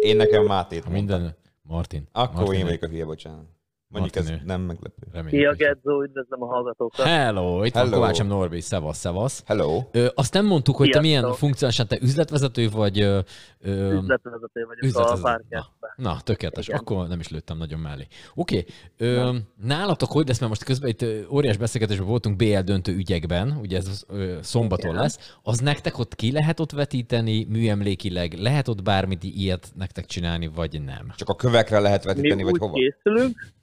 [0.00, 2.08] Én nekem Mátét Ha minden Martin.
[2.12, 3.46] Akkor Martin, én vagyok a hülye, bocsánat.
[3.88, 4.46] Mondjuk ez Martin ő.
[4.46, 5.02] nem meglepő.
[5.12, 7.06] reméljük, Szia, Gedzó, üdvözlöm a hallgatókat.
[7.06, 7.96] Hello, itt van Hello.
[7.96, 9.42] Kovácsom Norbi, szevasz, szevasz.
[9.46, 9.82] Hello.
[9.92, 11.20] Ö, azt nem mondtuk, hogy te Sziasztok.
[11.22, 13.00] milyen funkciósan, te üzletvezető vagy...
[13.00, 13.18] Ö,
[13.60, 15.22] ö, Üzletvezető vagyok a üzletvezető.
[15.22, 15.90] párkertben.
[15.96, 16.66] Na, na, tökéletes.
[16.68, 16.78] Igen.
[16.80, 18.06] Akkor nem is lőttem nagyon mellé.
[18.34, 18.64] Oké,
[18.98, 19.40] okay.
[19.62, 23.76] nálatok hogy lesz, mert most közben itt ö, óriás beszélgetésben voltunk BL döntő ügyekben, ugye
[23.76, 25.02] ez ö, szombaton Igen.
[25.02, 25.36] lesz.
[25.42, 28.32] Az nektek ott ki lehet ott vetíteni műemlékileg?
[28.32, 31.12] Lehet ott bármit ilyet nektek csinálni, vagy nem?
[31.16, 32.72] Csak a kövekre lehet Mi vetíteni, vagy úgy hova?
[32.72, 33.56] készülünk,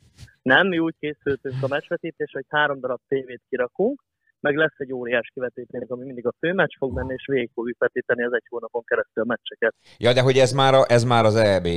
[0.45, 4.03] nem, mi úgy készültünk a meccsvetítés, hogy három darab tévét kirakunk,
[4.39, 8.23] meg lesz egy óriás kivetítőnk, ami mindig a főmeccs fog menni, és végig fogjuk vetíteni
[8.23, 9.75] az egy hónapon keresztül a meccseket.
[9.97, 11.67] Ja, de hogy ez már, a, ez már az EB.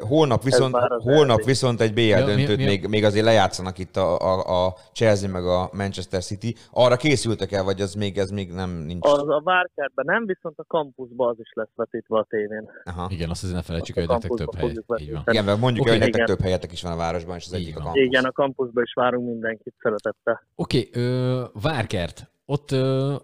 [0.00, 4.18] Holnap viszont, holnap viszont egy BL Ja, döntőt mi még, még azért lejátszanak itt a,
[4.18, 6.54] a, a Chelsea meg a Manchester City.
[6.70, 9.06] Arra készültek el, vagy az még, ez még nem nincs?
[9.06, 12.70] Az a várkertben nem, viszont a kampuszban az is lesz vetítve a tévén.
[12.84, 13.08] Aha.
[13.10, 14.72] Igen, azt azért ne felejtsük, hogy a nektek több hely.
[15.24, 17.76] Igen, mert mondjuk okay, hogy nektek több helyetek is van a városban, és az egyik
[17.76, 17.84] a van.
[17.84, 18.02] kampus.
[18.02, 20.46] Igen, a kampuszban is várunk mindenkit szeretettel.
[20.54, 22.30] Oké, okay, Várkert.
[22.44, 23.14] Ott ö,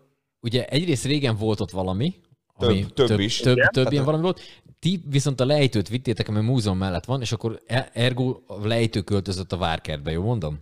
[0.40, 2.14] ugye egyrészt régen volt ott valami,
[2.55, 3.39] ami Több- több is.
[3.39, 4.40] Több, több ilyen valami volt.
[4.86, 8.66] Ti viszont a lejtőt vittétek, ami a múzeum mellett van, és akkor e- ergo a
[8.66, 10.54] lejtő költözött a Várkertbe, jó mondom?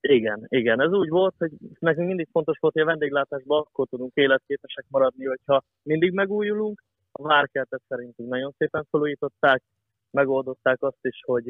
[0.00, 0.80] Igen, igen.
[0.80, 5.24] Ez úgy volt, hogy nekünk mindig fontos volt, hogy a vendéglátásban akkor tudunk életképesek maradni,
[5.24, 6.82] hogyha mindig megújulunk.
[7.12, 9.62] A várkertet szerintünk nagyon szépen felújították,
[10.10, 11.44] megoldották azt is, hogy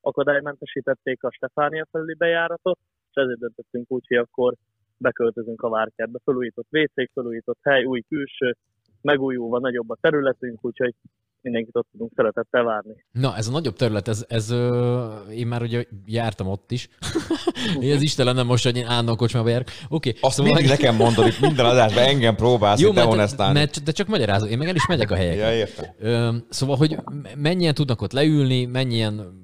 [0.00, 2.78] akadálymentesítették a Stefánia felüli bejáratot,
[3.10, 4.54] és ezért döntöttünk úgy, hogy akkor
[4.96, 6.18] beköltözünk a várkertbe.
[6.24, 8.56] Felújított WC, felújított hely, új külső,
[9.02, 10.94] megújulva nagyobb a területünk, úgyhogy
[11.42, 13.04] mindenkit ott tudunk szeretettel várni.
[13.12, 16.88] Na, ez a nagyobb terület, ez, ez ö, én már ugye jártam ott is.
[17.80, 19.68] én az Isten lenne most, hogy én állandóan kocsmába járok.
[19.88, 23.58] Oké, okay, Azt mindig nekem mondod, itt minden adásban engem próbálsz Jó, dehonestálni.
[23.58, 25.50] mert, de csak magyarázom, én meg el is megyek a helyekre.
[25.50, 25.90] Ja, értem.
[25.98, 26.96] Ö, szóval, hogy
[27.36, 29.38] mennyien tudnak ott leülni, mennyien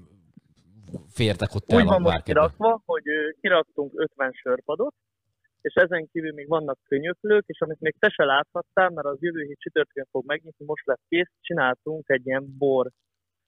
[1.08, 3.02] fértek ott el Úgy a van most kirakva, hogy
[3.40, 4.94] kiraktunk 50 sörpadot,
[5.60, 9.42] és ezen kívül még vannak könyöklők, és amit még te se láthattál, mert az jövő
[9.42, 12.90] hét csütörtökön fog megnyitni, most lesz kész, csináltunk egy ilyen bor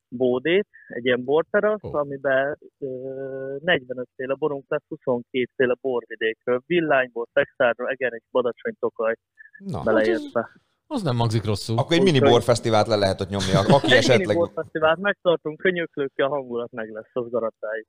[0.08, 1.88] bódét, egy ilyen borterasz, Ó.
[1.88, 1.94] oh.
[1.94, 9.14] amiben ö, 45 féle borunk lesz, 22 féle borvidékről, villányból, texárról, egeres, badacsony, tokaj
[9.58, 10.50] Na, beleértve.
[10.90, 11.78] Az nem magzik rosszul.
[11.78, 14.36] akkor egy mini borfesztivált le lehet ott nyomni, aki Egy mini esetleg...
[14.36, 17.86] borfesztivált megtartunk, könyöklőkkel, a hangulat meg lesz, az garantáljuk.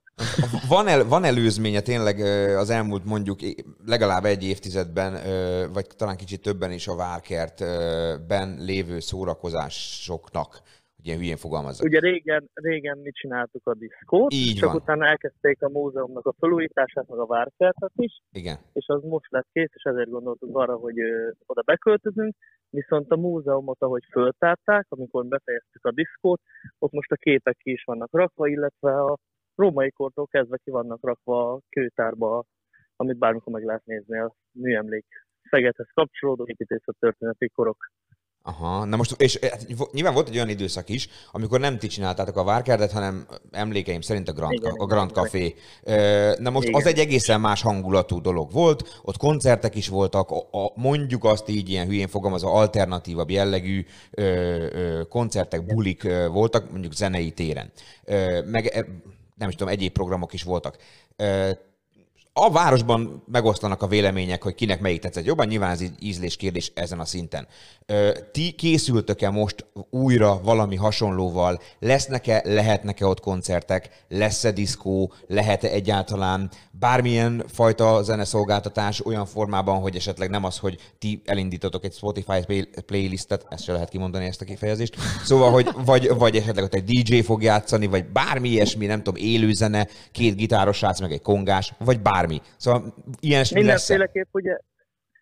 [0.67, 2.19] Van, el, van előzménye tényleg
[2.55, 3.39] az elmúlt mondjuk
[3.85, 5.17] legalább egy évtizedben,
[5.73, 10.61] vagy talán kicsit többen is a Várkertben lévő szórakozásoknak,
[10.99, 11.85] hogy ilyen hülyén fogalmazzak.
[11.85, 14.81] Ugye régen, régen mi csináltuk a diszkót, Így csak van.
[14.81, 18.57] utána elkezdték a múzeumnak a felújítását, meg a várkertet is, Igen.
[18.73, 22.35] és az most lett kész, és ezért gondoltunk arra, hogy ö, oda beköltözünk,
[22.69, 26.41] viszont a múzeumot, ahogy föltárták, amikor befejeztük a diszkót,
[26.79, 29.17] ott most a képek ki is vannak rakva, illetve a
[29.55, 32.43] római kortól kezdve ki vannak rakva a kőtárba,
[32.95, 35.05] amit bármikor meg lehet nézni a műemlék
[35.49, 37.77] Szegedhez kapcsolódó építészettörténeti korok.
[38.43, 41.87] Aha, na most, és eh, vo- nyilván volt egy olyan időszak is, amikor nem ti
[41.87, 45.11] csináltátok a Várkertet, hanem emlékeim szerint a Grand, Igen, a Grand.
[45.11, 45.55] Café.
[46.37, 46.79] Na most Igen.
[46.81, 51.49] az egy egészen más hangulatú dolog volt, ott koncertek is voltak, a, a, mondjuk azt
[51.49, 54.23] így ilyen hülyén fogalmazva alternatívabb jellegű ö,
[54.71, 57.71] ö, koncertek, bulik ö, voltak, mondjuk zenei téren.
[58.03, 58.85] Ö, meg e,
[59.35, 60.77] nem is tudom, egyéb programok is voltak.
[62.33, 66.99] A városban megosztanak a vélemények, hogy kinek melyik tetszett jobban, nyilván ez ízlés kérdés ezen
[66.99, 67.47] a szinten.
[68.31, 71.59] Ti készültök-e most újra valami hasonlóval?
[71.79, 74.05] Lesznek-e, lehetnek-e ott koncertek?
[74.07, 75.13] Lesz-e diszkó?
[75.27, 81.93] Lehet-e egyáltalán bármilyen fajta zeneszolgáltatás olyan formában, hogy esetleg nem az, hogy ti elindítotok egy
[81.93, 86.63] Spotify play- playlistet, ezt se lehet kimondani ezt a kifejezést, szóval, hogy vagy, vagy esetleg
[86.63, 91.11] ott egy DJ fog játszani, vagy bármi ilyesmi, nem tudom, élőzene, két gitáros srác, meg
[91.11, 92.39] egy kongás, vagy bármi.
[92.57, 94.57] Szóval ilyen lesz Mindenféleképp ugye,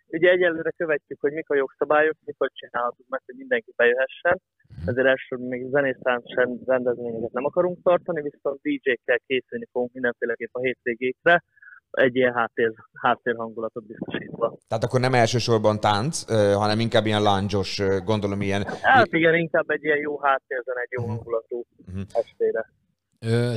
[0.07, 4.41] ugye egyelőre követjük, hogy mik a jogszabályok, mikor csinálhatunk meg, hogy mindenki bejöhessen.
[4.85, 10.59] Ezért elsősorban még zenésztánc sem rendezvényeket nem akarunk tartani, viszont DJ-kkel készülni fogunk mindenféleképp a
[10.59, 11.43] hétvégékre,
[11.91, 14.57] egy ilyen háttér, háttérhangulatot biztosítva.
[14.67, 16.23] Tehát akkor nem elsősorban tánc,
[16.63, 18.63] hanem inkább ilyen lángyos, gondolom ilyen...
[18.81, 22.01] Hát igen, inkább egy ilyen jó háttérzen, egy jó hangulatú Mhm.
[22.11, 22.71] estére.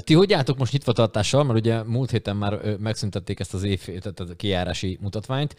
[0.04, 1.44] Ti hogy álltok most nyitvatartással?
[1.44, 5.54] Mert ugye múlt héten már megszüntették ezt az év, tehát a kijárási mutatványt.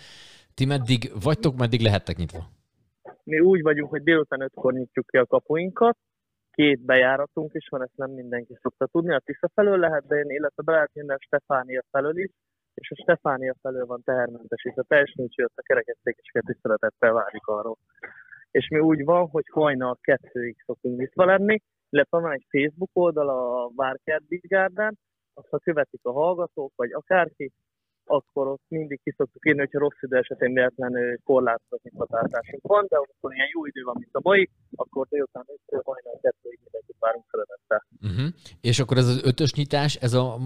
[0.53, 2.43] Ti meddig vagytok, meddig lehettek nyitva?
[3.23, 5.97] Mi úgy vagyunk, hogy délután ötkor nyitjuk ki a kapuinkat,
[6.51, 9.13] két bejáratunk is van, ezt nem mindenki szokta tudni.
[9.13, 12.31] A Tisza felől lehet bejönni, illetve be lehet jönni Stefánia felől is,
[12.73, 14.83] és a Stefánia felől van tehermentesítve.
[14.87, 17.77] Teljesen úgy, hogy ott a kerekesszékeseket tiszteletettel várjuk arról.
[18.51, 21.61] És mi úgy van, hogy hajnal kettőig szoktunk nyitva lenni,
[21.91, 24.97] illetve van egy Facebook oldal a Várkert Bizgárdán,
[25.33, 27.51] azt ha követik a hallgatók, vagy akárki,
[28.05, 32.95] akkor ott mindig ki szoktuk írni, hogyha rossz idő esetén véletlenül korlátozott nyitvatártásunk van, de
[32.95, 37.25] amikor ilyen jó idő van, mint a mai, akkor délután 5 hajnal kettőig mindenkit várunk
[37.31, 37.85] szeretettel.
[38.01, 38.27] Uh-huh.
[38.61, 40.37] És akkor ez az ötös nyitás, ez a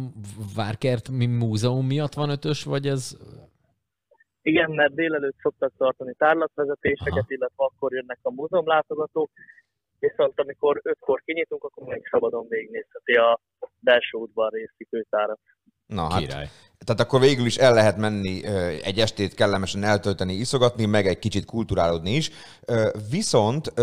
[0.55, 3.17] Várkert Múzeum miatt van ötös, vagy ez...
[4.41, 7.25] Igen, mert délelőtt szoktak tartani tárlatvezetéseket, Aha.
[7.27, 9.29] illetve akkor jönnek a múzeumlátogatók,
[10.07, 13.39] viszont amikor ötkor kinyitunk, akkor még szabadon végignézheti a
[13.79, 15.39] belső udvar részi kőtárat.
[15.85, 16.47] Na hát, Király.
[16.85, 18.45] Tehát akkor végül is el lehet menni
[18.83, 22.31] egy estét kellemesen eltölteni, iszogatni, meg egy kicsit kulturálódni is.
[23.09, 23.73] Viszont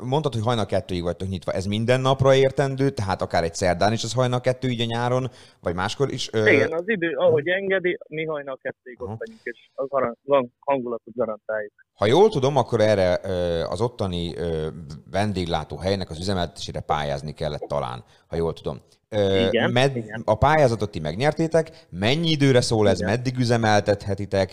[0.00, 1.52] mondtad, hogy hajnal kettőig vagytok nyitva.
[1.52, 5.30] Ez minden napra értendő, tehát akár egy szerdán is az hajnal kettő, így a nyáron,
[5.60, 6.28] vagy máskor is.
[6.32, 11.14] Igen, az idő, ahogy engedi, mi hajnal kettőig ott vagyunk, és a garan- van hangulatot
[11.14, 11.72] garantáljuk.
[11.94, 13.20] Ha jól tudom, akkor erre
[13.68, 14.66] az ottani ö,
[15.10, 18.80] vendéglátó helynek az üzemeltetésére pályázni kellett talán, ha jól tudom.
[19.10, 20.22] Igen, igen.
[20.24, 23.12] A pályázatot ti megnyertétek, mennyi időre szól ez, Igen.
[23.12, 24.48] meddig üzemeltethetitek,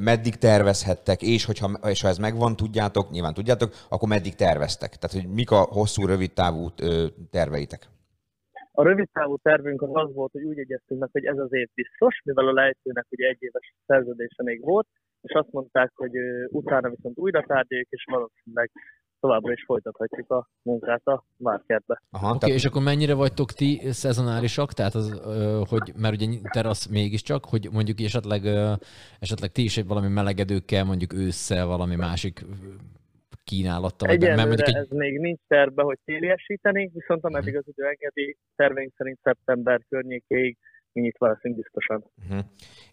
[0.00, 4.92] meddig tervezhettek, és, hogyha, és ha ez megvan, tudjátok, nyilván tudjátok, akkor meddig terveztek?
[4.96, 6.68] Tehát, hogy mik a hosszú, rövid távú
[7.30, 7.82] terveitek?
[8.72, 11.68] A rövid távú tervünk az az volt, hogy úgy egyeztünk meg, hogy ez az év
[11.74, 14.86] biztos, mivel a lejtőnek ugye egy éves szerződése még volt,
[15.22, 16.12] és azt mondták, hogy
[16.48, 18.70] utána viszont újra tárgyaljuk, és valószínűleg
[19.20, 22.02] továbbra is folytathatjuk a munkát a várkertbe.
[22.10, 24.72] Aha, Oké, tehát, és akkor mennyire vagytok ti szezonálisak?
[24.72, 25.20] Tehát az,
[25.68, 28.44] hogy, mert ugye terasz mégiscsak, hogy mondjuk esetleg,
[29.18, 32.44] esetleg ti is egy valami melegedőkkel, mondjuk ősszel valami másik
[33.44, 37.56] kínálattal, vagy nem, mert Egyelőre mondjuk egy, ez még nincs terve, hogy téliesíteni, viszont ameddig
[37.56, 40.56] az idő engedi, terveink szerint szeptember környékéig
[40.92, 42.04] nyitva leszünk biztosan.
[42.28, 42.44] uh-huh.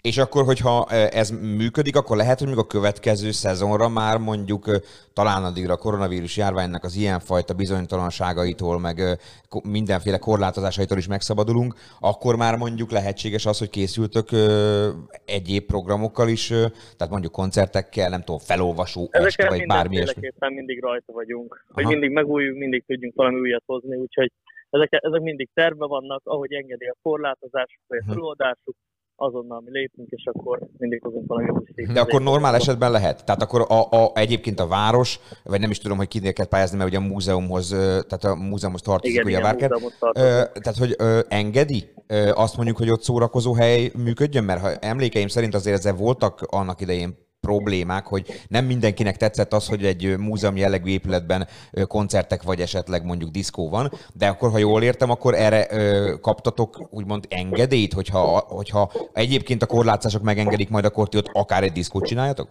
[0.02, 4.68] És akkor, hogyha ö, ez működik, akkor lehet, hogy még a következő szezonra már mondjuk
[4.68, 4.78] ö,
[5.14, 9.02] talán addigra a koronavírus járványnak az ilyenfajta bizonytalanságaitól, meg
[9.50, 14.30] ko- mindenféle korlátozásaitól is megszabadulunk, akkor már mondjuk lehetséges az, hogy készültök
[15.26, 16.48] egyéb programokkal is,
[16.98, 20.32] tehát mondjuk koncertekkel, nem tudom, felolvasó este, vagy bármi ilyesmi.
[20.48, 21.92] mindig rajta vagyunk, hogy Aha.
[21.92, 24.32] mindig megújuljunk, mindig tudjunk valami újat hozni, úgyhogy
[24.76, 28.12] ezek, ezek mindig terve vannak, ahogy engedi a korlátozásuk, vagy a Mhm.
[28.14, 28.76] feloldásuk,
[29.18, 31.52] azonnal mi lépünk, és akkor mindig hozunk valami
[31.94, 33.26] De akkor normál esetben lehet?
[33.26, 36.78] Tehát akkor a, a, egyébként a város, vagy nem is tudom, hogy kinél kell pályázni,
[36.78, 37.70] mert ugye a múzeumhoz,
[38.08, 39.72] tehát a múzeumhoz tartozik Igen, ugye a igen, Várkert.
[40.00, 40.30] tartozik.
[40.30, 44.44] Ö, tehát, hogy ö, engedi ö, azt mondjuk, hogy ott szórakozó hely működjön?
[44.44, 49.68] Mert ha emlékeim szerint azért ezzel voltak annak idején problémák, hogy nem mindenkinek tetszett az,
[49.68, 51.48] hogy egy múzeum jellegű épületben
[51.88, 56.70] koncertek vagy esetleg mondjuk diszkó van, de akkor, ha jól értem, akkor erre ö, kaptatok
[56.90, 58.22] úgymond engedélyt, hogyha,
[58.60, 62.50] hogyha egyébként a korlátozások megengedik, majd akkor ti ott akár egy diszkót csináljatok?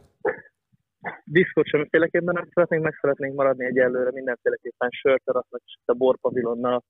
[1.24, 6.82] Diszkot semmiféleképpen nem szeretnénk, meg szeretnénk maradni egyelőre mindenféleképpen sörterasznak és a borpavilonnal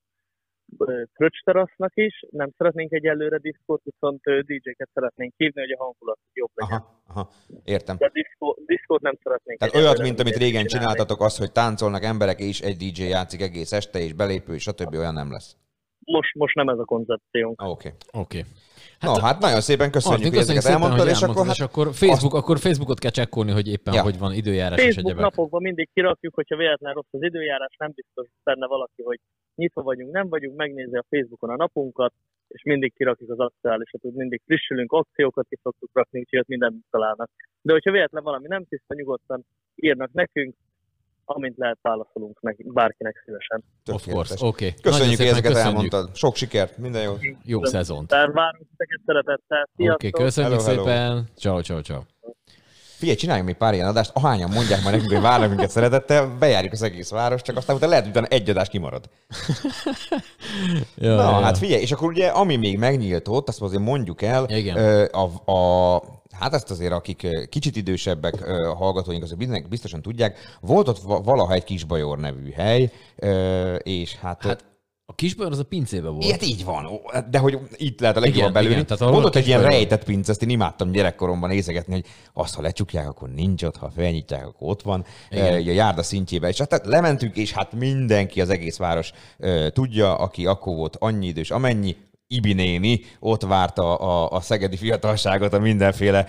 [1.13, 2.25] fröccsterasznak is.
[2.31, 6.77] Nem szeretnénk egyelőre diszkót, viszont DJ-ket szeretnénk hívni, hogy a hangulat jobb legyen.
[6.77, 7.31] Aha, aha,
[7.65, 7.97] értem.
[7.97, 9.59] De diszkó, diszkót nem szeretnénk.
[9.59, 10.69] Tehát olyat, mint amit régen csinálni.
[10.69, 14.95] csináltatok, az, hogy táncolnak emberek, és egy DJ játszik egész este, és belépő, és stb.
[14.95, 15.57] olyan nem lesz.
[16.05, 17.63] Most, most nem ez a koncepciónk.
[17.63, 17.91] Oké.
[18.13, 18.45] oké.
[18.99, 21.57] Hát, no, hát nagyon szépen köszönjük, hogy ezeket szépen, elmondtad, hogy és akkor, elmondtad, hát,
[21.57, 24.03] és akkor, Facebook, akkor Facebookot kell csekkolni, hogy éppen Ja.
[24.03, 25.31] hogy van időjárás és Facebook egyebek.
[25.31, 29.21] napokban mindig kirakjuk, hogyha véletlen rossz az időjárás, nem biztos benne valaki, hogy
[29.55, 32.13] nyitva vagyunk, nem vagyunk, megnézi a Facebookon a napunkat,
[32.49, 36.85] és mindig kirakjuk az aktuálisat, úgy mindig frissülünk, akciókat ki szoktuk rakni, úgyhogy ott mindent
[36.91, 37.31] találnak.
[37.63, 39.45] De hogyha véletlen valami nem tiszta, nyugodtan
[39.75, 40.55] írnak nekünk,
[41.25, 43.65] amint lehet válaszolunk meg bárkinek szívesen.
[43.93, 44.67] Of course, oké.
[44.67, 44.81] Okay.
[44.83, 46.17] Köszönjük, hogy ezeket elmondtad.
[46.17, 47.15] Sok sikert, minden jó.
[47.45, 48.09] Jó szezont.
[48.09, 49.69] Tehát várunk titeket szeretettel.
[49.77, 50.85] Oké, okay, köszönjük Hello, hello.
[50.85, 51.29] szépen.
[51.35, 52.01] Ciao, ciao, ciao.
[53.05, 56.73] Figyelj, csináljunk még pár ilyen adást, ahányan mondják majd nekünk, hogy várnak minket szeretettel, bejárjuk
[56.73, 59.05] az egész város, csak aztán utána lehet, hogy utána egy adás kimarad.
[60.97, 61.41] Ja, Na, ja.
[61.41, 65.07] hát figyelj, és akkor ugye, ami még megnyílt ott, azt azért mondjuk el, Igen.
[65.07, 68.45] a, a, hát ezt azért, akik kicsit idősebbek
[68.79, 72.91] hallgatóink, biztos- biztosan tudják, volt ott va- valaha egy Kisbajor nevű hely,
[73.83, 74.43] és hát...
[74.43, 74.65] Hát
[75.07, 76.31] a kisbajor az a pincébe volt.
[76.31, 77.01] Hát így van, Ó,
[77.31, 78.75] de hogy itt lehet a legjobban Igen, belőle.
[78.75, 81.93] igen, tehát ahol Volt ott a egy ilyen rejtett pince, ezt én imádtam gyerekkoromban nézegetni,
[81.93, 85.45] hogy azt, ha lecsukják, akkor nincs ott, ha felnyitják, akkor ott van, Igen.
[85.45, 86.49] e, a járda szintjébe.
[86.49, 90.97] És hát tehát lementünk, és hát mindenki, az egész város e, tudja, aki akkor volt
[90.99, 91.97] annyi idős, amennyi,
[92.35, 96.27] Ibi néni ott várta a, a szegedi fiatalságot a mindenféle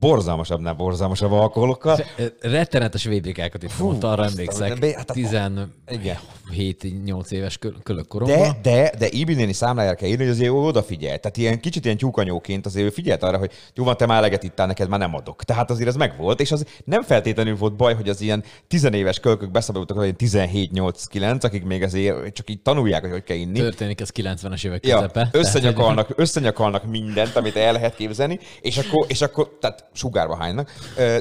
[0.00, 2.04] borzalmasabbnál borzalmasabb alkoholokkal.
[2.40, 4.78] Rettenetes védrikákat itt volt, arra emlékszek.
[4.78, 8.38] de- hát a- 17-8 éves köl- kölök koromban.
[8.38, 11.18] De, de, de Ibi néni számlájára kell írni, hogy azért odafigyel.
[11.18, 14.42] Tehát ilyen kicsit ilyen tyúkanyóként azért ő figyelt arra, hogy jó van, te már eleget
[14.42, 15.44] ittál, neked már nem adok.
[15.44, 19.50] Tehát azért ez megvolt, és az nem feltétlenül volt baj, hogy az ilyen tizenéves kölkök
[19.50, 23.58] beszabadultak, hogy 17-8-9, akik még azért csak így tanulják, hogy hogy kell inni.
[23.58, 25.28] Történik ez 90-es évek Ja, közepe.
[25.40, 30.72] Összenyakalnak, összenyakalnak mindent, amit el lehet képzelni, és akkor, és akkor tehát sugárba hánynak,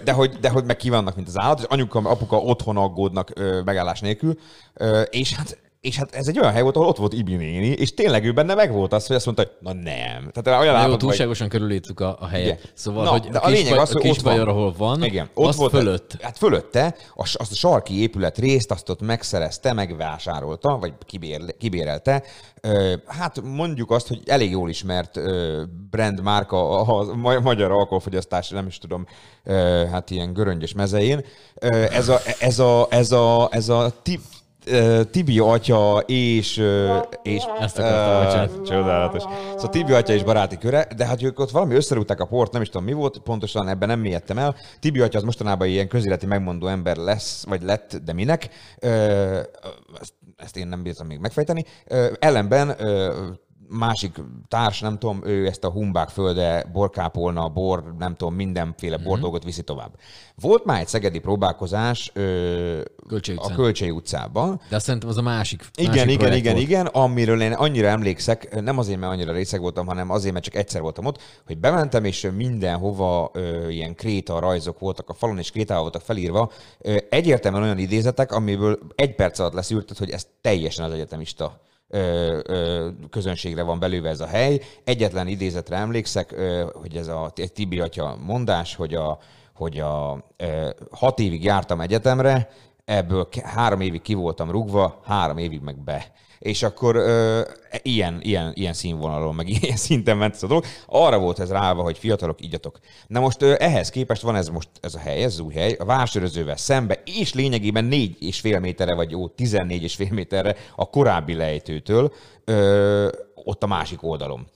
[0.04, 3.34] de hogy, de hogy meg kívánnak, mint az állat, és anyuka, apuka otthon aggódnak
[3.66, 4.38] megállás nélkül,
[5.10, 7.94] és hát és hát ez egy olyan hely volt, ahol ott volt Ibi néni, és
[7.94, 10.30] tényleg ő benne meg volt az, hogy azt mondta, hogy na nem.
[10.32, 12.46] Tehát olyan jó, állapotban vagy- túlságosan körülírtuk a, a helyet.
[12.48, 12.72] Igen.
[12.74, 14.40] Szóval, Na, hogy de a, a lényeg az, hogy a ott van.
[14.40, 16.18] ahol van, Igen, ott volt fölött.
[16.22, 22.24] Hát fölötte a, azt a sarki épület részt azt ott megszerezte, megvásárolta, vagy kibér, kibérelte.
[23.08, 25.20] Hát mondjuk azt, hogy elég jól ismert
[25.90, 29.06] brand márka a, a ma- magyar alkoholfogyasztás, nem is tudom,
[29.92, 31.26] hát ilyen göröngyös mezején.
[31.92, 34.39] Ez a, ez a, ez a, ez a tip, ö,
[35.12, 36.64] Tibi atya és...
[37.22, 38.66] és Ezt akartam, bocsánat.
[38.66, 39.24] Csodálatos.
[39.56, 42.62] Szóval Tibi atya és baráti köre, de hát ők ott valami összerúgták a port, nem
[42.62, 44.56] is tudom mi volt, pontosan ebben nem mélyedtem el.
[44.80, 48.50] Tibi atya az mostanában ilyen közéleti megmondó ember lesz, vagy lett, de minek?
[48.80, 49.40] Ö,
[50.38, 51.66] ezt, én nem bírtam még megfejteni.
[52.20, 52.76] Ellenben
[53.70, 54.18] másik
[54.48, 59.06] társ, nem tudom, ő ezt a humbák földe borkápolna, bor, nem tudom, mindenféle Mhm.
[59.06, 59.92] bordolgot viszi tovább.
[60.36, 63.54] Volt már egy szegedi próbálkozás ö, Kölcsei a.
[63.54, 66.66] Kölcsei utcában, De azt szerintem az a másik, igen, másik igen, igen, volt.
[66.66, 70.56] igen, amiről én annyira emlékszek, nem azért, mert annyira részeg voltam, hanem azért, mert csak
[70.56, 75.52] egyszer voltam ott, hogy bementem, és mindenhova ö, ilyen kréta rajzok voltak a falon, és
[75.52, 76.52] krétával voltak felírva.
[76.82, 81.60] Ö, egyértelműen olyan idézetek, amiből egy perc alatt leszűrted, hogy ez teljesen az egyetemista
[81.90, 84.62] ö, ö, közönségre van belőve ez a hely.
[84.84, 89.20] Egyetlen idézetre emlékszek, ö, hogy ez a Tibi atya mondás, hogy a,
[89.56, 92.50] hogy a ö, hat évig jártam egyetemre,
[92.86, 96.12] ebből három évig ki voltam rugva, három évig meg be.
[96.40, 97.42] És akkor ö,
[97.82, 100.66] ilyen, ilyen, ilyen színvonalon, meg ilyen szinten ment ez a dolog.
[100.86, 102.80] Arra volt ez ráva, hogy fiatalok, igyatok.
[103.08, 105.76] Na most ö, ehhez képest van ez most ez a hely, ez az új hely,
[105.80, 110.56] a vásárözővel szembe, és lényegében négy és fél méterre, vagy jó, 14 és fél méterre
[110.76, 112.14] a korábbi lejtőtől,
[112.46, 114.48] ö, ott a másik oldalon.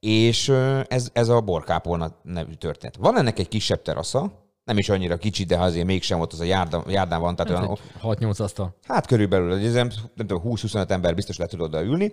[0.00, 2.96] És ö, ez, ez a borkápolna nevű történet.
[2.96, 6.44] Van ennek egy kisebb terasza, nem is annyira kicsi, de azért mégsem ott az a
[6.44, 8.76] járda, járdán van, tehát olyan, Hát egy 6-8 asztal.
[8.86, 12.12] Hát körülbelül, ez nem, nem tudom, 20-25 ember biztos le tud oda ülni.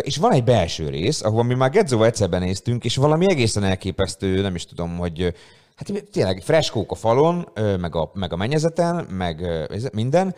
[0.00, 4.40] És van egy belső rész, ahol mi már Gedzóval egyszer benéztünk, és valami egészen elképesztő,
[4.40, 5.34] nem is tudom, hogy
[5.76, 9.46] hát tényleg freskók a falon, meg a, meg a mennyezeten, meg
[9.92, 10.34] minden.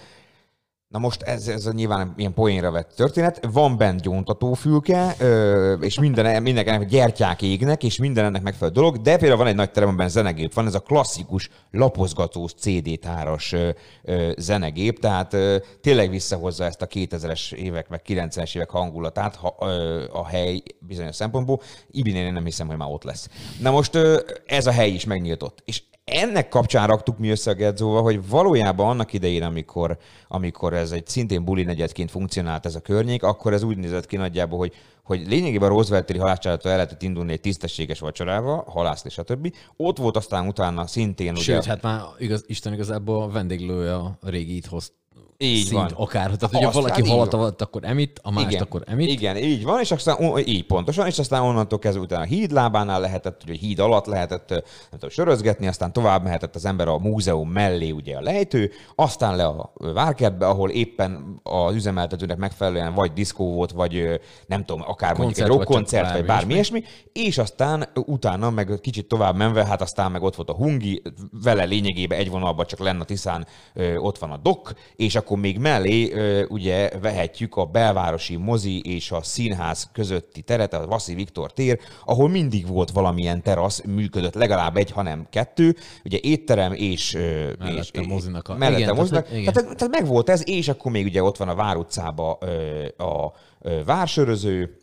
[0.90, 3.46] Na most ez, ez a nyilván ilyen poénra vett történet.
[3.52, 9.16] Van bent gyóntatófülke, ö, és minden, mindenkinek gyertyák égnek, és minden ennek megfelelő dolog, de
[9.16, 13.70] például van egy nagy terem, amiben zenegép van, ez a klasszikus lapozgatós CD-táros ö,
[14.02, 15.36] ö, zenegép, tehát
[15.80, 19.48] tényleg visszahozza ezt a 2000-es évek, meg 90-es évek hangulatát ha,
[20.12, 21.60] a hely bizonyos szempontból.
[21.90, 23.28] Ibinén én nem hiszem, hogy már ott lesz.
[23.60, 23.98] Na most
[24.46, 25.62] ez a hely is megnyílt ott.
[25.64, 30.90] És ennek kapcsán raktuk mi össze a Gedzóval, hogy valójában annak idején, amikor, amikor ez
[30.90, 34.74] egy szintén buli negyedként funkcionált ez a környék, akkor ez úgy nézett ki nagyjából, hogy,
[35.02, 39.54] hogy lényegében a Roosevelt-téri halászcsálától el lehetett indulni egy tisztességes vacsorával, halászni, stb.
[39.76, 41.68] Ott volt aztán utána szintén Sőt, ugye...
[41.68, 44.66] hát már igaz, Isten igazából a vendéglője a régi itt
[45.42, 45.90] Így szint van.
[45.94, 46.30] akár.
[46.30, 48.62] Tehát, hogyha valaki halat alatt, akkor emit, a mást Igen.
[48.62, 49.08] akkor emit.
[49.08, 53.00] Igen, így van, és aztán így pontosan, és aztán onnantól kezdve utána a híd lábánál
[53.00, 57.50] lehetett, ugye híd alatt lehetett nem tudom, sörözgetni, aztán tovább mehetett az ember a múzeum
[57.50, 63.54] mellé, ugye a lejtő, aztán le a várkertbe, ahol éppen az üzemeltetőnek megfelelően vagy diszkó
[63.54, 67.38] volt, vagy nem tudom, akár mondjuk egy Koncert, vagy rockkoncert, csak vagy bármi ilyesmi, és
[67.38, 71.02] aztán utána meg kicsit tovább menve, hát aztán meg ott volt a Hungi,
[71.42, 73.46] vele lényegében egy vonalban csak lenne a Tiszán,
[73.96, 76.12] ott van a Dok, és akkor még mellé
[76.48, 82.28] ugye vehetjük a belvárosi mozi és a színház közötti teret, a Vaszi Viktor tér, ahol
[82.28, 87.12] mindig volt valamilyen terasz, működött legalább egy, hanem kettő, ugye étterem és...
[87.58, 89.22] Mellette és mozinak a- Mellette igen, mozinak.
[89.24, 89.52] tehát- igen.
[89.52, 92.32] Tehát, tehát meg volt ez, és akkor még ugye ott van a Vár utcába
[92.96, 94.76] a ö, vársöröző,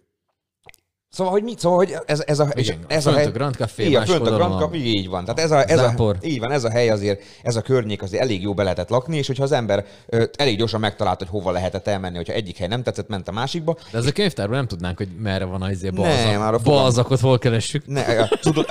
[1.10, 1.60] Szóval, hogy mit?
[1.60, 4.36] Szóval, hogy ez, ez a, Igen, ez a hely, a Grand Café, másik fönt a
[4.36, 5.24] Grand Café, így van.
[5.26, 8.24] Tehát ez a, ez a, így van, ez a hely azért, ez a környék azért
[8.24, 11.52] elég jó be lehetett lakni, és hogyha az ember ö, elég gyorsan megtalált, hogy hova
[11.52, 13.76] lehetett elmenni, hogyha egyik hely nem tetszett, ment a másikba.
[13.92, 16.26] De ez a könyvtárban nem tudnánk, hogy merre van az izé Nem, balzak.
[16.26, 17.86] arra fogalm- Balzakot hol keressük.
[17.88, 18.66] Ne, tudod,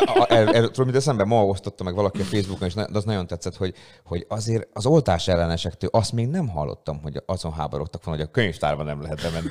[0.73, 3.75] tudod, mit eszembe ma osztotta meg valaki a Facebookon, és de az nagyon tetszett, hogy,
[4.05, 8.35] hogy azért az oltás ellenesektől azt még nem hallottam, hogy azon háborodtak volna, hogy a
[8.35, 9.49] könyvtárban nem lehet bemenni.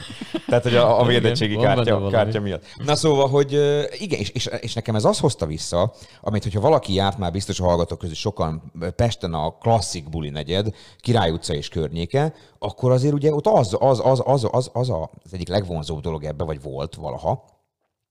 [0.47, 2.63] Tehát, hogy a, a védettségi kártya, kártya miatt.
[2.84, 3.52] Na szóval, hogy
[3.99, 7.60] igen, és, és, és nekem ez azt hozta vissza, amit, hogyha valaki járt már biztos
[7.60, 13.14] a hallgatók közül sokan Pesten a klasszik buli negyed, Király utca és környéke, akkor azért
[13.14, 16.95] ugye ott az, az, az, az, az, az, az egyik legvonzóbb dolog ebbe, vagy volt
[16.95, 17.45] valaha,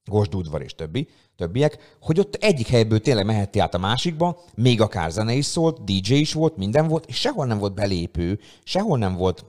[0.05, 5.11] Gosdudvar és többi, többiek, hogy ott egyik helyből tényleg mehettél át a másikba, még akár
[5.11, 9.15] zene is szólt, DJ is volt, minden volt, és sehol nem volt belépő, sehol nem
[9.15, 9.45] volt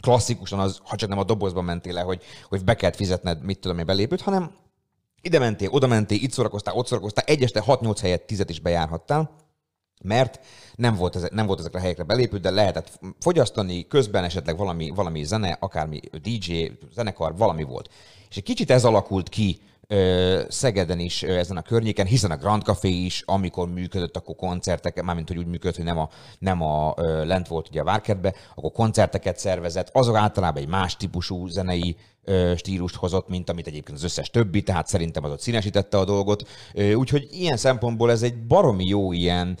[0.00, 3.58] klasszikusan az, ha csak nem a dobozba mentél le, hogy, hogy be kellett fizetned, mit
[3.58, 4.54] tudom én belépőt, hanem
[5.20, 9.30] ide mentél, oda mentél, itt szórakoztál, ott szórakoztál, egy este 6-8 helyet 10 is bejárhattál,
[10.02, 10.40] mert
[10.74, 14.90] nem volt, ez, nem volt ezekre a helyekre belépő, de lehetett fogyasztani, közben esetleg valami,
[14.90, 17.88] valami zene, akármi DJ, zenekar, valami volt.
[18.30, 19.60] És egy kicsit ez alakult ki
[20.48, 25.28] Szegeden is ezen a környéken, hiszen a Grand Café is, amikor működött, akkor koncertek, mármint
[25.28, 26.08] hogy úgy működött, hogy nem a,
[26.38, 26.94] nem a
[27.24, 31.96] lent volt ugye a Várkertbe, akkor koncerteket szervezett, azok általában egy más típusú zenei
[32.56, 36.48] stílust hozott, mint amit egyébként az összes többi, tehát szerintem az ott színesítette a dolgot.
[36.94, 39.58] Úgyhogy ilyen szempontból ez egy baromi jó ilyen,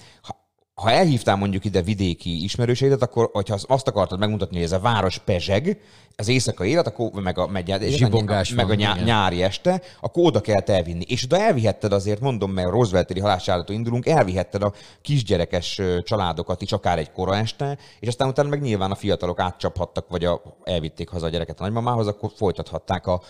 [0.74, 4.78] ha, elhívtál mondjuk ide vidéki ismerőseidet, akkor hogyha az- azt akartad megmutatni, hogy ez a
[4.78, 5.80] város pezseg,
[6.16, 10.40] az éjszakai élet, akkor meg a, meg, Zsibongás meg a nyá, nyári este, akkor oda
[10.40, 11.04] kellett elvinni.
[11.08, 14.72] És oda elvihetted azért, mondom, mert Roosevelti halászsállattól indulunk, elvihetted a
[15.02, 20.08] kisgyerekes családokat is, akár egy kora este, és aztán utána meg nyilván a fiatalok átcsaphattak,
[20.08, 23.22] vagy a, elvitték haza a gyereket a nagymamához, akkor folytathatták a,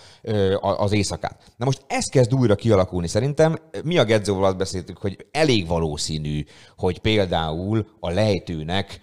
[0.61, 1.53] a, az éjszakát.
[1.57, 3.59] Na most ez kezd újra kialakulni szerintem.
[3.85, 6.45] Mi a Gedzóval azt beszéltük, hogy elég valószínű,
[6.77, 9.01] hogy például a lejtőnek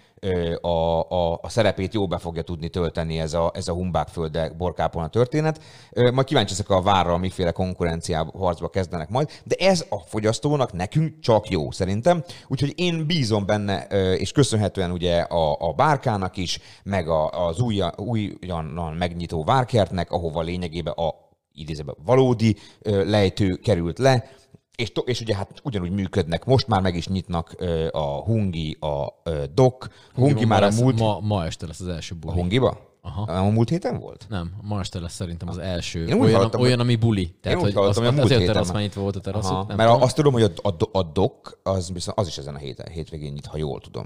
[0.62, 0.68] a,
[1.10, 4.52] a, a szerepét jó be fogja tudni tölteni ez a, ez a Humbákfölde
[4.94, 5.64] a történet.
[6.14, 11.20] Majd kíváncsi leszek a várra, miféle konkurenciába, harcba kezdenek majd, de ez a fogyasztónak nekünk
[11.20, 12.24] csak jó szerintem.
[12.48, 13.84] Úgyhogy én bízom benne,
[14.16, 20.42] és köszönhetően ugye a, a bárkának is, meg a, az új, újonnan megnyitó várkertnek, ahova
[20.42, 21.14] lényegében a
[21.54, 24.32] idézőben valódi lejtő került le,
[24.82, 27.56] és, és ugye hát ugyanúgy működnek, most már meg is nyitnak
[27.92, 29.22] a Hungi, a
[29.54, 29.88] Dok.
[30.14, 31.00] Hungi már a múlt...
[31.00, 32.34] ma, ma este lesz az első buli.
[32.34, 32.90] A Hungiba?
[33.04, 33.22] Aha.
[33.22, 34.26] A múlt héten volt?
[34.30, 36.06] Nem, ma este lesz szerintem az első.
[36.06, 37.36] Én olyan, hallottam, olyan, ami buli.
[37.42, 38.82] Tehát, Én úgy hogy hallottam, az, hogy a múlt azért héten terasz már.
[38.82, 39.46] nyitva volt a terasz.
[39.46, 40.04] Aha, nem mert tudom.
[40.04, 43.34] azt tudom, hogy a, a, a Dok, az, viszont az is ezen a héten, hétvégén
[43.34, 44.06] nyit, ha jól tudom.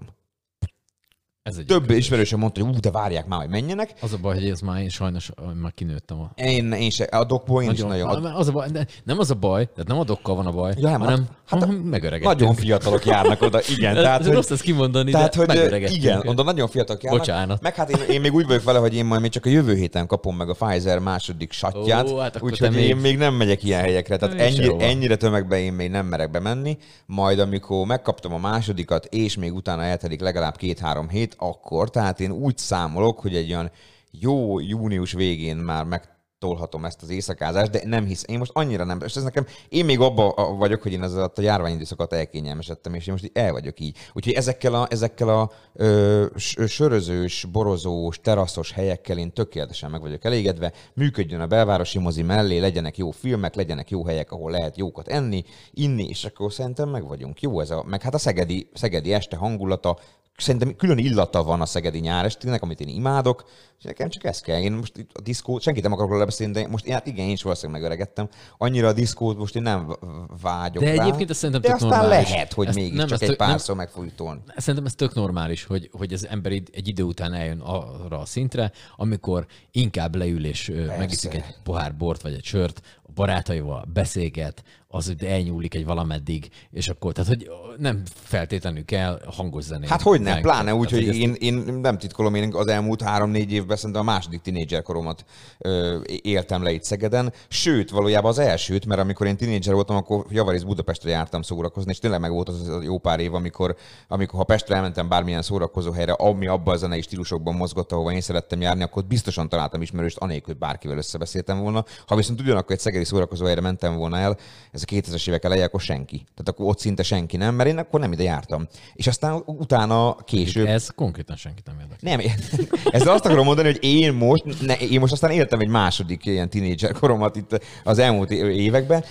[1.45, 3.93] Ez egy Több ismerősöm mondta, hogy ú, de várják már, hogy menjenek.
[4.01, 5.31] Az a baj, hogy ez már én sajnos
[5.61, 8.25] már kinőttem a Én, én se, a Dokból én nagyon, is nagyon...
[8.25, 10.73] az a baj, de nem az a baj, tehát nem a dokkal van a baj,
[10.77, 12.39] Ja, nem, hanem hát- hát, megöregedtünk.
[12.39, 13.93] Nagyon fiatalok járnak oda, igen.
[13.93, 16.03] Tehát, ez hogy, rossz ezt kimondani, tehát, hogy megöregedtünk.
[16.03, 17.21] igen, oda nagyon fiatalok járnak.
[17.21, 17.61] Bocsánat.
[17.61, 19.75] Meg hát én, én, még úgy vagyok vele, hogy én majd még csak a jövő
[19.75, 23.33] héten kapom meg a Pfizer második satját, Ó, hát úgyhogy te én még- még nem
[23.33, 24.17] megyek ilyen helyekre.
[24.17, 29.37] Tehát ennyi, ennyire tömegbe én még nem merek bemenni, majd amikor megkaptam a másodikat, és
[29.37, 33.71] még utána eltelik legalább két-három hét, akkor, tehát én úgy számolok, hogy egy olyan
[34.11, 38.23] jó június végén már meg tolhatom ezt az éjszakázást, de nem hisz.
[38.27, 41.31] Én most annyira nem, és ez nekem, én még abba vagyok, hogy én ez a
[41.35, 43.97] járványidőszakat elkényelmesedtem, és én most így el vagyok így.
[44.13, 46.25] Úgyhogy ezekkel a, ezekkel a ö,
[46.67, 50.73] sörözős, borozós, teraszos helyekkel én tökéletesen meg vagyok elégedve.
[50.93, 55.43] Működjön a belvárosi mozi mellé, legyenek jó filmek, legyenek jó helyek, ahol lehet jókat enni,
[55.71, 57.41] inni, és akkor szerintem meg vagyunk.
[57.41, 59.97] Jó ez a, meg hát a szegedi, szegedi este hangulata,
[60.37, 63.43] szerintem külön illata van a szegedi nyárestének, amit én imádok,
[63.77, 64.59] és nekem csak ez kell.
[64.61, 67.31] Én most itt a diszkót, senkit nem akarok róla beszélni, de most hát igen, én
[67.31, 68.29] is valószínűleg megöregettem.
[68.57, 69.95] Annyira a diszkót most én nem
[70.41, 71.03] vágyok De rá.
[71.03, 72.29] egyébként azt szerintem de tök aztán normális.
[72.29, 74.41] lehet, hogy Ezt- mégis nem, csak ez egy tök- nem- párszor meg fogjuk tolni.
[74.57, 78.25] Szerintem ez tök normális, hogy, hogy az ember egy, egy idő után eljön arra a
[78.25, 84.63] szintre, amikor inkább leül és megiszik egy pohár bort vagy egy sört, a barátaival beszélget,
[84.87, 89.89] az hogy elnyúlik egy valameddig, és akkor, tehát hogy nem feltétlenül kell hangos zenét.
[89.89, 93.01] Hát hogy nem, pláne tehát, úgy, hogy ezt- én, én nem titkolom, én az elmúlt
[93.01, 95.25] három-négy évben szerintem a második tinédzserkoromat
[95.57, 100.25] ö, éltem le itt Szegeden, sőt, valójában az elsőt, mert amikor én tinédzser voltam, akkor
[100.29, 103.75] Javarisz Budapestre jártam szórakozni, és tényleg meg volt az a jó pár év, amikor,
[104.07, 108.21] amikor ha Pestre elmentem bármilyen szórakozó helyre, ami abban a zenei stílusokban mozgott, ahova én
[108.21, 111.85] szerettem járni, akkor biztosan találtam ismerőst, anélkül, hogy bárkivel összebeszéltem volna.
[112.07, 114.37] Ha viszont ugyanakkor egy szegedi szórakozó helyre mentem volna el,
[114.71, 116.17] ez a 2000-es évek eleje, akkor senki.
[116.17, 118.67] Tehát akkor ott szinte senki nem, mert én akkor nem ide jártam.
[118.93, 120.67] És aztán utána később...
[120.67, 122.15] Ez konkrétan senkit nem érdekel.
[122.15, 122.19] Nem,
[122.95, 126.49] ezzel azt akarom mondani, hogy én most, ne, én most aztán éltem egy második ilyen
[126.49, 129.03] tinédzser koromat itt az elmúlt években,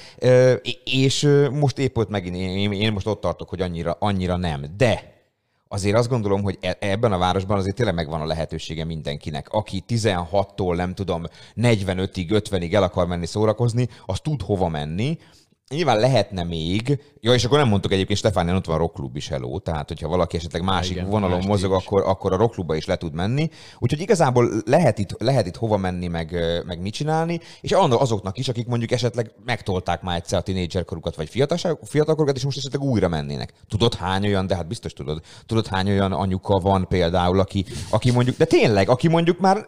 [0.84, 4.64] és most épp ott megint, én, én most ott tartok, hogy annyira, annyira nem.
[4.76, 5.12] De
[5.68, 9.48] azért azt gondolom, hogy e- ebben a városban azért tényleg megvan a lehetősége mindenkinek.
[9.48, 11.24] Aki 16-tól nem tudom
[11.56, 15.18] 45-ig, 50-ig el akar menni szórakozni, az tud hova menni.
[15.70, 19.28] Nyilván lehetne még, ja, és akkor nem mondtuk egyébként, Stefánián ott van a rockklub is,
[19.28, 22.84] hello, tehát hogyha valaki esetleg másik Igen, vonalon más mozog, akkor, akkor a rockklubba is
[22.84, 23.50] le tud menni.
[23.78, 26.36] Úgyhogy igazából lehet itt, lehet itt hova menni, meg,
[26.66, 31.28] meg mit csinálni, és azoknak is, akik mondjuk esetleg megtolták már egyszer a tinédzserkorukat, vagy
[31.82, 33.52] fiatalkorukat, és most esetleg újra mennének.
[33.68, 38.10] Tudod hány olyan, de hát biztos tudod, tudod hány olyan anyuka van például, aki, aki
[38.10, 39.66] mondjuk, de tényleg, aki mondjuk már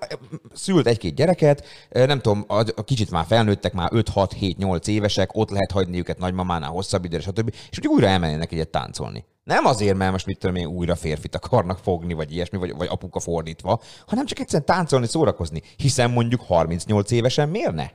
[0.53, 5.71] szült egy-két gyereket, nem tudom, a, a kicsit már felnőttek, már 5-6-7-8 évesek, ott lehet
[5.87, 7.55] hagyni őket nagymamánál hosszabb időre, stb.
[7.71, 9.25] És úgy újra elmennének egyet táncolni.
[9.45, 12.89] Nem azért, mert most mit tudom én, újra férfit akarnak fogni, vagy ilyesmi, vagy, vagy
[12.91, 15.63] apuka fordítva, hanem csak egyszerűen táncolni, szórakozni.
[15.77, 17.87] Hiszen mondjuk 38 évesen miért ne?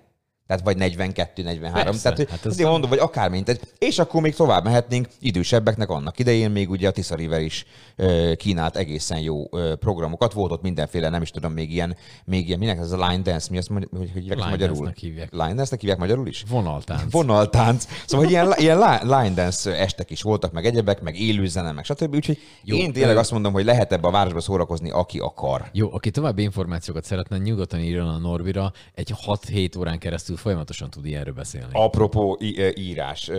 [0.52, 1.84] Tehát vagy 42, 43.
[1.84, 3.46] Persze, Tehát, hogy hát azért mondom, vagy akármint.
[3.46, 7.66] Tehát- És akkor még tovább mehetnénk idősebbeknek annak idején még ugye a Tisza River is
[7.96, 10.34] ö, kínált egészen jó ö, programokat.
[10.34, 11.96] Volt ott mindenféle, nem is tudom, még ilyen,
[12.26, 14.94] még ilyen, minek ez a line dance, mi azt mondja, hogy, hogy hívják Line magyarul?
[15.00, 15.32] hívják.
[15.32, 16.44] Line dance-nek hívják magyarul is?
[16.50, 17.12] Vonaltánc.
[17.12, 17.88] Vonaltánc.
[18.06, 21.84] Szóval hogy ilyen, ilyen li- line dance estek is voltak, meg egyebek, meg élőzene, meg
[21.86, 22.16] stb.
[22.16, 25.70] Úgyhogy Jó, én tényleg ö- azt mondom, hogy lehet ebbe a városba szórakozni, aki akar.
[25.74, 31.06] Jó, aki további információkat szeretne, nyugodtan írjon a Norbira, egy 6-7 órán keresztül folyamatosan tud
[31.06, 31.70] ilyenről beszélni.
[31.72, 33.32] Apropó ö, írás.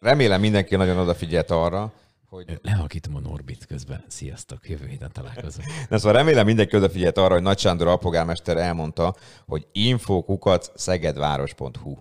[0.00, 1.92] Remélem mindenki nagyon odafigyelt arra,
[2.34, 4.04] hogy Lehalkítom a Norbit közben.
[4.08, 5.68] Sziasztok, jövő héten találkozunk.
[5.90, 9.14] Na szóval remélem mindenki odafigyelt arra, hogy Nagy Sándor alpolgármester elmondta,
[9.46, 11.96] hogy infokukat szegedváros.hu.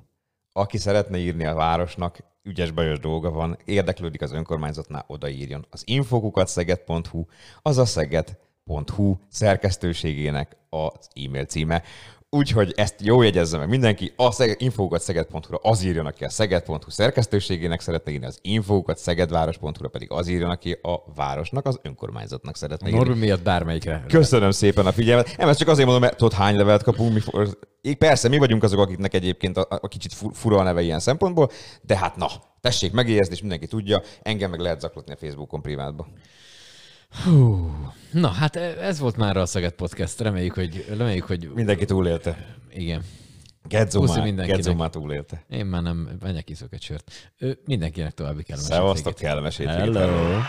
[0.54, 5.66] Aki szeretne írni a városnak, ügyes bajos dolga van, érdeklődik az önkormányzatnál, odaírjon.
[5.70, 7.26] Az infokukat szeged.hu,
[7.62, 11.84] az a szeged.hu szerkesztőségének az e-mail címe.
[12.34, 17.82] Úgyhogy ezt jó jegyezze meg mindenki, a infókat szeged.hu-ra az írjon, aki a szeged.hu szerkesztőségének
[17.82, 23.00] szeretne írni, az infókat szegedváros.hu-ra pedig az írjon, aki a városnak, az önkormányzatnak szeretne írni.
[23.00, 24.06] Norbi miatt bármelyikre.
[24.08, 25.38] Köszönöm szépen a figyelmet.
[25.38, 27.14] Nem, ezt csak azért mondom, mert tudod, hány levelet kapunk.
[27.14, 27.22] Mi,
[27.82, 31.00] Így persze, mi vagyunk azok, akiknek egyébként a, a kicsit fu- fura a neve ilyen
[31.00, 31.52] szempontból,
[31.82, 32.28] de hát na,
[32.62, 36.08] tessék megjegyezni, és mindenki tudja, engem meg lehet zaklatni a Facebookon privátba.
[37.24, 37.72] Hú.
[38.12, 40.20] Na, hát ez volt már a Szeged Podcast.
[40.20, 42.56] Reméljük, hogy, reméljük, hogy Mindenki túlélte.
[42.74, 43.02] igen.
[43.68, 44.62] Gedzó már, mindenkinek.
[44.62, 45.44] Gedzó már túlélte.
[45.50, 47.32] Én már nem, menjek iszok egy sört.
[47.66, 49.96] Mindenkinek további kellemes Szevasztok, kellemes hétvégét.
[49.96, 50.40] Hello.